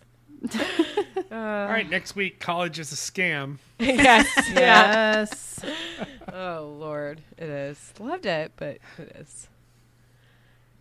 [1.32, 3.58] All right, next week, college is a scam.
[3.78, 4.28] yes.
[4.54, 5.49] Yes.
[6.42, 7.94] Oh Lord, it is.
[8.00, 9.48] Loved it, but it is.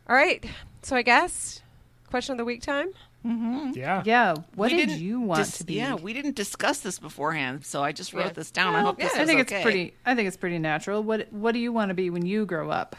[0.08, 0.44] All right.
[0.82, 1.62] So I guess
[2.08, 2.90] question of the week time.
[3.26, 3.72] Mm-hmm.
[3.74, 4.02] Yeah.
[4.06, 4.34] Yeah.
[4.54, 5.74] What We did you want dis- to be?
[5.74, 8.32] yeah we didn't discuss this beforehand so i just wrote Yeah.
[8.32, 9.56] this down i Well, hope this I think okay.
[9.56, 9.94] it's pretty.
[10.06, 11.02] I think it's pretty natural.
[11.02, 12.94] What What do you want to be when you grow up?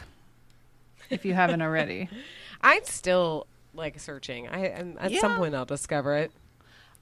[1.08, 2.08] If you haven't already.
[2.60, 4.46] I'm still like searching.
[4.48, 6.30] I and at some point I'll discover it.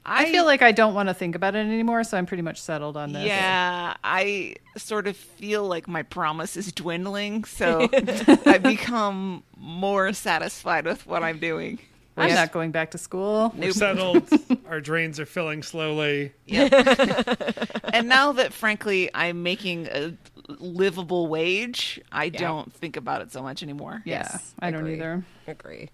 [0.04, 2.60] I feel like I don't want to think about it anymore, so I'm pretty much
[2.60, 3.24] settled on this.
[3.26, 7.88] Yeah, I sort of feel like my promise is dwindling, so
[8.46, 11.78] I've become more satisfied with what I'm doing.
[12.16, 12.36] I'm Yes.
[12.36, 13.52] not going back to school.
[13.56, 14.28] We're settled.
[14.68, 16.32] Our drains are filling slowly.
[16.46, 17.34] Yeah.
[17.92, 20.14] And now that, frankly, I'm making a
[20.60, 24.02] livable wage, I don't think about it so much anymore.
[24.04, 25.24] Yeah, Yes, I don't either.
[25.46, 25.88] Agree.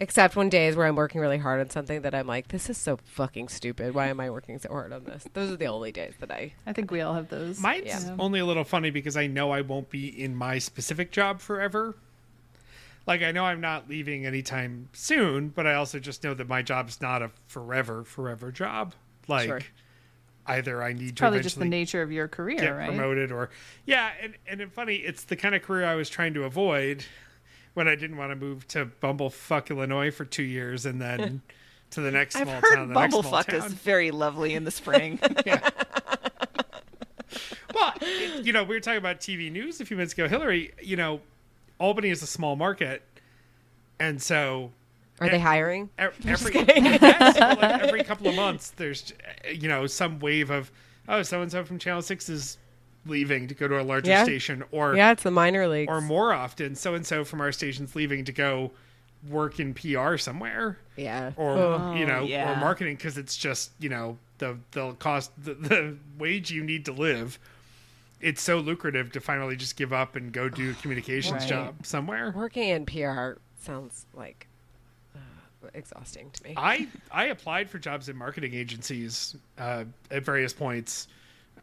[0.00, 2.78] Except when days where I'm working really hard on something that I'm like, this is
[2.78, 3.94] so fucking stupid.
[3.94, 5.24] Why am I working so hard on this?
[5.34, 6.52] Those are the only days that I.
[6.66, 7.58] I think we all have those.
[7.58, 8.14] Mine's Yeah.
[8.16, 11.96] only a little funny because I know I won't be in my specific job forever.
[13.08, 16.62] Like I know I'm not leaving anytime soon, but I also just know that my
[16.62, 18.94] job's not a forever, forever job.
[19.26, 19.60] Like Sure.
[20.46, 22.86] either I need to Probably just the nature of your career, get right?
[22.88, 23.50] promoted or
[23.84, 27.04] yeah, and and it, funny, it's the kind of career I was trying to avoid
[27.78, 31.40] when I didn't want to move to Bumblefuck, Illinois for two years and then
[31.92, 34.64] to the next I've small heard town, the next small Bumblefuck is very lovely in
[34.64, 35.18] the spring.
[35.46, 35.62] Well,
[37.74, 40.28] well, it- you know, we were talking about TV news a few minutes ago.
[40.28, 41.20] Hillary, you know,
[41.78, 43.02] Albany is a small market,
[44.00, 44.72] and so
[45.20, 45.90] Are they hiring?
[45.98, 49.12] every yes, well, like every couple of months, there's
[49.46, 50.72] uh, you know some wave of
[51.08, 52.58] oh, so and so from Channel Six is
[53.08, 54.24] leaving to go to a larger Yeah.
[54.24, 55.88] station, or Yeah, it's the minor leagues.
[55.90, 58.70] or more often, so and so from our station's leaving to go
[59.28, 61.32] work in PR somewhere yeah.
[61.36, 61.94] or Oh.
[61.94, 62.52] you know yeah.
[62.52, 66.84] or marketing because it's just you know the the cost the, the wage you need
[66.84, 67.36] to live
[68.20, 71.48] it's so lucrative to finally just give up and go do a communications Right.
[71.48, 74.46] job somewhere Working in PR sounds like
[75.16, 75.18] uh,
[75.74, 76.54] exhausting to me.
[76.56, 79.82] i i applied for jobs in marketing agencies uh,
[80.12, 81.08] at various points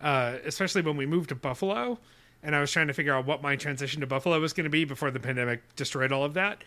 [0.01, 1.97] uh, especially when we moved to buffalo
[2.43, 4.69] and i was trying to figure out what my transition to buffalo was going to
[4.69, 6.63] be before the pandemic destroyed all of that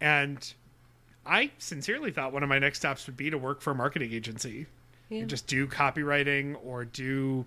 [0.00, 0.54] and
[1.26, 4.12] i sincerely thought one of my next stops would be to work for a marketing
[4.12, 4.66] agency
[5.08, 5.20] Yeah.
[5.20, 7.44] and just do copywriting or do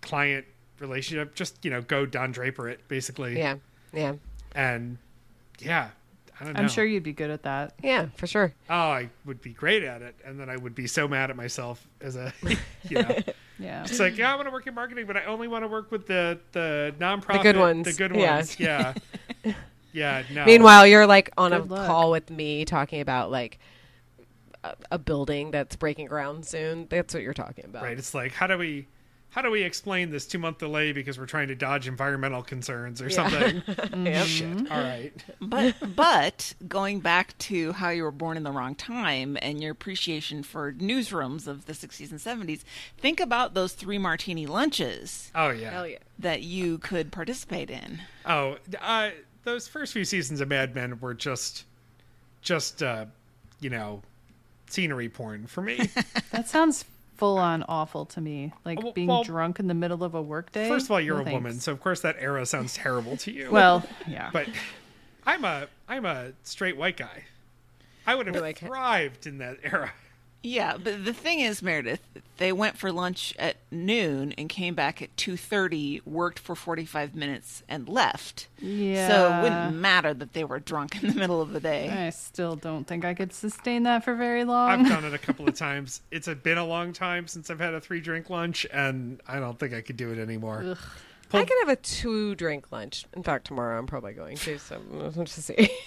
[0.00, 0.46] client
[0.78, 3.56] relationship just you know go don draper it basically Yeah.
[3.92, 4.14] Yeah.
[4.54, 4.98] and
[5.60, 5.90] yeah
[6.40, 7.74] i don't know I'm sure you'd be good at that.
[7.82, 8.52] Yeah, for sure.
[8.70, 11.36] oh i would be great at it and then i would be so mad at
[11.36, 12.32] myself as a
[12.88, 13.16] you know
[13.62, 13.82] Yeah.
[13.84, 15.90] it's like yeah i want to work in marketing but i only want to work
[15.90, 17.84] with the the nonprofit the good ones.
[17.86, 18.94] the good ones yeah
[19.92, 21.86] yeah no Meanwhile, you're like on a Good luck.
[21.86, 23.58] call with me talking about like
[24.64, 26.86] a, a building that's breaking ground soon.
[26.88, 27.82] That's what you're talking about.
[27.82, 28.86] right it's like how do we
[29.32, 33.02] how do we explain this two month delay because we're trying to dodge environmental concerns
[33.02, 33.62] or something
[34.06, 34.26] Yep.
[34.26, 38.74] shit all right But but going back to how you were born in the wrong
[38.74, 42.60] time and your appreciation for newsrooms of the 60s and 70s,
[42.98, 45.98] think about those three martini lunches oh yeah Hell yeah.
[46.18, 48.00] that you could participate in.
[48.26, 49.10] Oh, uh,
[49.44, 51.64] those first few seasons of Mad Men were just,
[52.42, 53.06] just uh,
[53.60, 54.02] you know,
[54.68, 55.78] scenery porn for me.
[56.30, 56.84] That sounds
[57.16, 58.52] full on awful to me.
[58.64, 60.68] Like Well- being well, drunk in the middle of a workday.
[60.68, 61.34] First of all, you're No a thanks.
[61.34, 63.50] woman, so of course that era sounds terrible to you.
[63.50, 64.30] Well, yeah.
[64.32, 64.48] but
[65.26, 67.24] I'm a I'm a straight white guy.
[68.06, 69.92] I would have You're like- thrived in that era.
[70.42, 72.00] Yeah, but the thing is, Meredith,
[72.38, 76.84] they went for lunch at noon and came back at two thirty, worked for forty
[76.84, 78.48] five minutes, and left.
[78.58, 79.08] Yeah.
[79.08, 81.88] So it wouldn't matter that they were drunk in the middle of the day.
[81.88, 84.68] I still don't think I could sustain that for very long.
[84.68, 86.00] I've done it a couple of times.
[86.10, 89.38] It's a, been a long time since I've had a three drink lunch, and I
[89.38, 90.76] don't think I could do it anymore.
[91.34, 93.06] I can have a two drink lunch.
[93.14, 94.58] In fact, tomorrow I'm probably going to.
[94.58, 95.70] So we'll just see.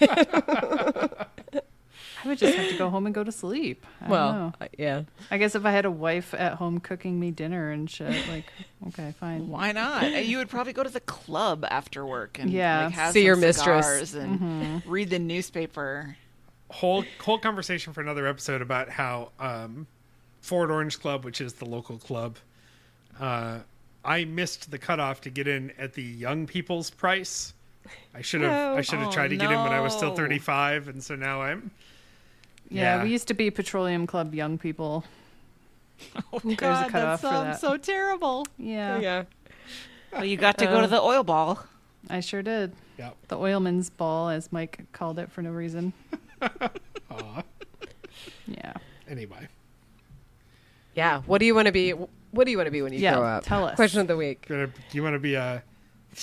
[2.26, 3.86] I would just have to go home and go to sleep.
[4.00, 4.52] I don't well, know.
[4.60, 5.02] uh, yeah.
[5.30, 8.44] I guess if I had a wife at home cooking me dinner and shit, like,
[8.88, 9.48] okay, fine.
[9.48, 10.24] Why not?
[10.26, 12.86] You would probably go to the club after work and Yeah.
[12.86, 14.10] like, have See some your mistress.
[14.10, 16.16] cigars and read the newspaper.
[16.68, 19.86] whole whole conversation for another episode about how um,
[20.40, 22.36] Ford Orange Club, which is the local club,
[23.20, 23.60] uh,
[24.04, 27.52] I missed the cutoff to get in at the young people's price.
[28.14, 28.76] I should have No.
[28.76, 31.14] I should have Oh, tried to get in when I was still 35, and so
[31.14, 31.70] now I'm
[32.68, 33.02] Yeah, Yeah.
[33.04, 35.04] we used to be Petroleum Club young people.
[36.32, 37.60] Oh God, that sounds that.
[37.60, 38.44] so terrible.
[38.58, 39.24] Yeah, Yeah.
[40.12, 41.64] Well, you got to go to the um, oil ball.
[42.10, 42.72] I sure did.
[42.98, 43.10] yeah.
[43.28, 45.92] The oilman's ball, as Mike called it for no reason.
[46.42, 47.42] Aw.
[48.46, 48.74] Yeah.
[49.08, 49.48] Anyway,
[50.94, 51.22] Yeah.
[51.26, 51.92] What do you want to be?
[51.92, 53.44] What do you want to be when you Yeah, grow up?
[53.44, 53.76] tell us.
[53.76, 54.46] Question of the week.
[54.50, 55.62] you wanna- you want to be a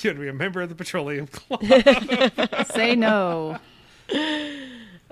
[0.02, 1.64] you want to be a member of the Petroleum Club?
[2.74, 3.58] Say no.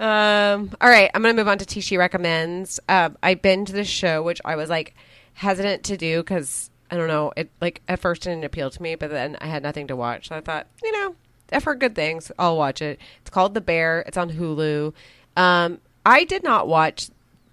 [0.02, 2.80] Um, all right, I'm gonna move on to TSHE recommends.
[2.90, 4.96] Um, I binged this show, which I was like
[5.34, 7.32] hesitant to do because I don't know.
[7.38, 10.30] It like at first didn't appeal to me, but then I had nothing to watch,
[10.30, 11.16] so I thought, you know,
[11.52, 12.32] I've heard good things.
[12.40, 13.00] I'll watch it.
[13.22, 14.02] It's called The Bear.
[14.08, 14.92] It's on Hulu.
[15.38, 17.10] Um, I did not watch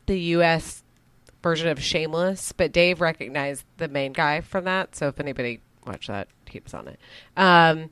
[0.06, 0.82] the U.S.
[1.42, 4.96] version of Shameless, but Dave recognized the main guy from that.
[4.96, 6.98] So if anybody watched that, he was on it.
[7.36, 7.90] Um,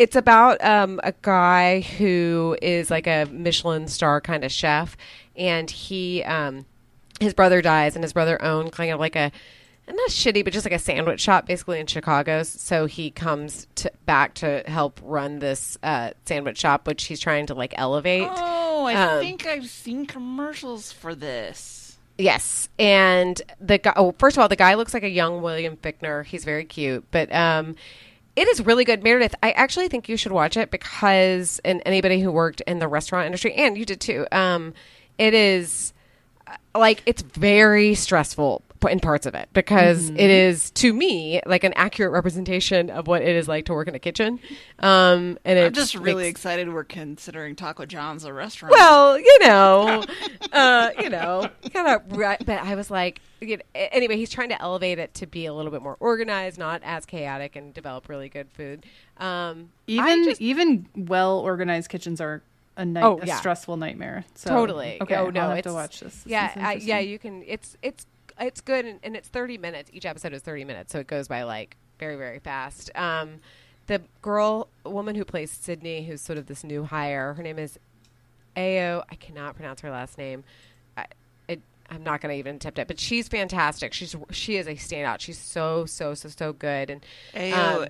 [0.00, 4.96] it's about um, a guy who is like a Michelin star kind of chef,
[5.36, 6.64] and he um,
[7.20, 9.30] his brother dies, and his brother owned kind of like a
[9.86, 12.44] not shitty, but just like a sandwich shop basically in Chicago.
[12.44, 17.46] So he comes to, back to help run this uh, sandwich shop, which he's trying
[17.46, 18.28] to like elevate.
[18.30, 21.98] Oh, I Um, think I've seen commercials for this.
[22.16, 23.92] Yes, and the guy.
[23.96, 26.24] Oh, first of all, the guy looks like a young William Fichtner.
[26.24, 27.76] He's very cute, but um,
[28.40, 29.04] it is really good.
[29.04, 32.88] Meredith, I actually think you should watch it because, and anybody who worked in the
[32.88, 34.26] restaurant industry, and you did too.
[34.32, 34.72] Um,
[35.18, 35.92] it is
[36.46, 38.62] uh, like it's very stressful.
[38.88, 43.22] In parts of it because it is to me like an accurate representation of what
[43.22, 44.40] it is like to work in a kitchen.
[44.78, 48.72] Um, and I'm it's just really makes- excited we're considering Taco John's a restaurant.
[48.72, 50.04] well, you know,
[50.52, 52.08] uh, you know, kind of.
[52.08, 55.52] But I was like, you know, anyway, he's trying to elevate it to be a
[55.52, 58.86] little bit more organized, not as chaotic, and develop really good food.
[59.18, 62.42] Um, Even just- even well organized kitchens are
[62.76, 64.24] a night Oh, a stressful nightmare.
[64.34, 64.98] So, totally.
[65.02, 65.14] Okay.
[65.16, 66.14] Oh no, I'll have it's, to watch this.
[66.22, 66.98] This yeah, I, yeah.
[67.00, 67.44] You can.
[67.46, 68.06] It's it's
[68.40, 69.90] it's good, and, and it's thirty minutes.
[69.92, 72.90] Each episode is thirty minutes, so it goes by like very very fast.
[72.94, 73.40] Um,
[73.86, 77.34] the girl, woman who plays Sydney, who's sort of this new hire.
[77.34, 77.78] Her name is
[78.56, 79.04] Ayo.
[79.10, 80.44] I cannot pronounce her last name.
[80.96, 81.06] I,
[81.48, 83.92] it, I'm not going to even attempt it, but she's fantastic.
[83.92, 85.20] She's she is a standout.
[85.20, 87.04] She's so so so so good, and
[87.34, 87.88] Ayo um,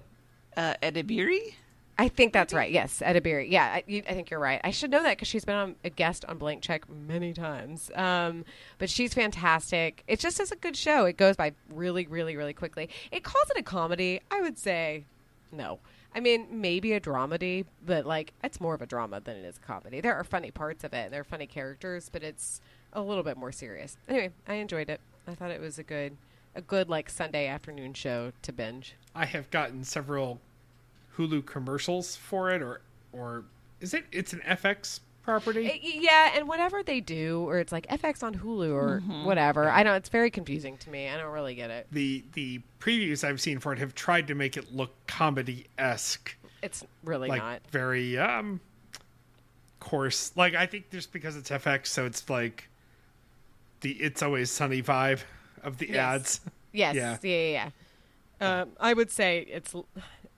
[0.57, 1.55] uh, Edebiri?
[2.01, 2.71] I think that's right.
[2.73, 3.51] Yes, Edebiri.
[3.51, 4.59] Yeah, I, you, I think you're right.
[4.65, 7.91] I should know that because she's been on a guest on Blank Check many times.
[7.95, 8.47] Um,
[8.79, 10.03] but she's fantastic.
[10.09, 11.05] It just is a good show.
[11.05, 12.89] It goes by really, really, really quickly.
[13.13, 14.23] It calls it a comedy.
[14.31, 15.05] I would say
[15.53, 15.79] no.
[16.15, 19.59] I mean, maybe a dramedy, but like it's more of a drama than it is
[19.59, 20.01] a comedy.
[20.01, 21.05] There are funny parts of it.
[21.05, 22.63] and There are funny characters, but it's
[22.95, 23.99] a little bit more serious.
[24.09, 25.03] Anyway, I enjoyed it.
[25.29, 26.17] I thought it was a good,
[26.55, 28.95] a good like Sunday afternoon show to binge.
[29.15, 30.41] I have gotten several
[31.17, 32.81] Hulu commercials for it, or
[33.13, 33.45] or
[33.81, 34.05] is it?
[34.13, 35.81] It's an FX property.
[35.83, 39.69] Yeah, and whatever they do, or it's like FX on Hulu or whatever.
[39.71, 41.09] I know it's very confusing to me.
[41.09, 41.87] I don't really get it.
[41.93, 46.35] the the previews I've seen for it have tried to make it look comedy esque,
[46.63, 47.61] It's really like not.
[47.71, 48.61] very um
[49.81, 50.33] coarse.
[50.37, 52.69] Like I think just because it's FX, so it's like
[53.81, 55.21] the "It's Always Sunny" vibe
[55.63, 55.97] of the Yes.
[55.99, 56.41] ads.
[56.73, 57.17] Yes, Yeah.
[57.23, 57.71] yeah, yeah.
[58.41, 58.61] yeah.
[58.63, 59.75] Um, I would say it's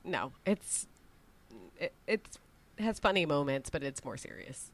[0.05, 0.87] no, it's
[1.81, 2.39] it, it's
[2.79, 4.71] it has funny moments, but it's more serious.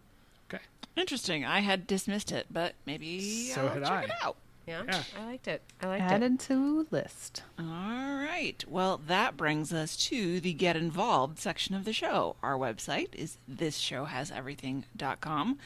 [0.52, 0.62] Okay,
[0.96, 1.44] Interesting.
[1.44, 4.02] I had dismissed it, but maybe So I'll had check I.
[4.04, 4.36] it out.
[4.66, 5.02] Yeah, Yeah.
[5.18, 5.62] I liked it.
[5.80, 6.12] I liked it.
[6.12, 7.42] Added to list.
[7.58, 8.62] All right.
[8.68, 12.36] Well, that brings us to the Get Involved section of the show.
[12.42, 15.58] Our website is thisshowhaseverything.com.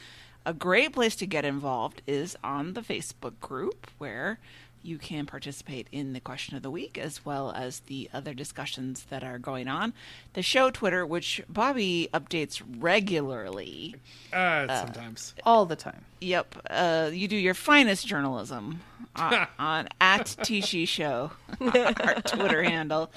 [0.45, 4.39] A great place to get involved is on the Facebook group where
[4.83, 9.05] you can participate in the question of the week as well as the other discussions
[9.09, 9.93] that are going on.
[10.33, 13.95] The show Twitter, which Bobby updates regularly.
[14.31, 16.05] uh, sometimes All the time.
[16.21, 18.81] Yep, uh, you do your finest journalism
[19.15, 23.11] on, on at TSHE Show, our Twitter handle.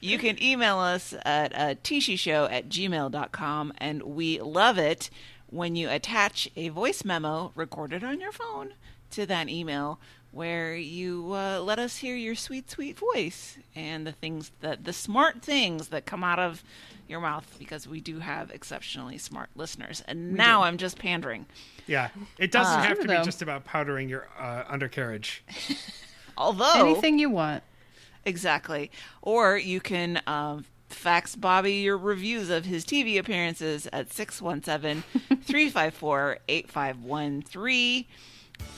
[0.00, 5.10] You can email us at uh, tishishow at gmail.com, and we love it
[5.48, 8.74] when you attach a voice memo recorded on your phone
[9.10, 9.98] to that email
[10.32, 14.92] where you uh, let us hear your sweet, sweet voice and the things that, the
[14.92, 16.62] smart things that come out of
[17.08, 20.02] your mouth because we do have exceptionally smart listeners.
[20.06, 21.46] And now I'm just pandering.
[21.88, 22.10] yeah.
[22.38, 25.42] It doesn't have True, to be just about powdering your uh, undercarriage.
[26.38, 27.64] Although Anything you want.
[28.24, 28.90] exactly,
[29.22, 34.08] or you can um, fax Bobby your reviews of his TV appearances at
[36.48, 38.06] 617-354-8513.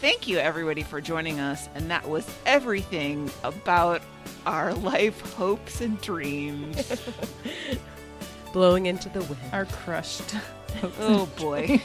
[0.00, 4.02] Thank you everybody for joining us, and that was everything about
[4.46, 7.00] our life hopes and dreams.
[8.52, 9.40] Blowing into the wind.
[9.52, 10.34] Our crushed.
[10.98, 11.80] oh boy.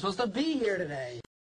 [0.00, 0.99] Supposed to be here today.